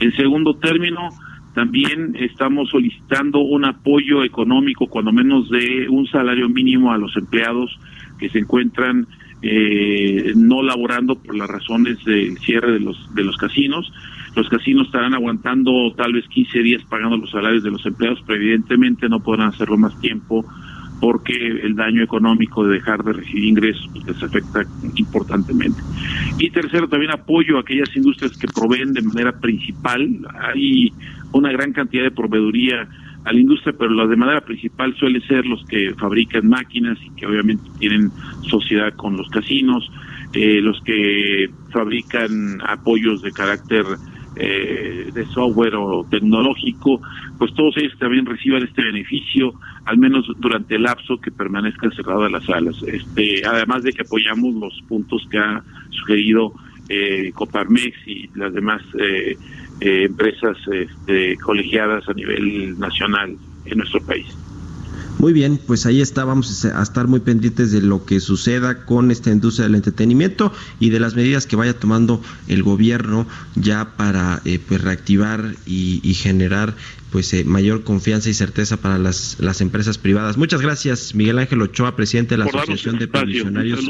En 0.00 0.12
segundo 0.16 0.54
término, 0.54 1.10
también 1.54 2.14
estamos 2.18 2.70
solicitando 2.70 3.40
un 3.40 3.64
apoyo 3.64 4.24
económico, 4.24 4.86
cuando 4.88 5.12
menos 5.12 5.48
de 5.50 5.88
un 5.88 6.06
salario 6.06 6.48
mínimo 6.48 6.92
a 6.92 6.98
los 6.98 7.16
empleados 7.16 7.78
que 8.18 8.28
se 8.30 8.38
encuentran 8.38 9.06
eh, 9.42 10.32
no 10.34 10.62
laborando 10.62 11.16
por 11.16 11.34
las 11.34 11.48
razones 11.48 12.02
del 12.04 12.38
cierre 12.38 12.72
de 12.72 12.80
los 12.80 13.14
de 13.14 13.22
los 13.22 13.36
casinos 13.36 13.92
los 14.36 14.48
casinos 14.50 14.86
estarán 14.86 15.14
aguantando 15.14 15.72
tal 15.96 16.12
vez 16.12 16.28
15 16.28 16.58
días 16.60 16.82
pagando 16.84 17.16
los 17.16 17.30
salarios 17.30 17.64
de 17.64 17.70
los 17.70 17.84
empleados, 17.86 18.22
pero 18.26 18.38
evidentemente 18.38 19.08
no 19.08 19.20
podrán 19.20 19.48
hacerlo 19.48 19.78
más 19.78 19.98
tiempo 19.98 20.44
porque 21.00 21.34
el 21.34 21.74
daño 21.74 22.02
económico 22.02 22.66
de 22.66 22.74
dejar 22.74 23.02
de 23.02 23.14
recibir 23.14 23.44
ingresos 23.44 23.88
pues, 23.92 24.06
les 24.06 24.22
afecta 24.22 24.62
importantemente. 24.96 25.80
Y 26.38 26.50
tercero, 26.50 26.88
también 26.88 27.12
apoyo 27.12 27.56
a 27.56 27.60
aquellas 27.60 27.94
industrias 27.96 28.36
que 28.36 28.46
proveen 28.46 28.92
de 28.92 29.02
manera 29.02 29.32
principal. 29.32 30.06
Hay 30.40 30.92
una 31.32 31.50
gran 31.52 31.72
cantidad 31.72 32.04
de 32.04 32.10
proveeduría 32.10 32.88
a 33.24 33.32
la 33.32 33.40
industria, 33.40 33.74
pero 33.78 33.90
la 33.90 34.06
de 34.06 34.16
manera 34.16 34.40
principal 34.42 34.94
suele 34.96 35.20
ser 35.26 35.46
los 35.46 35.64
que 35.64 35.94
fabrican 35.94 36.46
máquinas 36.48 36.98
y 37.02 37.10
que 37.10 37.26
obviamente 37.26 37.64
tienen 37.78 38.10
sociedad 38.48 38.94
con 38.94 39.16
los 39.16 39.28
casinos, 39.28 39.90
eh, 40.32 40.60
los 40.60 40.80
que 40.82 41.50
fabrican 41.72 42.60
apoyos 42.66 43.22
de 43.22 43.32
carácter 43.32 43.84
eh, 44.36 45.10
de 45.12 45.26
software 45.26 45.74
o 45.76 46.04
tecnológico, 46.10 47.00
pues 47.38 47.54
todos 47.54 47.76
ellos 47.78 47.98
también 47.98 48.26
reciban 48.26 48.62
este 48.62 48.82
beneficio, 48.82 49.54
al 49.84 49.98
menos 49.98 50.26
durante 50.38 50.76
el 50.76 50.82
lapso 50.82 51.18
que 51.18 51.30
permanezcan 51.30 51.90
cerradas 51.92 52.30
las 52.30 52.44
salas. 52.44 52.76
Este, 52.82 53.42
además 53.46 53.82
de 53.82 53.92
que 53.92 54.02
apoyamos 54.02 54.54
los 54.54 54.80
puntos 54.88 55.26
que 55.30 55.38
ha 55.38 55.62
sugerido 55.90 56.52
eh, 56.88 57.32
Coparmex 57.34 57.96
y 58.06 58.30
las 58.34 58.52
demás 58.52 58.82
eh, 58.98 59.36
eh, 59.80 60.04
empresas 60.04 60.56
este, 60.72 61.36
colegiadas 61.38 62.08
a 62.08 62.12
nivel 62.12 62.78
nacional 62.78 63.36
en 63.64 63.78
nuestro 63.78 64.00
país. 64.02 64.26
Muy 65.18 65.32
bien, 65.32 65.58
pues 65.66 65.86
ahí 65.86 66.02
está, 66.02 66.24
vamos 66.24 66.64
a 66.66 66.82
estar 66.82 67.06
muy 67.06 67.20
pendientes 67.20 67.72
de 67.72 67.80
lo 67.80 68.04
que 68.04 68.20
suceda 68.20 68.84
con 68.84 69.10
esta 69.10 69.30
industria 69.30 69.64
del 69.64 69.74
entretenimiento 69.74 70.52
y 70.78 70.90
de 70.90 71.00
las 71.00 71.14
medidas 71.16 71.46
que 71.46 71.56
vaya 71.56 71.72
tomando 71.72 72.20
el 72.48 72.62
gobierno 72.62 73.26
ya 73.54 73.96
para 73.96 74.42
eh, 74.44 74.58
pues 74.58 74.82
reactivar 74.82 75.56
y, 75.64 76.14
generar 76.14 76.74
pues 77.10 77.32
eh, 77.32 77.44
mayor 77.44 77.82
confianza 77.82 78.28
y 78.28 78.34
certeza 78.34 78.76
para 78.76 78.98
las, 78.98 79.36
las 79.38 79.62
empresas 79.62 79.96
privadas. 79.96 80.36
Muchas 80.36 80.60
gracias, 80.60 81.14
Miguel 81.14 81.38
Ángel 81.38 81.62
Ochoa, 81.62 81.96
presidente 81.96 82.34
de 82.34 82.38
la 82.38 82.44
Asociación 82.46 82.98
de 82.98 83.08
Provisionarios, 83.08 83.80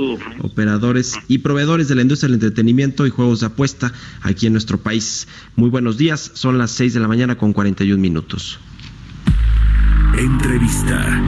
Operadores 0.43 1.15
y 1.27 1.39
Proveedores 1.39 1.89
de 1.89 1.97
la 1.97 2.03
Industria 2.03 2.29
del 2.29 2.35
Entretenimiento 2.35 3.05
y 3.05 3.11
Juegos 3.11 3.41
de 3.41 3.47
Apuesta 3.47 3.93
aquí 4.23 4.47
en 4.47 4.53
nuestro 4.53 4.79
país. 4.79 5.27
Muy 5.57 5.71
buenos 5.71 5.99
días, 5.99 6.31
son 6.35 6.57
las 6.57 6.71
6 6.71 6.95
de 6.95 7.01
la 7.01 7.09
mañana 7.09 7.37
con 7.37 7.53
41 7.53 8.01
minutos. 8.01 8.61
Entrevista. 10.19 11.23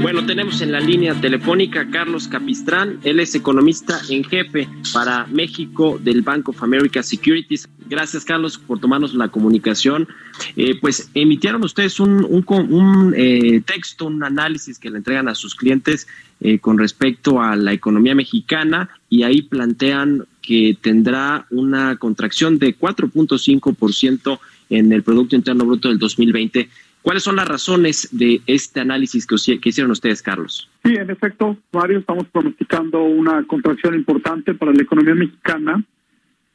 Bueno, 0.00 0.24
tenemos 0.26 0.60
en 0.62 0.72
la 0.72 0.80
línea 0.80 1.14
telefónica 1.14 1.82
a 1.82 1.90
Carlos 1.90 2.26
Capistrán, 2.28 3.00
él 3.04 3.20
es 3.20 3.34
economista 3.34 4.00
en 4.08 4.24
jefe 4.24 4.68
para 4.92 5.26
México 5.26 5.98
del 6.02 6.22
Bank 6.22 6.48
of 6.48 6.62
America 6.62 7.02
Securities. 7.02 7.68
Gracias, 7.88 8.24
Carlos, 8.24 8.56
por 8.56 8.80
tomarnos 8.80 9.14
la 9.14 9.28
comunicación. 9.28 10.08
Eh, 10.56 10.78
pues 10.80 11.10
emitieron 11.14 11.62
ustedes 11.64 12.00
un, 12.00 13.14
eh, 13.16 13.60
texto, 13.66 14.06
un 14.06 14.24
análisis 14.24 14.78
que 14.78 14.88
le 14.88 14.98
entregan 14.98 15.28
a 15.28 15.34
sus 15.34 15.54
clientes 15.54 16.06
eh, 16.40 16.58
con 16.58 16.78
respecto 16.78 17.42
a 17.42 17.56
la 17.56 17.72
economía 17.72 18.14
mexicana 18.14 18.88
y 19.08 19.22
ahí 19.22 19.42
plantean 19.42 20.26
que 20.40 20.76
tendrá 20.80 21.46
una 21.50 21.96
contracción 21.96 22.58
de 22.58 22.76
4.5% 22.78 24.38
en 24.78 24.92
el 24.92 25.02
Producto 25.02 25.36
Interno 25.36 25.64
Bruto 25.64 25.88
del 25.88 25.98
2020. 25.98 26.68
¿Cuáles 27.02 27.22
son 27.22 27.36
las 27.36 27.46
razones 27.46 28.08
de 28.12 28.40
este 28.46 28.80
análisis 28.80 29.26
que, 29.26 29.58
hicieron 29.62 29.90
ustedes, 29.90 30.22
Carlos? 30.22 30.70
Sí, 30.84 30.94
en 30.94 31.10
efecto, 31.10 31.56
Mario, 31.72 31.98
estamos 31.98 32.26
pronosticando 32.28 33.02
una 33.02 33.44
contracción 33.44 33.94
importante 33.94 34.54
para 34.54 34.72
la 34.72 34.82
economía 34.82 35.14
mexicana, 35.14 35.84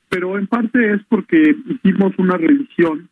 pero 0.09 0.39
en 0.39 0.47
parte 0.47 0.93
es 0.93 1.01
porque 1.07 1.55
hicimos 1.83 2.13
una 2.17 2.35
revisión 2.37 3.09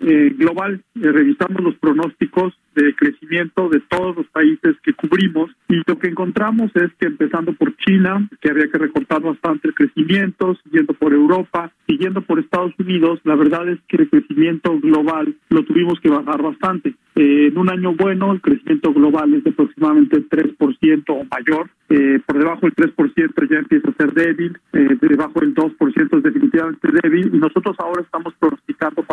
eh, 0.00 0.34
global, 0.36 0.82
eh, 0.96 1.12
revisamos 1.12 1.62
los 1.62 1.74
pronósticos 1.76 2.52
de 2.74 2.94
crecimiento 2.94 3.68
de 3.68 3.80
todos 3.80 4.16
los 4.16 4.26
países 4.28 4.76
que 4.82 4.92
cubrimos 4.92 5.50
y 5.68 5.82
lo 5.86 5.98
que 5.98 6.08
encontramos 6.08 6.70
es 6.74 6.90
que 6.98 7.06
empezando 7.06 7.52
por 7.54 7.74
China, 7.76 8.28
que 8.40 8.50
había 8.50 8.70
que 8.70 8.78
recortar 8.78 9.22
bastante 9.22 9.68
el 9.68 9.74
crecimiento, 9.74 10.56
siguiendo 10.62 10.94
por 10.94 11.12
Europa, 11.12 11.72
siguiendo 11.86 12.22
por 12.22 12.38
Estados 12.38 12.72
Unidos, 12.78 13.20
la 13.24 13.34
verdad 13.34 13.68
es 13.68 13.78
que 13.88 13.96
el 13.96 14.10
crecimiento 14.10 14.78
global 14.78 15.34
lo 15.48 15.64
tuvimos 15.64 15.98
que 16.00 16.10
bajar 16.10 16.42
bastante. 16.42 16.94
Eh, 17.16 17.48
en 17.48 17.58
un 17.58 17.68
año 17.68 17.94
bueno, 17.94 18.32
el 18.32 18.40
crecimiento 18.40 18.92
global 18.92 19.34
es 19.34 19.44
de 19.44 19.50
aproximadamente 19.50 20.22
3% 20.28 21.04
o 21.08 21.24
mayor. 21.24 21.70
Eh, 21.88 22.20
por 22.24 22.38
debajo 22.38 22.60
del 22.62 22.74
3% 22.74 23.50
ya 23.50 23.58
empieza 23.58 23.90
a 23.90 23.94
ser 23.94 24.12
débil, 24.14 24.56
eh, 24.72 24.96
debajo 25.00 25.40
del 25.40 25.52
2% 25.54 26.16
es 26.16 26.22
definitivamente 26.22 26.88
débil 27.02 27.34
y 27.34 27.38
nosotros 27.38 27.74
ahora 27.80 28.02
estamos 28.02 28.32
pronosticando 28.38 28.59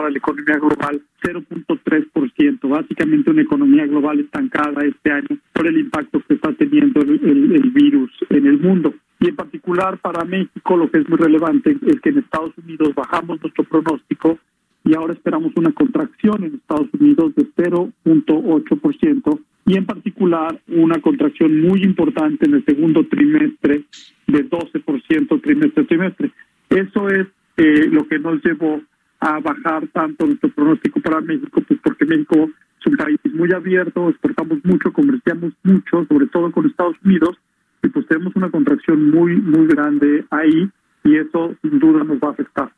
para 0.08 0.12
la 0.12 0.20
economía 0.20 0.58
global 0.58 1.02
0.3%, 1.22 2.70
básicamente 2.70 3.32
una 3.32 3.42
economía 3.42 3.86
global 3.86 4.22
estancada 4.22 4.86
este 4.86 5.12
año 5.12 5.38
por 5.52 5.68
el 5.68 5.78
impacto 5.78 6.22
que 6.26 6.36
está 6.36 6.54
teniendo 6.54 7.02
el, 7.02 7.72
virus 7.74 8.12
en 8.30 8.48
el 8.48 8.58
mundo. 8.58 8.94
Y 9.20 9.28
en 9.28 9.36
particular 9.36 9.98
para 9.98 10.24
México 10.24 10.78
lo 10.78 10.90
que 10.90 11.00
es 11.00 11.10
muy 11.10 11.18
relevante 11.18 11.76
es 11.86 12.00
que 12.00 12.10
en 12.10 12.20
Estados 12.20 12.52
Unidos 12.58 12.96
bajamos 12.96 13.42
nuestro 13.42 13.66
pronóstico 13.66 14.40
y 14.86 14.96
ahora 14.96 15.14
esperamos 15.14 15.52
una 15.58 15.74
contracción 15.74 16.46
en 16.46 16.56
Estados 16.56 16.88
Unidos 16.98 17.36
de 17.36 17.44
0.8% 17.58 19.40
y 19.66 19.76
en 19.76 19.86
particular 19.86 20.62
una 20.68 21.02
contracción 21.02 21.60
muy 21.60 21.84
importante 21.84 22.46
en 22.46 22.54
el 22.54 22.64
segundo 22.64 23.06
trimestre 23.08 23.84
de 24.28 24.50
12% 24.50 25.42
trimestre 25.42 25.84
a 25.84 25.88
trimestre. 25.88 26.32
Eso 26.70 27.10
es 27.10 27.28
eh, 27.58 27.90
lo 27.92 28.08
que 28.08 28.20
nos 28.20 28.42
llevó 28.46 28.82
a 29.20 29.40
bajar 29.40 29.88
tanto 29.88 30.26
nuestro 30.26 30.50
pronóstico 30.52 31.00
para 31.02 31.22
México, 31.22 31.62
pues 31.68 31.80
porque 31.84 32.06
México 32.06 32.50
es 32.80 32.88
un 32.88 32.98
país 32.98 33.18
muy 33.34 33.52
abierto, 33.52 34.10
exportamos 34.10 34.60
mucho, 34.64 34.94
comerciamos 34.94 35.54
mucho, 35.64 36.06
sobre 36.08 36.28
todo 36.28 36.52
con 36.52 36.66
Estados 36.66 36.96
Unidos, 37.04 37.38
y 37.84 37.90
pues 37.90 38.08
tenemos 38.08 38.36
una 38.36 38.50
contracción 38.50 39.10
muy, 39.10 39.36
muy 39.36 39.68
grande 39.68 40.26
ahí 40.30 40.70
y 41.04 41.16
eso 41.16 41.56
sin 41.62 41.80
duda 41.80 42.04
nos 42.04 42.18
va 42.18 42.30
a 42.30 42.32
afectar. 42.32 42.72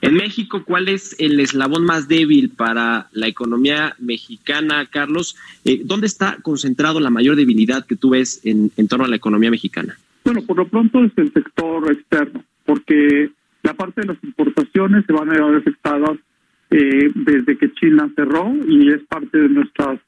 En 0.00 0.14
México, 0.14 0.64
¿cuál 0.64 0.88
es 0.88 1.14
el 1.20 1.38
eslabón 1.38 1.84
más 1.84 2.08
débil 2.08 2.50
para 2.50 3.08
la 3.12 3.28
economía 3.28 3.94
mexicana, 4.00 4.86
Carlos? 4.90 5.36
Eh, 5.64 5.82
¿Dónde 5.84 6.06
está 6.06 6.38
concentrado 6.42 6.98
la 6.98 7.10
mayor 7.10 7.36
debilidad 7.36 7.86
que 7.86 7.96
tú 7.96 8.10
ves 8.10 8.40
en, 8.44 8.72
en 8.76 8.88
torno 8.88 9.04
a 9.04 9.08
la 9.08 9.16
economía 9.16 9.50
mexicana? 9.50 9.96
Bueno, 10.24 10.42
por 10.42 10.56
lo 10.56 10.66
pronto 10.66 11.04
es 11.04 11.12
el 11.16 11.32
sector 11.32 11.92
externo, 11.92 12.42
porque 12.64 13.30
la 13.66 13.74
parte 13.74 14.00
de 14.00 14.06
las 14.06 14.22
importaciones 14.22 15.04
se 15.06 15.12
van 15.12 15.28
a 15.28 15.44
ver 15.44 15.56
afectadas 15.56 16.16
eh, 16.70 17.10
desde 17.14 17.58
que 17.58 17.72
China 17.72 18.08
cerró 18.14 18.54
y 18.64 18.92
es 18.92 19.02
parte 19.08 19.38
de 19.38 19.48
nuestras 19.48 19.98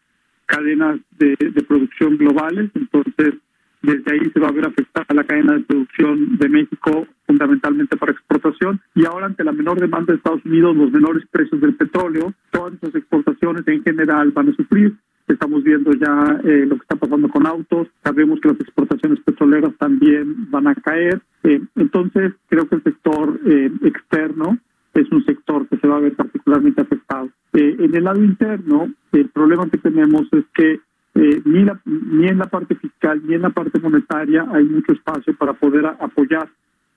cadenas 0.46 1.00
de, 1.18 1.36
producción 1.66 2.16
globales. 2.16 2.70
Entonces, 2.74 3.34
desde 3.82 4.12
ahí 4.12 4.30
se 4.32 4.38
va 4.38 4.48
a 4.48 4.52
ver 4.52 4.66
afectada 4.66 5.06
la 5.12 5.24
cadena 5.24 5.54
de 5.54 5.64
producción 5.64 6.38
de 6.38 6.48
México, 6.48 7.06
fundamentalmente 7.26 7.96
para 7.96 8.12
exportación. 8.12 8.80
Y 8.94 9.04
ahora, 9.06 9.26
ante 9.26 9.42
la 9.42 9.52
menor 9.52 9.80
demanda 9.80 10.12
de 10.12 10.18
Estados 10.18 10.44
Unidos, 10.44 10.76
los 10.76 10.92
menores 10.92 11.24
precios 11.28 11.61
del 11.61 11.74
petróleo, 11.74 12.32
todas 12.52 12.74
esas 12.74 12.94
exportaciones 12.94 13.66
en 13.66 13.82
general 13.82 14.30
van 14.30 14.50
a 14.50 14.54
sufrir. 14.54 14.94
Estamos 15.26 15.64
viendo 15.64 15.90
ya 15.92 16.40
eh, 16.44 16.64
lo 16.64 16.76
que 16.76 16.82
pasando 17.09 17.28
con 17.28 17.46
autos. 17.46 17.88
Sabemos 18.04 18.40
que 18.40 18.48
las 18.48 18.61
exportaciones 18.61 19.20
petroleras 19.20 19.72
también 19.78 20.50
van 20.50 20.68
a 20.68 20.74
caer. 20.74 21.20
Eh, 21.44 21.61
entonces, 21.76 22.32
creo 22.48 22.68
que 22.68 22.76
el 22.76 22.82
sector 22.82 23.40
eh, 23.46 23.70
externo 23.82 24.59
es 24.94 25.11
un 25.11 25.24
sector 25.24 25.66
que 25.68 25.78
se 25.78 25.86
va 25.86 25.96
a 25.96 26.00
ver 26.00 26.14
particularmente 26.14 26.82
afectado. 26.82 27.30
en 27.52 27.94
el 27.94 28.04
lado 28.04 28.22
interno, 28.22 28.92
el 29.12 29.28
problema 29.28 29.68
que 29.70 29.78
tenemos 29.78 30.22
es 30.32 30.44
que 30.54 30.80
eh, 31.14 31.42
ni, 31.44 31.64
la, 31.64 31.80
ni 31.84 32.28
en 32.28 32.38
la 32.38 32.46
parte 32.46 32.76
fiscal 32.76 33.20
ni 33.26 33.34
en 33.34 33.42
la 33.42 33.50
parte 33.50 33.80
monetaria 33.80 34.46
hay 34.52 34.64
mucho 34.64 34.92
espacio 34.92 35.34
para 35.36 35.52
poder 35.52 35.86
apoyar. 35.86 36.48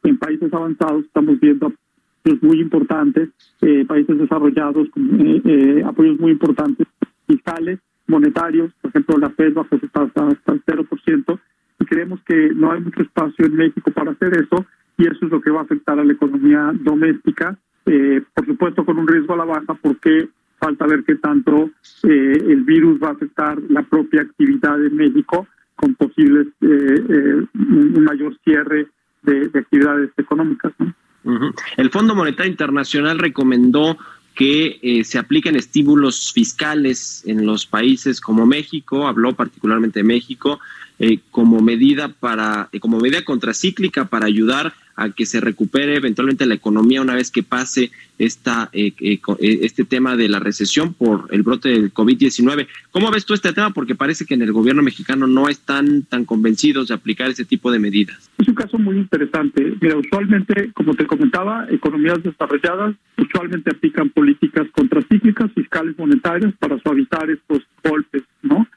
En 0.03 0.17
países 0.17 0.53
avanzados 0.53 1.05
estamos 1.05 1.39
viendo 1.39 1.67
apoyos 1.67 2.43
muy 2.43 2.61
importantes, 2.61 3.29
eh, 3.61 3.83
países 3.85 4.19
desarrollados 4.19 4.89
con 4.91 5.09
eh, 5.19 5.83
apoyos 5.83 6.19
muy 6.19 6.33
importantes 6.33 6.87
fiscales, 7.25 7.79
monetarios, 8.11 8.71
por 8.81 8.89
ejemplo 8.89 9.17
la 9.17 9.29
Fed 9.31 9.53
bajo 9.53 9.79
su 9.79 9.87
tasa 9.87 10.27
hasta 10.27 10.53
el 10.53 10.63
0%, 10.63 11.39
y 11.79 11.85
creemos 11.85 12.19
que 12.27 12.51
no 12.53 12.71
hay 12.71 12.81
mucho 12.81 13.01
espacio 13.01 13.45
en 13.45 13.55
México 13.55 13.89
para 13.91 14.11
hacer 14.11 14.35
eso, 14.35 14.65
y 14.97 15.07
eso 15.07 15.25
es 15.25 15.31
lo 15.31 15.41
que 15.41 15.49
va 15.49 15.61
a 15.61 15.63
afectar 15.63 15.97
a 15.97 16.03
la 16.03 16.13
economía 16.13 16.71
doméstica, 16.73 17.57
por 18.35 18.45
supuesto 18.45 18.85
con 18.85 18.99
un 18.99 19.07
riesgo 19.07 19.33
a 19.33 19.37
la 19.37 19.45
baja, 19.45 19.73
porque 19.81 20.29
falta 20.61 20.85
ver 20.85 21.03
qué 21.05 21.15
tanto 21.15 21.71
eh, 22.03 22.43
el 22.47 22.63
virus 22.63 22.99
va 23.01 23.09
a 23.09 23.13
afectar 23.13 23.57
la 23.69 23.81
propia 23.81 24.21
actividad 24.21 24.83
en 24.85 24.95
México 24.95 25.47
con 25.75 25.95
posibles 25.95 26.47
eh, 26.61 27.05
eh, 27.09 27.45
un 27.55 28.03
mayor 28.03 28.37
cierre 28.43 28.87
de, 29.23 29.49
actividades 29.59 30.11
económicas. 30.17 30.71
El 31.77 31.89
Fondo 31.89 32.15
Monetario 32.15 32.51
Internacional 32.51 33.17
recomendó 33.17 33.97
que 34.35 35.01
se 35.03 35.17
apliquen 35.17 35.55
estímulos 35.55 36.31
fiscales 36.33 37.23
en 37.25 37.45
los 37.45 37.65
países 37.65 38.21
como 38.21 38.45
México, 38.45 39.07
habló 39.07 39.35
particularmente 39.35 39.99
de 39.99 40.03
México, 40.03 40.59
como 41.31 41.61
medida 41.61 42.09
para, 42.09 42.69
como 42.79 42.99
medida 42.99 43.23
contracíclica 43.23 44.05
para 44.05 44.27
ayudar 44.27 44.73
a 44.95 45.09
que 45.09 45.25
se 45.25 45.41
recupere 45.41 45.95
eventualmente 45.95 46.45
la 46.45 46.53
economía 46.53 47.01
una 47.01 47.15
vez 47.15 47.31
que 47.31 47.43
pase 47.43 47.91
esta, 48.19 48.69
eh, 48.71 48.93
eh, 48.99 49.19
eh, 49.39 49.59
este 49.63 49.83
tema 49.83 50.15
de 50.15 50.29
la 50.29 50.39
recesión 50.39 50.93
por 50.93 51.27
el 51.31 51.41
brote 51.41 51.69
del 51.69 51.93
COVID-19. 51.93 52.67
¿Cómo 52.91 53.09
ves 53.09 53.25
tú 53.25 53.33
este 53.33 53.53
tema? 53.53 53.71
Porque 53.71 53.95
parece 53.95 54.25
que 54.25 54.35
en 54.35 54.43
el 54.43 54.51
gobierno 54.51 54.83
mexicano 54.83 55.25
no 55.27 55.49
están 55.49 56.03
tan 56.03 56.25
convencidos 56.25 56.89
de 56.89 56.93
aplicar 56.93 57.31
ese 57.31 57.45
tipo 57.45 57.71
de 57.71 57.79
medidas. 57.79 58.29
Es 58.37 58.47
un 58.47 58.53
caso 58.53 58.77
muy 58.77 58.97
interesante. 58.97 59.73
Mira, 59.81 59.97
usualmente, 59.97 60.71
como 60.73 60.93
te 60.93 61.05
comentaba, 61.05 61.67
economías 61.69 62.21
desarrolladas 62.21 62.95
usualmente 63.17 63.71
aplican 63.71 64.09
políticas 64.09 64.67
contracíclicas, 64.71 65.51
fiscales, 65.53 65.97
monetarias 65.97 66.53
para 66.59 66.79
suavizar 66.79 67.29
estos 67.29 67.61
golpes, 67.83 68.23
¿no? 68.41 68.67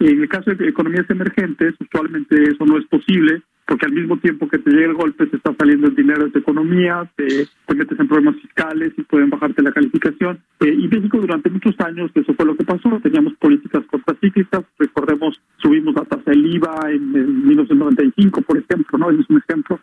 En 0.00 0.20
el 0.22 0.28
caso 0.28 0.54
de 0.54 0.68
economías 0.68 1.08
emergentes, 1.10 1.74
usualmente 1.80 2.42
eso 2.42 2.64
no 2.64 2.78
es 2.78 2.86
posible 2.86 3.42
porque 3.68 3.84
al 3.84 3.92
mismo 3.92 4.16
tiempo 4.16 4.48
que 4.48 4.58
te 4.58 4.70
llega 4.70 4.86
el 4.86 4.94
golpe 4.94 5.26
te 5.26 5.36
está 5.36 5.54
saliendo 5.58 5.88
el 5.88 5.94
dinero 5.94 6.24
de 6.24 6.30
tu 6.30 6.38
economía, 6.38 7.06
te, 7.16 7.46
metes 7.76 8.00
en 8.00 8.08
problemas 8.08 8.40
fiscales 8.40 8.94
y 8.96 9.02
pueden 9.02 9.28
bajarte 9.28 9.62
la 9.62 9.72
calificación. 9.72 10.40
Eh, 10.60 10.74
y 10.74 10.88
México 10.88 11.18
durante 11.18 11.50
muchos 11.50 11.78
años 11.80 12.10
eso 12.14 12.32
fue 12.32 12.46
lo 12.46 12.56
que 12.56 12.64
pasó, 12.64 12.98
teníamos 13.02 13.34
políticas 13.34 13.84
contracíclicas, 13.90 14.64
recordemos, 14.78 15.38
subimos 15.58 15.94
la 15.94 16.06
tasa 16.06 16.30
del 16.30 16.46
IVA 16.46 16.92
en, 16.92 17.46
1995, 17.46 18.40
por 18.40 18.56
ejemplo, 18.56 18.98
¿no? 18.98 19.10
Es 19.10 19.28
un 19.28 19.42
ejemplo. 19.46 19.78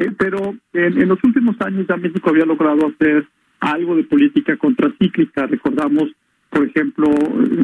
Eh, 0.00 0.10
pero 0.18 0.54
en, 0.72 1.02
en 1.02 1.08
los 1.08 1.22
últimos 1.22 1.54
años 1.60 1.86
ya 1.86 1.98
México 1.98 2.30
había 2.30 2.46
logrado 2.46 2.86
hacer 2.86 3.28
algo 3.60 3.94
de 3.94 4.04
política 4.04 4.56
contracíclica, 4.56 5.46
recordamos 5.46 6.10
por 6.50 6.64
ejemplo, 6.64 7.10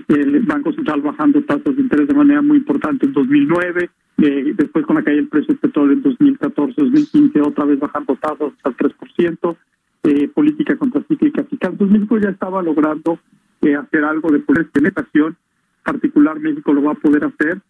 el 0.08 0.40
Banco 0.40 0.72
Central 0.72 1.00
bajando 1.00 1.42
tasas 1.42 1.74
de 1.74 1.82
interés 1.82 2.08
de 2.08 2.14
manera 2.14 2.42
muy 2.42 2.58
importante 2.58 3.06
en 3.06 3.12
2009, 3.12 3.90
eh, 4.18 4.54
después 4.56 4.84
con 4.86 4.96
la 4.96 5.02
caída 5.02 5.20
del 5.20 5.28
precio 5.28 5.48
del 5.48 5.58
petróleo 5.58 5.94
en 5.94 6.02
2014, 6.02 6.74
2015, 6.76 7.40
otra 7.40 7.64
vez 7.64 7.78
bajando 7.78 8.16
tasas 8.16 8.52
al 8.62 8.76
3%, 8.76 9.56
eh, 10.04 10.28
política 10.28 10.76
contracíclica 10.76 11.44
fiscal. 11.44 11.72
Entonces 11.72 11.96
México 11.96 12.18
ya 12.18 12.28
estaba 12.28 12.62
logrando 12.62 13.18
eh, 13.62 13.74
hacer 13.74 14.04
algo 14.04 14.30
de 14.30 14.40
penetración, 14.40 15.36
particular 15.82 16.38
México 16.38 16.72
lo 16.74 16.82
va 16.82 16.92
a 16.92 16.96
poder 16.96 17.24
hacer. 17.24 17.60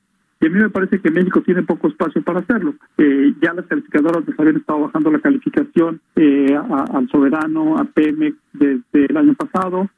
Y 0.41 0.47
a 0.47 0.51
mí 0.51 0.59
me 0.59 0.69
parece 0.69 1.01
que 1.01 1.13
México 1.13 1.43
tiene 1.43 1.63
poco 1.63 1.89
espacio 1.89 2.23
para 2.23 2.41
hacerlo. 2.41 2.75
Eh, 2.99 3.33
ya 3.41 3.55
las 3.55 3.67
calificadoras 3.67 4.27
les 4.27 4.39
habían 4.39 4.57
estado 4.57 4.81
bajando 4.81 5.13
la 5.13 5.21
calificación 5.21 6.01
al 6.17 7.09
soberano, 7.09 7.79
a 7.79 7.85
Pemex 7.85 8.37
desde 8.53 9.07
el 9.07 9.17
año 9.17 9.35
pasado. 9.35 9.89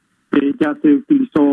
Ya 0.59 0.75
se 0.81 0.93
utilizó 0.93 1.51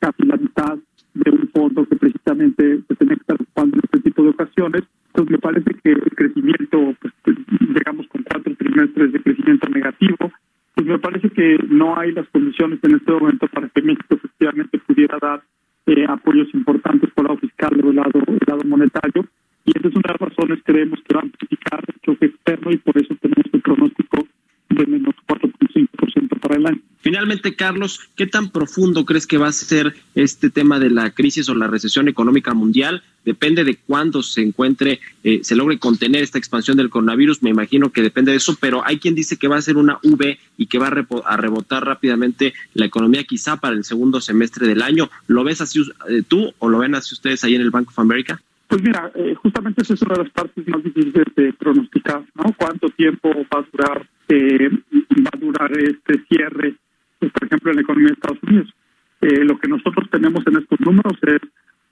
casi 0.00 0.22
la 0.24 0.36
mitad 0.36 0.78
de 1.14 1.30
un 1.30 1.48
fondo 1.48 1.86
que 1.86 1.96
precisamente 1.96 2.80
se 2.86 2.94
tiene 2.94 3.16
que 3.16 3.20
estar 3.20 3.36
ocupando 3.40 3.76
en 3.76 3.82
este 3.84 4.00
tipo 4.00 4.22
de 4.22 4.30
ocasiones. 4.30 4.82
Entonces 5.08 5.32
me 5.32 5.38
parece 5.38 5.70
que 5.82 5.90
el 5.90 6.14
crecimiento, 6.14 6.94
pues 7.00 7.36
llegamos 7.74 8.06
con 8.08 8.22
cuatro 8.22 8.54
trimestres 8.56 9.12
de 9.12 9.22
crecimiento 9.22 9.68
negativo, 9.68 10.30
pues 10.74 10.86
me 10.86 10.98
parece 10.98 11.30
que 11.30 11.58
no 11.68 11.98
hay 11.98 12.12
las 12.12 12.28
condiciones 12.28 12.78
en 12.84 12.96
este 12.96 13.12
momento 13.12 13.48
para 13.48 13.68
que 13.68 13.82
México 13.82 14.14
efectivamente 14.14 14.78
pudiera 14.78 15.18
dar 15.20 15.42
eh, 15.86 16.04
apoyos 16.08 16.48
importantes 16.54 17.10
por 17.14 17.24
el 17.24 17.28
lado 17.28 17.40
fiscal 17.40 17.80
o 17.82 17.90
el 17.90 17.96
lado, 17.96 18.12
el 18.26 18.38
lado 18.46 18.62
monetario. 18.64 19.26
Y 19.64 19.76
esa 19.76 19.88
es 19.88 19.94
una 19.96 20.12
de 20.12 20.16
las 20.20 20.28
razones 20.28 20.60
creemos 20.64 21.00
que 21.02 21.14
va 21.14 21.20
a 21.20 21.24
amplificar 21.24 21.84
el 21.86 22.00
choque 22.00 22.26
externo 22.26 22.70
y 22.70 22.76
por 22.76 22.96
eso 22.96 23.14
tenemos 23.20 23.46
el 23.52 23.60
pronóstico 23.60 24.26
de 24.70 24.86
menos 24.86 25.14
4.5% 25.26 26.40
para 26.40 26.56
el 26.56 26.66
año. 26.66 26.80
Finalmente, 27.08 27.54
Carlos, 27.54 28.00
¿qué 28.16 28.26
tan 28.26 28.50
profundo 28.50 29.06
crees 29.06 29.26
que 29.26 29.38
va 29.38 29.48
a 29.48 29.52
ser 29.52 29.94
este 30.14 30.50
tema 30.50 30.78
de 30.78 30.90
la 30.90 31.08
crisis 31.08 31.48
o 31.48 31.54
la 31.54 31.66
recesión 31.66 32.06
económica 32.06 32.52
mundial? 32.52 33.02
Depende 33.24 33.64
de 33.64 33.76
cuándo 33.76 34.22
se 34.22 34.42
encuentre, 34.42 35.00
eh, 35.24 35.40
se 35.42 35.56
logre 35.56 35.78
contener 35.78 36.22
esta 36.22 36.36
expansión 36.36 36.76
del 36.76 36.90
coronavirus, 36.90 37.42
me 37.42 37.48
imagino 37.48 37.88
que 37.92 38.02
depende 38.02 38.32
de 38.32 38.36
eso, 38.36 38.58
pero 38.60 38.82
hay 38.84 38.98
quien 38.98 39.14
dice 39.14 39.38
que 39.38 39.48
va 39.48 39.56
a 39.56 39.62
ser 39.62 39.78
una 39.78 39.98
V 40.02 40.38
y 40.58 40.66
que 40.66 40.78
va 40.78 40.88
a, 40.88 41.36
rebotar 41.38 41.86
rápidamente 41.86 42.52
la 42.74 42.84
economía 42.84 43.24
quizá 43.24 43.56
para 43.56 43.74
el 43.74 43.84
segundo 43.84 44.20
semestre 44.20 44.66
del 44.66 44.82
año. 44.82 45.08
¿Lo 45.28 45.44
ves 45.44 45.62
así 45.62 45.80
eh, 46.10 46.22
tú 46.28 46.52
o 46.58 46.68
lo 46.68 46.76
ven 46.76 46.94
así 46.94 47.14
ustedes 47.14 47.42
ahí 47.42 47.54
en 47.54 47.62
el 47.62 47.70
Bank 47.70 47.88
of 47.88 47.98
America? 48.00 48.38
Pues 48.66 48.82
mira, 48.82 49.10
eh, 49.14 49.34
justamente 49.34 49.80
esa 49.80 49.94
es 49.94 50.02
una 50.02 50.16
de 50.16 50.24
las 50.24 50.32
partes 50.32 50.68
más 50.68 50.84
difíciles 50.84 51.24
de 51.34 51.54
pronosticar, 51.54 52.22
¿no? 52.34 52.52
¿Cuánto 52.54 52.90
tiempo 52.90 53.30
va 53.50 53.60
a 53.60 53.66
durar, 53.72 54.06
va 54.30 55.30
a 55.32 55.38
durar 55.38 55.72
este 55.78 56.22
cierre 56.28 56.76
por 57.18 57.44
ejemplo, 57.44 57.70
en 57.70 57.76
la 57.76 57.82
economía 57.82 58.08
de 58.08 58.14
Estados 58.14 58.42
Unidos. 58.42 58.74
Eh, 59.20 59.44
lo 59.44 59.58
que 59.58 59.68
nosotros 59.68 60.08
tenemos 60.10 60.46
en 60.46 60.58
estos 60.58 60.80
números 60.80 61.18
es 61.22 61.40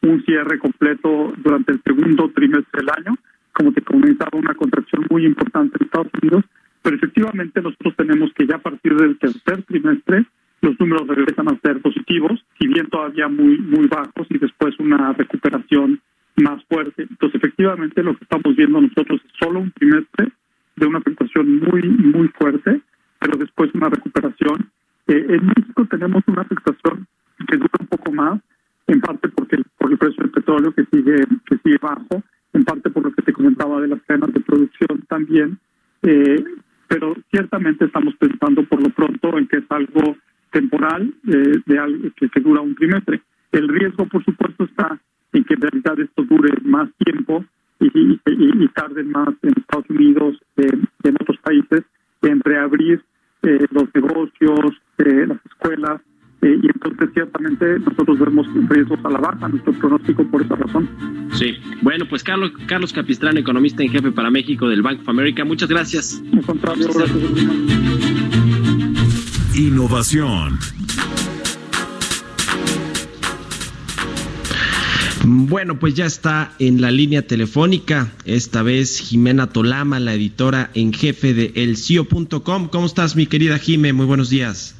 un 0.03 0.24
cierre 0.24 0.59
completo 0.59 1.35
durante 1.39 1.72
el 1.72 1.83
segundo 1.83 2.31
trimestre 2.31 2.81
del 2.81 2.91
año, 2.97 3.18
como 3.53 3.72
te 3.72 3.83
comentaba, 3.83 4.39
una 4.39 4.55
contracción 4.55 5.07
muy 5.11 5.27
importante 5.27 5.77
en 5.79 5.87
Estados 5.87 6.12
Unidos, 6.22 6.45
pero 6.83 6.97
efectivamente 6.97 7.61
nosotros 7.61 7.97
tenemos 7.97 8.31
que 8.35 8.47
ya 8.47 8.57
a 8.57 8.62
partir 8.62 8.95
del 8.95 9.18
tercer 9.18 9.62
trimestre 9.64 10.27
los 10.62 10.79
números 10.79 11.09
regresan 11.09 11.49
a 11.49 11.59
ser 11.61 11.81
positivos, 11.81 12.45
si 12.59 12.68
bien 12.68 12.89
todavía 12.89 13.29
muy 13.29 13.59
muy 13.59 13.87
bajos 13.89 14.27
y 14.31 14.39
después 14.39 14.79
una 14.79 15.12
recuperación 15.12 16.01
más 16.37 16.62
fuerte. 16.64 17.03
Entonces, 17.03 17.41
efectivamente, 17.43 18.03
lo 18.03 18.16
que 18.16 18.24
estamos 18.24 18.55
viendo 18.57 18.81
nosotros 18.81 19.20
es 19.24 19.33
solo 19.39 19.61
un 19.61 19.72
trimestre 19.72 20.33
de 20.77 20.87
una 20.87 20.99
afectación 20.99 21.59
muy, 21.61 21.83
muy 21.83 22.29
fuerte, 22.29 22.81
pero 23.18 23.39
después 23.39 23.70
una 23.74 23.89
recuperación 23.89 24.36
eh, 25.09 25.26
en 25.28 25.46
México 25.46 25.86
tenemos 25.90 26.22
una 26.26 26.42
afectación 26.42 27.07
que 27.46 27.57
dura 27.57 27.70
un 27.80 27.86
poco 27.86 28.12
más, 28.12 28.40
en 28.86 29.00
parte 29.00 29.28
porque 29.28 29.59
por 29.78 29.90
el 29.90 29.98
precio 29.98 30.22
del 30.22 30.32
petróleo 30.32 30.72
que 30.72 30.84
sigue 30.92 31.16
que 31.46 31.59
sigue 31.59 31.78
bajo, 31.80 32.22
en 32.52 32.64
parte 32.64 32.90
por 32.90 33.04
lo 33.04 33.12
que 33.12 33.22
te 33.22 33.32
comentaba 33.32 33.80
de 33.80 33.88
las 33.88 34.02
cadenas 34.02 34.32
de 34.32 34.40
producción 34.40 35.02
también, 35.09 35.59
eh, 36.02 36.42
pero 36.88 37.14
ciertamente 37.30 37.84
estamos 37.84 38.14
pensando 38.16 38.64
por 38.64 38.82
lo 38.82 38.90
pronto 38.90 39.38
en 39.38 39.46
que 39.48 39.59
es 39.59 39.64
algo 39.70 40.16
temporal 40.52 41.12
eh, 41.26 41.61
de 41.66 41.78
algo 41.78 42.09
que, 42.16 42.40
dura 42.40 42.61
un 42.61 42.74
trimestre. 42.74 43.20
El 43.52 43.68
riesgo, 43.68 44.07
por 44.07 44.24
supuesto, 44.24 44.64
está 44.64 44.98
en 45.32 45.44
que 45.44 45.54
en 45.54 45.61
realidad 45.61 46.00
esto 46.00 46.22
dure 46.22 46.52
más 46.62 46.88
tiempo 47.04 47.44
y, 47.80 48.18
y, 48.26 48.68
tarden 48.68 49.11
más 49.11 49.28
en 49.42 49.52
Estados 49.57 49.90
Unidos, 49.90 50.38
eh, 50.57 50.70
en 51.02 51.14
otros 51.20 51.38
países, 51.42 51.84
en 52.22 52.40
reabrir 52.40 53.02
eh, 53.42 53.66
los 53.70 53.84
negocios, 53.94 54.80
eh, 54.99 55.26
las 55.26 55.38
escuelas, 55.44 56.01
eh, 56.42 56.59
y 56.62 56.66
entonces 56.66 57.11
ciertamente 57.14 57.78
nosotros 57.80 58.18
vemos 58.18 58.47
riesgos 58.68 58.99
a 59.05 59.11
la 59.11 59.18
baja, 59.18 59.49
nuestro 59.49 59.72
pronóstico 59.74 60.24
por 60.24 60.42
esa 60.42 60.55
razón. 60.55 60.88
Sí, 61.32 61.55
bueno, 61.82 62.07
pues 62.09 62.22
Carlos, 62.22 62.53
Carlos 62.66 62.92
Capistrán, 62.92 63.36
economista 63.36 63.82
en 63.82 63.90
jefe 63.90 64.12
para 64.12 64.30
México 64.30 64.68
del 64.68 64.82
Bank 64.82 65.01
of 65.01 65.09
America, 65.09 65.44
muchas 65.44 65.68
gracias. 65.68 66.22
Al 66.32 66.42
contrario, 66.42 66.88
Innovación. 69.55 70.59
Bueno, 75.28 75.80
pues 75.80 75.94
ya 75.94 76.07
está 76.07 76.53
en 76.61 76.80
la 76.80 76.92
línea 76.92 77.26
telefónica, 77.26 78.12
esta 78.24 78.62
vez 78.62 79.01
Jimena 79.01 79.49
Tolama, 79.49 79.99
la 79.99 80.14
editora 80.14 80.70
en 80.74 80.92
jefe 80.92 81.34
de 81.34 81.53
elcio.com. 81.57 82.68
¿Cómo 82.68 82.86
estás, 82.86 83.16
mi 83.16 83.26
querida 83.26 83.59
Jime? 83.59 83.92
Muy 83.92 84.07
buenos 84.07 84.30
días. 84.30 84.76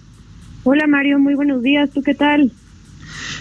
Hola, 0.69 0.89
Mario, 0.89 1.21
muy 1.21 1.37
buenos 1.37 1.63
días. 1.63 1.91
¿Tú 1.93 2.03
qué 2.03 2.17
tal? 2.17 2.51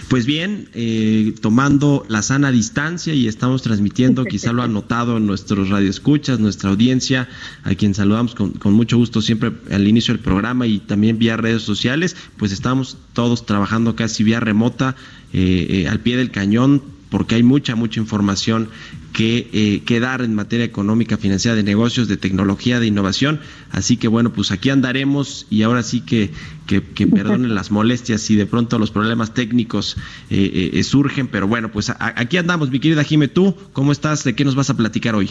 Pues 0.08 0.26
bien, 0.26 0.68
eh, 0.74 1.34
tomando 1.40 2.06
la 2.08 2.22
sana 2.22 2.52
distancia 2.52 3.14
y 3.14 3.26
estamos 3.26 3.62
transmitiendo, 3.62 4.24
quizá 4.24 4.52
lo 4.52 4.62
han 4.62 4.72
notado 4.72 5.18
nuestros 5.18 5.68
radioescuchas, 5.70 6.38
nuestra 6.38 6.70
audiencia, 6.70 7.28
a 7.64 7.74
quien 7.74 7.94
saludamos 7.94 8.36
con, 8.36 8.52
con, 8.52 8.74
mucho 8.74 8.96
gusto 8.96 9.22
siempre 9.22 9.50
al 9.72 9.88
inicio 9.88 10.14
del 10.14 10.22
programa 10.22 10.68
y 10.68 10.78
también 10.78 11.18
vía 11.18 11.36
redes 11.36 11.62
sociales, 11.62 12.16
pues 12.36 12.52
estamos 12.52 12.96
todos 13.12 13.44
trabajando 13.44 13.96
casi 13.96 14.22
vía 14.22 14.38
remota, 14.38 14.94
eh, 15.32 15.66
eh, 15.68 15.88
al 15.88 15.98
pie 15.98 16.16
del 16.16 16.30
cañón, 16.30 16.80
porque 17.10 17.36
hay 17.36 17.42
mucha, 17.42 17.76
mucha 17.76 18.00
información 18.00 18.68
que, 19.12 19.48
eh, 19.52 19.82
que, 19.84 20.00
dar 20.00 20.22
en 20.22 20.34
materia 20.34 20.64
económica, 20.64 21.16
financiera, 21.16 21.54
de 21.54 21.62
negocios, 21.62 22.08
de 22.08 22.16
tecnología, 22.16 22.80
de 22.80 22.86
innovación. 22.86 23.40
Así 23.70 23.96
que 23.96 24.08
bueno, 24.08 24.32
pues 24.32 24.50
aquí 24.50 24.70
andaremos 24.70 25.46
y 25.48 25.62
ahora 25.62 25.82
sí 25.82 26.00
que, 26.00 26.30
que, 26.66 26.82
que 26.82 27.06
perdonen 27.06 27.54
las 27.54 27.70
molestias 27.70 28.20
si 28.20 28.36
de 28.36 28.46
pronto 28.46 28.78
los 28.78 28.90
problemas 28.90 29.34
técnicos 29.34 29.96
eh, 30.30 30.70
eh, 30.74 30.82
surgen, 30.82 31.28
pero 31.28 31.48
bueno, 31.48 31.70
pues 31.72 31.90
a, 31.90 31.96
aquí 31.98 32.36
andamos, 32.36 32.70
mi 32.70 32.80
querida 32.80 33.04
Jime, 33.04 33.28
tú, 33.28 33.54
¿cómo 33.72 33.92
estás? 33.92 34.24
¿De 34.24 34.34
qué 34.34 34.44
nos 34.44 34.54
vas 34.54 34.70
a 34.70 34.76
platicar 34.76 35.14
hoy? 35.14 35.30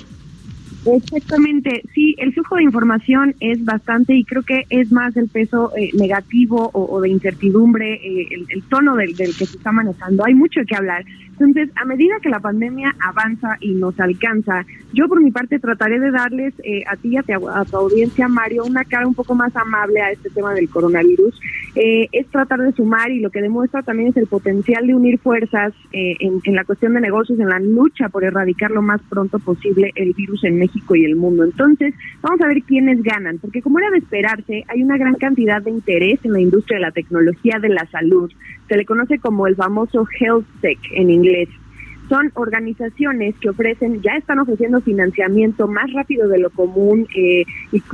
Exactamente, 0.85 1.81
sí, 1.95 2.15
el 2.19 2.31
flujo 2.31 2.57
de 2.57 2.63
información 2.63 3.33
es 3.39 3.65
bastante 3.65 4.13
y 4.13 4.23
creo 4.23 4.43
que 4.43 4.65
es 4.69 4.91
más 4.91 5.17
el 5.17 5.29
peso 5.29 5.71
eh, 5.75 5.89
negativo 5.95 6.69
o, 6.73 7.01
de 7.01 7.09
incertidumbre, 7.09 7.95
eh, 7.95 8.27
el, 8.49 8.63
tono 8.63 8.95
del, 8.95 9.15
que 9.15 9.33
se 9.33 9.57
está 9.57 9.71
manejando. 9.71 10.23
Hay 10.23 10.35
mucho 10.35 10.61
que 10.67 10.75
hablar. 10.75 11.03
Entonces, 11.31 11.69
a 11.75 11.85
medida 11.85 12.15
que 12.21 12.29
la 12.29 12.39
pandemia 12.39 12.95
avanza 12.99 13.57
y 13.59 13.73
nos 13.73 13.99
alcanza, 13.99 14.65
yo 14.93 15.09
por 15.09 15.21
mi 15.21 15.31
parte 15.31 15.59
trataré 15.59 15.99
de 15.99 16.11
darles 16.11 16.53
eh, 16.63 16.83
a 16.87 16.95
ti 16.95 17.09
y 17.09 17.17
a, 17.17 17.23
a, 17.53 17.65
tu 17.65 17.75
audiencia, 17.75 18.27
Mario, 18.27 18.63
una 18.63 18.85
cara 18.85 19.07
un 19.07 19.15
poco 19.15 19.33
más 19.35 19.53
amable 19.55 20.01
a 20.01 20.11
este 20.11 20.29
tema 20.29 20.53
del 20.53 20.69
coronavirus. 20.69 21.37
Eh, 21.75 22.07
es 22.13 22.27
tratar 22.27 22.59
de 22.59 22.71
sumar 22.71 23.11
y 23.11 23.19
lo 23.19 23.31
que 23.31 23.41
demuestra 23.41 23.81
también 23.81 24.09
es 24.09 24.17
el 24.17 24.27
potencial 24.27 24.87
de 24.87 24.95
unir 24.95 25.17
fuerzas 25.19 25.73
en, 25.91 26.39
en 26.43 26.55
la 26.55 26.63
cuestión 26.63 26.93
de 26.93 27.01
negocios, 27.01 27.37
en 27.39 27.49
la 27.49 27.59
lucha 27.59 28.07
por 28.07 28.23
erradicar 28.23 28.71
lo 28.71 28.81
más 28.81 29.01
pronto 29.09 29.39
posible 29.39 29.91
el 29.95 30.13
virus 30.13 30.43
en 30.45 30.57
México 30.57 30.74
y 30.95 31.05
el 31.05 31.15
mundo. 31.15 31.43
Entonces, 31.43 31.93
vamos 32.21 32.41
a 32.41 32.47
ver 32.47 32.61
quiénes 32.63 33.01
ganan, 33.03 33.37
porque 33.39 33.61
como 33.61 33.79
era 33.79 33.89
de 33.91 33.99
esperarse, 33.99 34.63
hay 34.67 34.83
una 34.83 34.97
gran 34.97 35.15
cantidad 35.15 35.61
de 35.61 35.71
interés 35.71 36.19
en 36.23 36.33
la 36.33 36.41
industria 36.41 36.77
de 36.77 36.81
la 36.81 36.91
tecnología 36.91 37.59
de 37.59 37.69
la 37.69 37.85
salud. 37.87 38.31
Se 38.67 38.77
le 38.77 38.85
conoce 38.85 39.19
como 39.19 39.47
el 39.47 39.55
famoso 39.55 40.05
health 40.19 40.45
tech 40.61 40.79
en 40.91 41.09
inglés. 41.09 41.49
Son 42.07 42.31
organizaciones 42.35 43.35
que 43.39 43.49
ofrecen, 43.49 44.01
ya 44.01 44.13
están 44.13 44.39
ofreciendo 44.39 44.79
financiamiento 44.81 45.67
más 45.67 45.91
rápido 45.91 46.27
de 46.27 46.37
lo 46.37 46.51
común, 46.51 47.07
eh, 47.15 47.45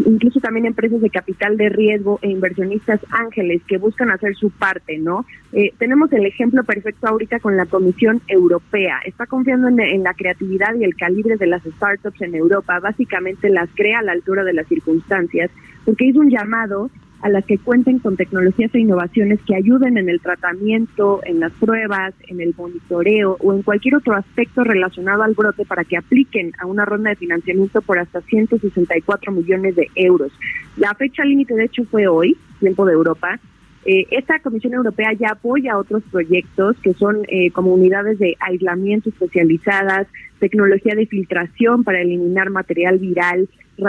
incluso 0.05 0.41
también 0.41 0.65
empresas 0.65 0.99
de 0.99 1.09
capital 1.09 1.55
de 1.55 1.69
riesgo 1.69 2.19
e 2.21 2.29
inversionistas 2.29 2.99
ángeles 3.09 3.61
que 3.67 3.77
buscan 3.77 4.11
hacer 4.11 4.35
su 4.35 4.49
parte, 4.49 4.97
¿no? 4.97 5.25
Eh, 5.53 5.73
tenemos 5.77 6.11
el 6.11 6.25
ejemplo 6.25 6.63
perfecto 6.63 7.07
ahorita 7.07 7.39
con 7.39 7.55
la 7.55 7.65
Comisión 7.65 8.21
Europea. 8.27 8.99
Está 9.05 9.27
confiando 9.27 9.69
en, 9.69 9.79
en, 9.79 10.03
la 10.03 10.13
creatividad 10.13 10.75
y 10.75 10.83
el 10.83 10.95
calibre 10.95 11.37
de 11.37 11.47
las 11.47 11.63
startups 11.63 12.21
en 12.21 12.35
Europa. 12.35 12.79
Básicamente 12.79 13.49
las 13.49 13.69
crea 13.75 13.99
a 13.99 14.03
la 14.03 14.11
altura 14.11 14.43
de 14.43 14.53
las 14.53 14.67
circunstancias, 14.67 15.49
porque 15.85 16.05
hizo 16.05 16.19
un 16.19 16.29
llamado 16.29 16.89
a 17.21 17.29
las 17.29 17.45
que 17.45 17.57
cuenten 17.57 17.99
con 17.99 18.17
tecnologías 18.17 18.73
e 18.73 18.79
innovaciones 18.79 19.39
que 19.45 19.55
ayuden 19.55 19.97
en 19.97 20.09
el 20.09 20.19
tratamiento, 20.21 21.21
en 21.23 21.39
las 21.39 21.51
pruebas, 21.53 22.13
en 22.27 22.41
el 22.41 22.53
monitoreo 22.57 23.37
o 23.39 23.53
en 23.53 23.61
cualquier 23.61 23.95
otro 23.95 24.15
aspecto 24.15 24.63
relacionado 24.63 25.23
al 25.23 25.35
brote 25.35 25.65
para 25.65 25.83
que 25.83 25.97
apliquen 25.97 26.51
a 26.59 26.65
una 26.65 26.83
ronda 26.85 27.11
de 27.11 27.15
financiamiento 27.15 27.81
por 27.81 27.99
hasta 27.99 28.21
164 28.21 29.31
millones 29.31 29.75
de 29.75 29.87
euros. 29.95 30.31
La 30.77 30.95
fecha 30.95 31.23
límite, 31.23 31.53
de 31.53 31.65
hecho, 31.65 31.83
fue 31.85 32.07
hoy, 32.07 32.35
tiempo 32.59 32.85
de 32.85 32.93
Europa. 32.93 33.39
Eh, 33.85 34.05
esta 34.11 34.39
Comisión 34.39 34.73
Europea 34.73 35.13
ya 35.13 35.31
apoya 35.31 35.77
otros 35.77 36.03
proyectos 36.11 36.75
que 36.83 36.93
son 36.93 37.19
eh, 37.27 37.51
como 37.51 37.73
unidades 37.73 38.19
de 38.19 38.35
aislamiento 38.39 39.09
especializadas, 39.09 40.07
tecnología 40.39 40.95
de 40.95 41.07
filtración 41.07 41.83
para 41.83 42.01
eliminar 42.01 42.49
material 42.51 42.99
viral, 42.99 43.47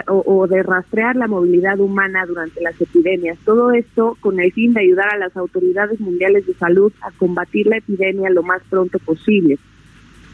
o, 0.09 0.47
de 0.47 0.63
rastrear 0.63 1.17
la 1.17 1.27
movilidad 1.27 1.79
humana 1.81 2.25
durante 2.27 2.61
las 2.63 2.81
epidemias. 2.81 3.39
Todo 3.45 3.73
esto 3.73 4.17
con 4.21 4.41
el 4.41 4.53
fin 4.53 4.73
de 4.73 4.81
ayudar 4.81 5.13
a 5.13 5.19
las 5.19 5.37
autoridades 5.37 6.01
mundiales 6.01 6.47
de 6.47 6.55
salud 6.55 6.93
a 7.03 7.11
combatir 7.13 7.67
la 7.67 7.79
epidemia 7.79 8.31
lo 8.31 8.43
más 8.43 8.63
pronto 8.71 8.99
posible. 8.99 9.59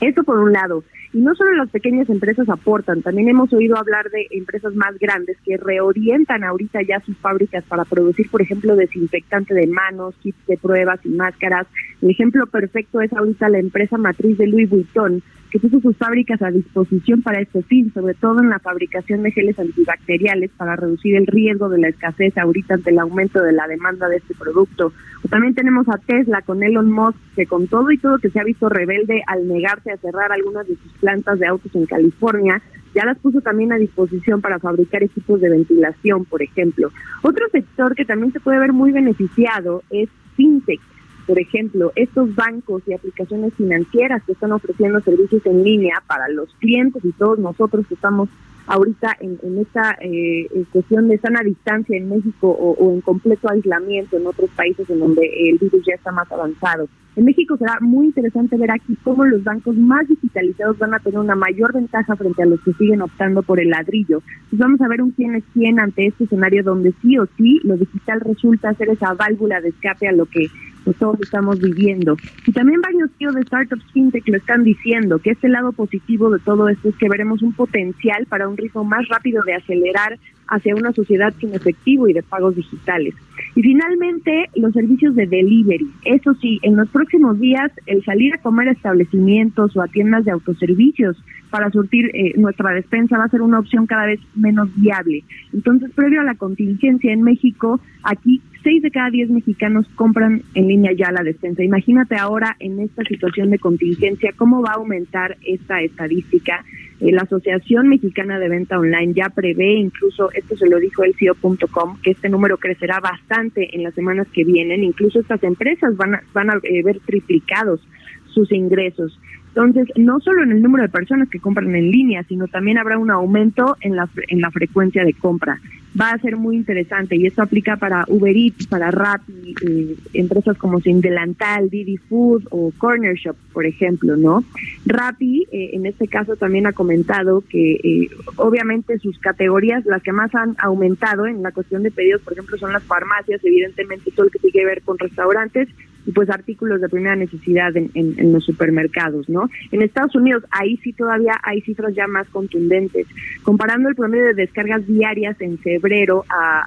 Eso 0.01 0.23
por 0.23 0.39
un 0.39 0.53
lado. 0.53 0.85
Y 1.13 1.21
no 1.21 1.35
solo 1.35 1.55
las 1.55 1.71
pequeñas 1.71 2.09
empresas 2.11 2.49
aportan, 2.49 3.03
también 3.03 3.29
hemos 3.29 3.53
oído 3.53 3.79
hablar 3.79 4.11
de 4.11 4.27
empresas 4.31 4.75
más 4.75 4.99
grandes 4.99 5.39
que 5.45 5.57
reorientan 5.57 6.45
ahorita 6.45 6.83
ya 6.83 7.01
sus 7.01 7.17
fábricas 7.17 7.65
para 7.65 7.85
producir, 7.85 8.31
por 8.31 8.43
ejemplo, 8.43 8.77
desinfectante 8.77 9.55
de 9.55 9.67
manos, 9.67 10.15
kits 10.23 10.47
de 10.47 10.59
pruebas 10.59 11.01
y 11.05 11.09
máscaras. 11.09 11.67
El 12.03 12.11
ejemplo 12.11 12.47
perfecto 12.47 13.01
es 13.01 13.13
ahorita 13.13 13.49
la 13.49 13.59
empresa 13.59 13.97
matriz 13.97 14.37
de 14.37 14.49
Louis 14.49 14.69
Vuitton, 14.69 15.23
que 15.51 15.59
puso 15.59 15.81
sus 15.81 15.97
fábricas 15.97 16.43
a 16.43 16.51
disposición 16.51 17.23
para 17.23 17.41
este 17.41 17.63
fin, 17.63 17.93
sobre 17.93 18.15
todo 18.15 18.41
en 18.41 18.51
la 18.51 18.59
fabricación 18.59 19.23
de 19.23 19.33
geles 19.33 19.59
antibacteriales 19.59 20.51
para 20.57 20.77
reducir 20.77 21.17
el 21.17 21.27
riesgo 21.27 21.69
de 21.69 21.79
la 21.79 21.89
escasez 21.89 22.37
ahorita 22.37 22.75
ante 22.75 22.91
el 22.91 22.99
aumento 22.99 23.43
de 23.43 23.53
la 23.53 23.67
demanda 23.67 24.09
de 24.09 24.17
este 24.17 24.35
producto. 24.35 24.93
También 25.31 25.55
tenemos 25.55 25.89
a 25.89 25.99
Tesla 25.99 26.43
con 26.43 26.63
Elon 26.63 26.91
Musk, 26.91 27.19
que 27.35 27.47
con 27.47 27.67
todo 27.67 27.91
y 27.91 27.99
todo 27.99 28.19
que 28.19 28.31
se 28.31 28.41
ha 28.41 28.45
visto 28.45 28.69
rebelde 28.69 29.23
al 29.27 29.49
negarse 29.49 29.91
a 29.91 29.97
cerrar 29.97 30.33
algunas 30.33 30.67
de 30.67 30.77
sus 30.77 30.93
plantas 31.01 31.39
de 31.39 31.47
autos 31.47 31.75
en 31.75 31.87
California, 31.87 32.63
ya 32.95 33.05
las 33.05 33.19
puso 33.19 33.41
también 33.41 33.73
a 33.73 33.77
disposición 33.77 34.41
para 34.41 34.59
fabricar 34.59 35.03
equipos 35.03 35.41
de 35.41 35.51
ventilación, 35.51 36.25
por 36.25 36.43
ejemplo. 36.43 36.91
Otro 37.23 37.49
sector 37.51 37.95
que 37.95 38.05
también 38.05 38.33
se 38.33 38.41
puede 38.41 38.59
ver 38.59 38.73
muy 38.73 38.93
beneficiado 38.93 39.83
es 39.91 40.09
FinTech 40.37 40.81
por 41.29 41.39
ejemplo, 41.39 41.93
estos 41.95 42.35
bancos 42.35 42.83
y 42.87 42.95
aplicaciones 42.95 43.53
financieras 43.53 44.23
que 44.25 44.33
están 44.33 44.51
ofreciendo 44.51 44.99
servicios 45.03 45.45
en 45.45 45.63
línea 45.63 46.03
para 46.07 46.27
los 46.31 46.49
clientes 46.55 47.05
y 47.05 47.13
todos 47.13 47.39
nosotros 47.39 47.87
que 47.87 47.93
estamos 47.93 48.31
ahorita 48.69 49.17
en, 49.21 49.39
en 49.43 49.59
esta 49.59 49.97
eh, 50.01 50.47
cuestión 50.71 51.09
de 51.09 51.19
sana 51.19 51.41
distancia 51.43 51.97
en 51.97 52.09
México 52.09 52.49
o, 52.49 52.73
o, 52.73 52.93
en 52.93 53.01
completo 53.01 53.51
aislamiento 53.51 54.17
en 54.17 54.27
otros 54.27 54.51
países 54.51 54.89
en 54.91 55.01
donde 55.01 55.23
el 55.51 55.59
virus 55.59 55.83
ya 55.87 55.95
está 55.95 56.13
más 56.13 56.31
avanzado. 56.31 56.87
En 57.17 57.25
México 57.25 57.57
será 57.57 57.79
muy 57.81 58.07
interesante 58.07 58.57
ver 58.57 58.71
aquí 58.71 58.97
cómo 59.03 59.25
los 59.25 59.43
bancos 59.43 59.75
más 59.77 60.07
digitalizados 60.07 60.79
van 60.79 60.95
a 60.95 61.01
tener 61.01 61.19
una 61.19 61.35
mayor 61.35 61.73
ventaja 61.73 62.15
frente 62.15 62.43
a 62.45 62.47
los 62.47 62.61
que 62.61 62.73
siguen 62.75 63.03
optando 63.03 63.43
por 63.43 63.59
el 63.59 63.71
ladrillo. 63.71 64.23
Pues 64.51 64.61
vamos 64.61 64.81
a 64.81 64.87
ver 64.87 65.03
un 65.03 65.11
quién 65.11 65.35
es 65.35 65.43
quién 65.53 65.81
ante 65.81 66.07
este 66.07 66.25
escenario 66.25 66.63
donde 66.63 66.95
sí 67.03 67.19
o 67.19 67.27
sí 67.37 67.59
lo 67.65 67.77
digital 67.77 68.21
resulta 68.21 68.73
ser 68.75 68.91
esa 68.91 69.15
válvula 69.15 69.61
de 69.61 69.71
escape 69.71 70.07
a 70.07 70.13
lo 70.13 70.27
que 70.27 70.47
pues, 70.89 70.99
todos 71.01 71.21
estamos 71.21 71.61
viviendo. 71.61 72.17
Y 72.47 72.53
también 72.53 72.81
varios 72.81 73.11
tíos 73.19 73.35
de 73.35 73.43
startups 73.43 73.85
fintech 73.93 74.27
lo 74.27 74.39
están 74.39 74.65
diciendo, 74.65 75.19
que 75.19 75.33
este 75.33 75.51
lado 75.51 75.73
positivo 75.73 76.31
de 76.31 76.39
todo 76.39 76.67
esto 76.71 76.89
es 76.89 76.97
que 76.97 77.11
veremos 77.11 77.43
un 77.43 77.53
potencial 77.53 78.25
para 78.25 78.49
un 78.49 78.57
ritmo 78.57 78.85
más 78.85 79.07
rápido 79.09 79.43
de 79.45 79.55
acelerar 79.55 80.19
hacia 80.47 80.75
una 80.75 80.93
sociedad 80.93 81.35
sin 81.39 81.55
efectivo 81.55 82.09
y 82.09 82.15
de 82.15 82.23
pagos 82.23 82.57
digitales. 82.57 83.15
Y 83.55 83.61
finalmente, 83.61 84.49
los 84.57 84.73
servicios 84.73 85.15
de 85.15 85.27
delivery. 85.27 85.91
Eso 86.07 86.33
sí, 86.41 86.59
en 86.63 86.75
los 86.77 86.89
próximos 86.89 87.39
días, 87.39 87.71
el 87.85 88.03
salir 88.05 88.33
a 88.33 88.39
comer 88.39 88.69
a 88.69 88.73
establecimientos 88.73 89.77
o 89.77 89.83
a 89.83 89.89
tiendas 89.89 90.25
de 90.25 90.31
autoservicios 90.31 91.23
para 91.51 91.71
surtir 91.71 92.11
eh, 92.15 92.33
nuestra 92.37 92.73
despensa 92.73 93.19
va 93.19 93.25
a 93.25 93.29
ser 93.29 93.43
una 93.43 93.59
opción 93.59 93.87
cada 93.87 94.07
vez 94.07 94.21
menos 94.35 94.75
viable. 94.75 95.23
Entonces, 95.53 95.91
previo 95.95 96.23
a 96.23 96.25
la 96.25 96.35
contingencia 96.35 97.13
en 97.13 97.23
México, 97.23 97.79
aquí 98.03 98.41
seis 98.63 98.83
de 98.83 98.91
cada 98.91 99.11
diez 99.11 99.31
mexicanos 99.31 99.87
compran 99.95 100.43
en 100.55 100.69
línea 100.69 100.93
ya 100.93 101.13
la 101.13 101.23
despensa. 101.23 101.63
Imagínate 101.63 102.17
ahora 102.17 102.57
en 102.59 102.81
esta 102.81 103.03
situación 103.05 103.51
de 103.51 103.59
contingencia 103.59 104.33
cómo 104.37 104.63
va 104.63 104.73
a 104.73 104.77
aumentar 104.77 105.37
esta 105.45 105.81
estadística. 105.81 106.65
Eh, 107.01 107.13
la 107.13 107.23
Asociación 107.23 107.89
Mexicana 107.89 108.39
de 108.39 108.49
Venta 108.49 108.79
Online 108.79 109.13
ya 109.15 109.29
prevé, 109.29 109.75
incluso 109.75 110.31
esto 110.33 110.57
se 110.57 110.69
lo 110.69 110.79
dijo 110.79 111.05
el 111.05 111.15
CEO.com, 111.15 111.99
que 112.03 112.11
este 112.11 112.29
número 112.29 112.59
crecerá 112.59 113.01
bastante 113.01 113.75
en 113.77 113.85
las 113.85 113.95
semanas 113.95 114.27
que 114.33 114.45
vienen. 114.45 114.83
Incluso 114.83 115.21
estas 115.21 115.43
empresas 115.45 115.97
van 115.97 116.17
a, 116.17 116.23
van 116.33 116.51
a 116.51 116.55
eh, 116.63 116.83
ver 116.83 117.01
triplicados 117.01 117.81
sus 118.27 118.51
ingresos. 118.53 119.19
Entonces, 119.49 119.89
no 119.97 120.21
solo 120.21 120.43
en 120.43 120.53
el 120.53 120.63
número 120.63 120.85
de 120.85 120.91
personas 120.91 121.29
que 121.29 121.41
compran 121.41 121.75
en 121.75 121.91
línea, 121.91 122.23
sino 122.25 122.47
también 122.47 122.79
habrá 122.79 122.99
un 122.99 123.11
aumento 123.11 123.77
en 123.81 123.97
la 123.97 124.51
frecuencia 124.51 125.05
de 125.05 125.15
compra. 125.15 125.61
Va 125.99 126.11
a 126.11 126.19
ser 126.19 126.37
muy 126.37 126.57
interesante 126.57 127.17
y 127.17 127.27
esto 127.27 127.43
aplica 127.43 127.77
para 127.77 128.05
Uber 128.09 128.37
Eats, 128.37 128.67
para 128.67 128.91
Rappi, 128.91 129.55
eh, 129.67 129.97
empresas 130.15 130.57
como 130.59 130.81
Sin 130.81 131.01
Delantal, 131.01 131.71
Didi 131.71 131.97
Food 131.97 132.49
o 132.51 132.73
Corner 132.79 133.15
Shop, 133.17 133.37
por 133.53 133.67
ejemplo, 133.67 134.17
¿no? 134.17 134.45
Rappi, 134.87 135.47
eh, 135.51 135.71
en 135.73 135.87
este 135.87 136.09
caso, 136.09 136.37
también 136.37 136.67
ha 136.67 136.73
comentado 136.73 137.43
que 137.49 137.73
eh, 137.83 138.09
obviamente 138.37 138.99
sus 138.99 139.19
categorías, 139.19 139.85
las 139.87 140.03
que 140.03 140.13
más 140.13 140.35
han 140.35 140.57
aumentado 140.59 141.27
en 141.27 141.43
la 141.43 141.53
cuestión 141.53 141.83
de 141.83 141.91
pedidos, 141.91 142.23
por 142.23 142.33
ejemplo, 142.35 142.59
son 142.59 142.73
las 142.73 142.83
farmacias, 142.85 143.45
evidentemente 143.45 144.11
todo 144.11 144.27
lo 144.27 144.31
que 144.31 144.39
tiene 144.39 144.53
que 144.53 144.67
ver 144.67 144.83
con 144.83 144.99
restaurantes, 144.99 145.69
y 146.09 146.13
pues 146.13 146.31
artículos 146.31 146.81
de 146.81 146.89
primera 146.89 147.17
necesidad 147.17 147.77
en, 147.77 147.91
en, 147.93 148.33
los 148.33 148.43
supermercados, 148.43 149.29
¿no? 149.29 149.51
En 149.73 149.83
Estados 149.83 150.15
Unidos 150.15 150.43
ahí 150.51 150.79
sí 150.79 150.95
todavía 150.95 151.35
hay 151.43 151.61
cifras 151.61 151.95
ya 151.95 152.07
más 152.07 152.27
contundentes. 152.29 153.07
Comparando 153.43 153.91
el 153.91 153.95
promedio 153.95 154.25
de 154.29 154.33
descargas 154.33 154.87
diarias 154.87 155.39
en 155.41 155.59
febrero 155.59 156.25
a, 156.31 156.67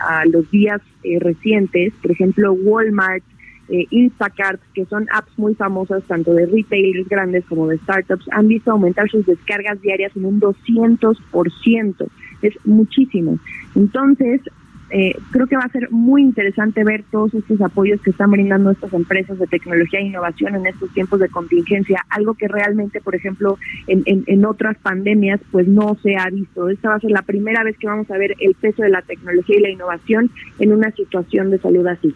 a, 0.00 0.26
los 0.26 0.50
días 0.50 0.82
eh, 1.04 1.18
recientes, 1.18 1.94
por 2.02 2.10
ejemplo, 2.10 2.52
Walmart, 2.52 3.24
eh, 3.70 3.86
Instacart, 3.88 4.60
que 4.74 4.84
son 4.84 5.06
apps 5.10 5.38
muy 5.38 5.54
famosas 5.54 6.04
tanto 6.04 6.34
de 6.34 6.44
retailers 6.44 7.08
grandes 7.08 7.46
como 7.46 7.68
de 7.68 7.78
startups, 7.78 8.28
han 8.30 8.46
visto 8.46 8.72
aumentar 8.72 9.08
sus 9.08 9.24
descargas 9.24 9.80
diarias 9.80 10.14
en 10.16 10.26
un 10.26 10.38
200%. 10.38 12.08
Es 12.42 12.54
muchísimo. 12.66 13.38
Entonces, 13.74 14.42
eh, 14.90 15.16
creo 15.32 15.46
que 15.46 15.56
va 15.56 15.64
a 15.64 15.68
ser 15.70 15.90
muy 15.90 16.22
interesante 16.22 16.84
ver 16.84 17.04
todos 17.10 17.34
estos 17.34 17.60
apoyos 17.60 18.00
que 18.00 18.10
están 18.10 18.30
brindando 18.30 18.70
estas 18.70 18.92
empresas 18.92 19.38
de 19.38 19.46
tecnología 19.46 20.00
e 20.00 20.06
innovación 20.06 20.54
en 20.54 20.66
estos 20.66 20.92
tiempos 20.92 21.20
de 21.20 21.28
contingencia, 21.28 22.04
algo 22.08 22.34
que 22.34 22.48
realmente, 22.48 23.00
por 23.00 23.14
ejemplo, 23.14 23.58
en, 23.86 24.02
en, 24.06 24.24
en 24.26 24.44
otras 24.44 24.76
pandemias, 24.78 25.40
pues 25.50 25.66
no 25.66 25.96
se 26.02 26.16
ha 26.16 26.30
visto. 26.30 26.68
Esta 26.68 26.90
va 26.90 26.94
a 26.96 27.00
ser 27.00 27.10
la 27.10 27.22
primera 27.22 27.64
vez 27.64 27.76
que 27.78 27.88
vamos 27.88 28.10
a 28.10 28.18
ver 28.18 28.34
el 28.38 28.54
peso 28.54 28.82
de 28.82 28.90
la 28.90 29.02
tecnología 29.02 29.56
y 29.56 29.62
la 29.62 29.70
innovación 29.70 30.30
en 30.58 30.72
una 30.72 30.90
situación 30.92 31.50
de 31.50 31.58
salud 31.58 31.86
así. 31.86 32.14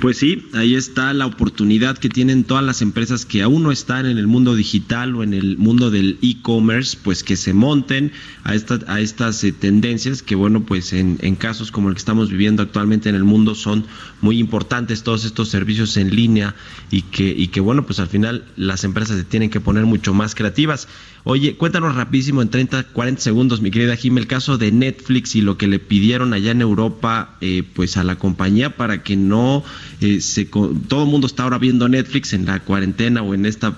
Pues 0.00 0.18
sí, 0.18 0.48
ahí 0.54 0.74
está 0.74 1.12
la 1.12 1.26
oportunidad 1.26 1.98
que 1.98 2.08
tienen 2.08 2.44
todas 2.44 2.64
las 2.64 2.82
empresas 2.82 3.24
que 3.24 3.42
aún 3.42 3.62
no 3.62 3.72
están 3.72 4.06
en 4.06 4.18
el 4.18 4.26
mundo 4.26 4.54
digital 4.54 5.14
o 5.16 5.22
en 5.22 5.34
el 5.34 5.58
mundo 5.58 5.90
del 5.90 6.18
e-commerce, 6.22 6.98
pues 7.02 7.22
que 7.22 7.36
se 7.36 7.54
monten 7.54 8.12
a, 8.44 8.52
a 8.52 9.00
estas 9.00 9.44
eh, 9.44 9.52
tendencias 9.52 10.22
que, 10.22 10.34
bueno, 10.34 10.64
pues 10.64 10.92
en, 10.92 11.16
casos 11.36 11.70
como 11.70 11.88
el 11.88 11.94
que 11.94 12.00
estamos 12.00 12.30
viviendo 12.30 12.62
actualmente 12.62 13.08
en 13.08 13.14
el 13.14 13.24
mundo 13.24 13.54
son 13.54 13.84
muy 14.20 14.38
importantes 14.38 15.02
todos 15.02 15.24
estos 15.24 15.48
servicios 15.48 15.96
en 15.96 16.14
línea 16.14 16.54
y 16.90 17.02
que 17.02 17.60
bueno, 17.60 17.86
pues 17.86 17.98
al 18.00 18.08
final 18.08 18.44
las 18.56 18.84
empresas 18.84 19.16
se 19.16 19.24
tienen 19.24 19.50
que 19.50 19.60
poner 19.60 19.86
mucho 19.86 20.14
más 20.14 20.34
creativas. 20.34 20.88
Oye, 21.24 21.56
cuéntanos 21.56 21.94
rapidísimo 21.94 22.42
en 22.42 22.48
30, 22.48 22.82
40 22.92 23.20
segundos, 23.20 23.60
mi 23.60 23.70
querida 23.70 23.94
Jim, 23.94 24.18
el 24.18 24.26
caso 24.26 24.58
de 24.58 24.72
Netflix 24.72 25.36
y 25.36 25.40
lo 25.40 25.56
que 25.56 25.68
le 25.68 25.78
pidieron 25.78 26.32
allá 26.32 26.50
en 26.50 26.60
Europa, 26.60 27.36
eh, 27.40 27.62
pues 27.74 27.96
a 27.96 28.02
la 28.02 28.16
compañía 28.16 28.76
para 28.76 29.04
que 29.04 29.16
no 29.16 29.62
eh, 30.00 30.20
se, 30.20 30.46
todo 30.46 31.04
el 31.04 31.08
mundo 31.08 31.28
está 31.28 31.44
ahora 31.44 31.58
viendo 31.58 31.88
Netflix 31.88 32.32
en 32.32 32.46
la 32.46 32.58
cuarentena 32.58 33.22
o 33.22 33.34
en 33.34 33.46
este 33.46 33.68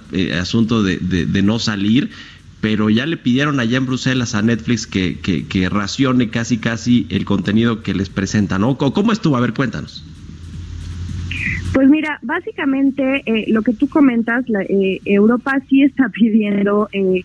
asunto 0.40 0.82
de, 0.82 0.97
de, 0.97 1.42
no 1.42 1.59
salir 1.59 2.11
pero 2.62 2.88
ya 2.88 3.05
le 3.05 3.18
pidieron 3.18 3.61
allá 3.61 3.76
en 3.76 3.84
Bruselas 3.84 4.34
a 4.34 4.40
Netflix 4.40 4.86
que, 4.86 5.18
que, 5.18 5.47
que, 5.47 5.68
racione 5.68 6.30
casi 6.30 6.57
casi 6.57 7.07
el 7.11 7.26
contenido 7.26 7.82
que 7.82 7.92
les 7.92 8.09
presentan. 8.09 8.62
¿no? 8.62 8.78
¿Cómo 8.78 9.12
estuvo? 9.12 9.36
A 9.36 9.40
ver, 9.40 9.53
cuéntanos. 9.53 10.03
Pues 11.74 11.90
mira, 11.90 12.20
básicamente 12.22 13.22
eh, 13.26 13.47
lo 13.49 13.62
que 13.62 13.72
tú 13.72 13.88
comentas, 13.88 14.49
la, 14.49 14.62
eh, 14.62 15.01
Europa 15.05 15.61
sí 15.68 15.82
está 15.82 16.09
pidiendo 16.14 16.88
eh, 16.92 17.24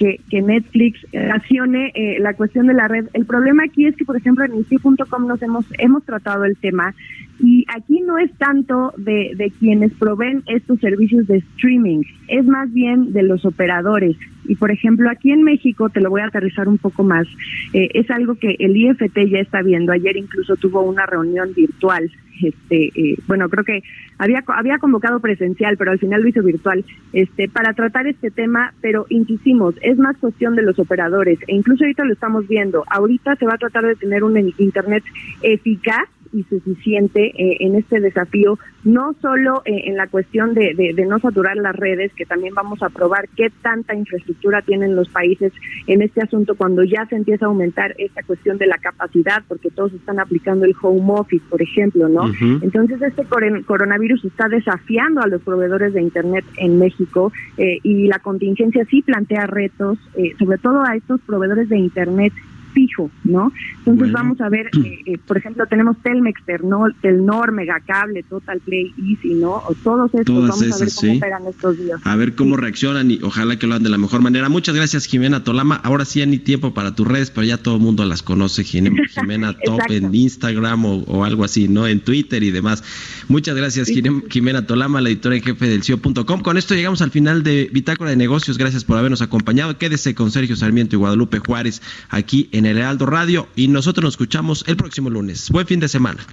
que, 0.00 0.18
que, 0.30 0.40
Netflix 0.40 0.98
racione 1.12 1.92
eh, 1.94 2.16
la 2.20 2.32
cuestión 2.32 2.66
de 2.66 2.72
la 2.72 2.88
red. 2.88 3.06
El 3.12 3.26
problema 3.26 3.64
aquí 3.64 3.84
es 3.84 3.94
que, 3.96 4.06
por 4.06 4.16
ejemplo, 4.16 4.46
en 4.46 4.58
ICI.com 4.58 5.26
nos 5.26 5.42
hemos, 5.42 5.66
hemos 5.78 6.02
tratado 6.04 6.46
el 6.46 6.56
tema 6.56 6.94
y 7.38 7.66
aquí 7.68 8.00
no 8.00 8.16
es 8.16 8.32
tanto 8.38 8.94
de, 8.96 9.32
de 9.36 9.52
quienes 9.60 9.92
proveen 9.92 10.42
estos 10.46 10.80
servicios 10.80 11.26
de 11.26 11.36
streaming, 11.36 12.02
es 12.28 12.46
más 12.46 12.72
bien 12.72 13.12
de 13.12 13.22
los 13.22 13.44
operadores. 13.44 14.16
Y 14.50 14.56
por 14.56 14.72
ejemplo, 14.72 15.08
aquí 15.08 15.30
en 15.30 15.44
México, 15.44 15.90
te 15.90 16.00
lo 16.00 16.10
voy 16.10 16.22
a 16.22 16.26
aterrizar 16.26 16.66
un 16.66 16.78
poco 16.78 17.04
más, 17.04 17.26
es 17.72 18.10
algo 18.10 18.34
que 18.34 18.56
el 18.58 18.76
IFT 18.76 19.16
ya 19.30 19.38
está 19.38 19.62
viendo. 19.62 19.92
Ayer 19.92 20.16
incluso 20.16 20.56
tuvo 20.56 20.82
una 20.82 21.06
reunión 21.06 21.54
virtual 21.54 22.10
este 22.42 22.90
eh, 22.94 23.18
bueno 23.26 23.48
creo 23.48 23.64
que 23.64 23.82
había 24.18 24.42
había 24.46 24.78
convocado 24.78 25.20
presencial 25.20 25.76
pero 25.76 25.90
al 25.90 25.98
final 25.98 26.22
lo 26.22 26.28
hizo 26.28 26.42
virtual 26.42 26.84
este 27.12 27.48
para 27.48 27.74
tratar 27.74 28.06
este 28.06 28.30
tema 28.30 28.72
pero 28.80 29.06
insistimos 29.10 29.74
es 29.82 29.98
más 29.98 30.16
cuestión 30.16 30.56
de 30.56 30.62
los 30.62 30.78
operadores 30.78 31.38
e 31.46 31.54
incluso 31.54 31.84
ahorita 31.84 32.04
lo 32.04 32.14
estamos 32.14 32.48
viendo 32.48 32.84
ahorita 32.88 33.36
se 33.36 33.46
va 33.46 33.54
a 33.54 33.58
tratar 33.58 33.84
de 33.84 33.96
tener 33.96 34.24
un 34.24 34.38
internet 34.58 35.04
eficaz 35.42 36.08
y 36.32 36.44
suficiente 36.44 37.32
eh, 37.36 37.56
en 37.60 37.74
este 37.74 38.00
desafío, 38.00 38.58
no 38.84 39.14
solo 39.20 39.62
eh, 39.64 39.82
en 39.86 39.96
la 39.96 40.06
cuestión 40.06 40.54
de, 40.54 40.74
de, 40.74 41.06
no 41.06 41.18
saturar 41.18 41.56
las 41.56 41.74
redes, 41.74 42.12
que 42.14 42.26
también 42.26 42.54
vamos 42.54 42.82
a 42.82 42.88
probar 42.88 43.28
qué 43.36 43.50
tanta 43.62 43.94
infraestructura 43.94 44.62
tienen 44.62 44.94
los 44.96 45.08
países 45.08 45.52
en 45.86 46.02
este 46.02 46.22
asunto 46.22 46.54
cuando 46.54 46.84
ya 46.84 47.06
se 47.06 47.16
empieza 47.16 47.46
a 47.46 47.48
aumentar 47.48 47.94
esta 47.98 48.22
cuestión 48.22 48.58
de 48.58 48.66
la 48.66 48.78
capacidad, 48.78 49.42
porque 49.48 49.70
todos 49.70 49.92
están 49.92 50.20
aplicando 50.20 50.64
el 50.64 50.74
home 50.80 51.12
office, 51.12 51.44
por 51.48 51.60
ejemplo, 51.60 52.08
¿no? 52.08 52.30
Entonces 52.62 53.02
este 53.02 53.24
coronavirus 53.24 54.24
está 54.24 54.48
desafiando 54.48 55.20
a 55.20 55.26
los 55.26 55.42
proveedores 55.42 55.92
de 55.94 56.02
Internet 56.02 56.44
en 56.56 56.78
México 56.78 57.32
eh, 57.56 57.78
y 57.82 58.06
la 58.06 58.18
contingencia 58.18 58.84
sí 58.86 59.02
plantea 59.02 59.46
retos, 59.46 59.98
sobre 60.38 60.58
todo 60.58 60.82
a 60.84 60.96
estos 60.96 61.20
proveedores 61.22 61.68
de 61.68 61.78
Internet 61.78 62.32
fijo, 62.72 63.10
¿no? 63.24 63.52
Entonces 63.78 64.12
vamos 64.12 64.40
a 64.40 64.48
ver, 64.48 64.66
eh, 64.66 64.98
eh, 65.06 65.18
por 65.26 65.36
ejemplo, 65.38 65.66
tenemos 65.66 65.96
Telmex, 66.02 66.44
Ternol, 66.44 66.94
Telnor, 67.00 67.52
Megacable, 67.52 68.22
Total 68.24 68.60
Play, 68.60 68.92
Easy, 68.98 69.34
¿no? 69.34 69.56
O 69.56 69.74
todos 69.82 70.14
estos, 70.14 70.34
vamos 70.34 70.62
a 70.62 70.78
ver 70.78 70.88
cómo 70.94 71.16
operan 71.16 71.46
estos 71.46 71.78
días. 71.78 72.00
A 72.04 72.16
ver 72.16 72.34
cómo 72.34 72.56
reaccionan 72.56 73.10
y 73.10 73.20
ojalá 73.22 73.58
que 73.58 73.66
lo 73.66 73.74
hagan 73.74 73.84
de 73.84 73.90
la 73.90 73.98
mejor 73.98 74.20
manera. 74.20 74.48
Muchas 74.48 74.74
gracias, 74.74 75.06
Jimena 75.06 75.44
Tolama. 75.44 75.76
Ahora 75.76 76.04
sí 76.04 76.20
ya 76.20 76.26
ni 76.26 76.38
tiempo 76.38 76.74
para 76.74 76.94
tus 76.94 77.06
redes, 77.06 77.30
pero 77.30 77.46
ya 77.46 77.58
todo 77.58 77.76
el 77.76 77.80
mundo 77.80 78.04
las 78.04 78.22
conoce, 78.22 78.64
Jimena 78.64 79.56
Top 79.64 79.80
en 79.88 80.14
Instagram 80.14 80.84
o, 80.84 81.24
algo 81.24 81.44
así, 81.44 81.68
¿no? 81.68 81.86
En 81.86 82.00
Twitter 82.00 82.42
y 82.42 82.50
demás. 82.50 82.82
Muchas 83.28 83.56
gracias, 83.56 83.88
Jimena 84.28 84.66
Tolama, 84.66 85.00
la 85.00 85.08
editora 85.08 85.36
en 85.36 85.42
jefe 85.42 85.66
del 85.66 85.82
CIO.com. 85.82 86.42
Con 86.42 86.56
esto 86.56 86.74
llegamos 86.74 87.02
al 87.02 87.10
final 87.10 87.42
de 87.42 87.70
Bitácora 87.72 88.10
de 88.10 88.16
Negocios. 88.16 88.58
Gracias 88.58 88.84
por 88.84 88.98
habernos 88.98 89.22
acompañado. 89.22 89.76
Quédese 89.78 90.14
con 90.14 90.30
Sergio 90.30 90.56
Sarmiento 90.56 90.96
y 90.96 90.98
Guadalupe 90.98 91.38
Juárez 91.38 91.82
aquí 92.08 92.48
en 92.60 92.66
el 92.66 92.78
Heraldo 92.78 93.06
Radio 93.06 93.48
y 93.56 93.68
nosotros 93.68 94.04
nos 94.04 94.14
escuchamos 94.14 94.64
el 94.66 94.76
próximo 94.76 95.10
lunes. 95.10 95.50
Buen 95.50 95.66
fin 95.66 95.80
de 95.80 95.88
semana. 95.88 96.24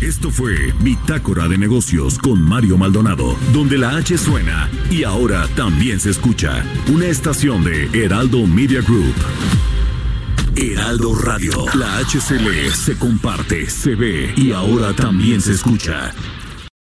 Esto 0.00 0.30
fue 0.30 0.72
Bitácora 0.80 1.46
de 1.48 1.58
Negocios 1.58 2.18
con 2.18 2.40
Mario 2.40 2.78
Maldonado, 2.78 3.36
donde 3.52 3.76
la 3.76 3.96
H 3.96 4.16
suena 4.16 4.70
y 4.90 5.04
ahora 5.04 5.46
también 5.56 6.00
se 6.00 6.10
escucha. 6.10 6.64
Una 6.88 7.06
estación 7.06 7.64
de 7.64 7.88
Heraldo 7.92 8.46
Media 8.46 8.80
Group. 8.80 9.14
Heraldo 10.56 11.14
Radio. 11.14 11.66
La 11.74 11.98
HCL 11.98 12.72
se 12.72 12.96
comparte, 12.96 13.68
se 13.68 13.94
ve 13.94 14.32
y 14.36 14.52
ahora 14.52 14.92
también 14.94 15.40
se 15.40 15.52
escucha. 15.52 16.12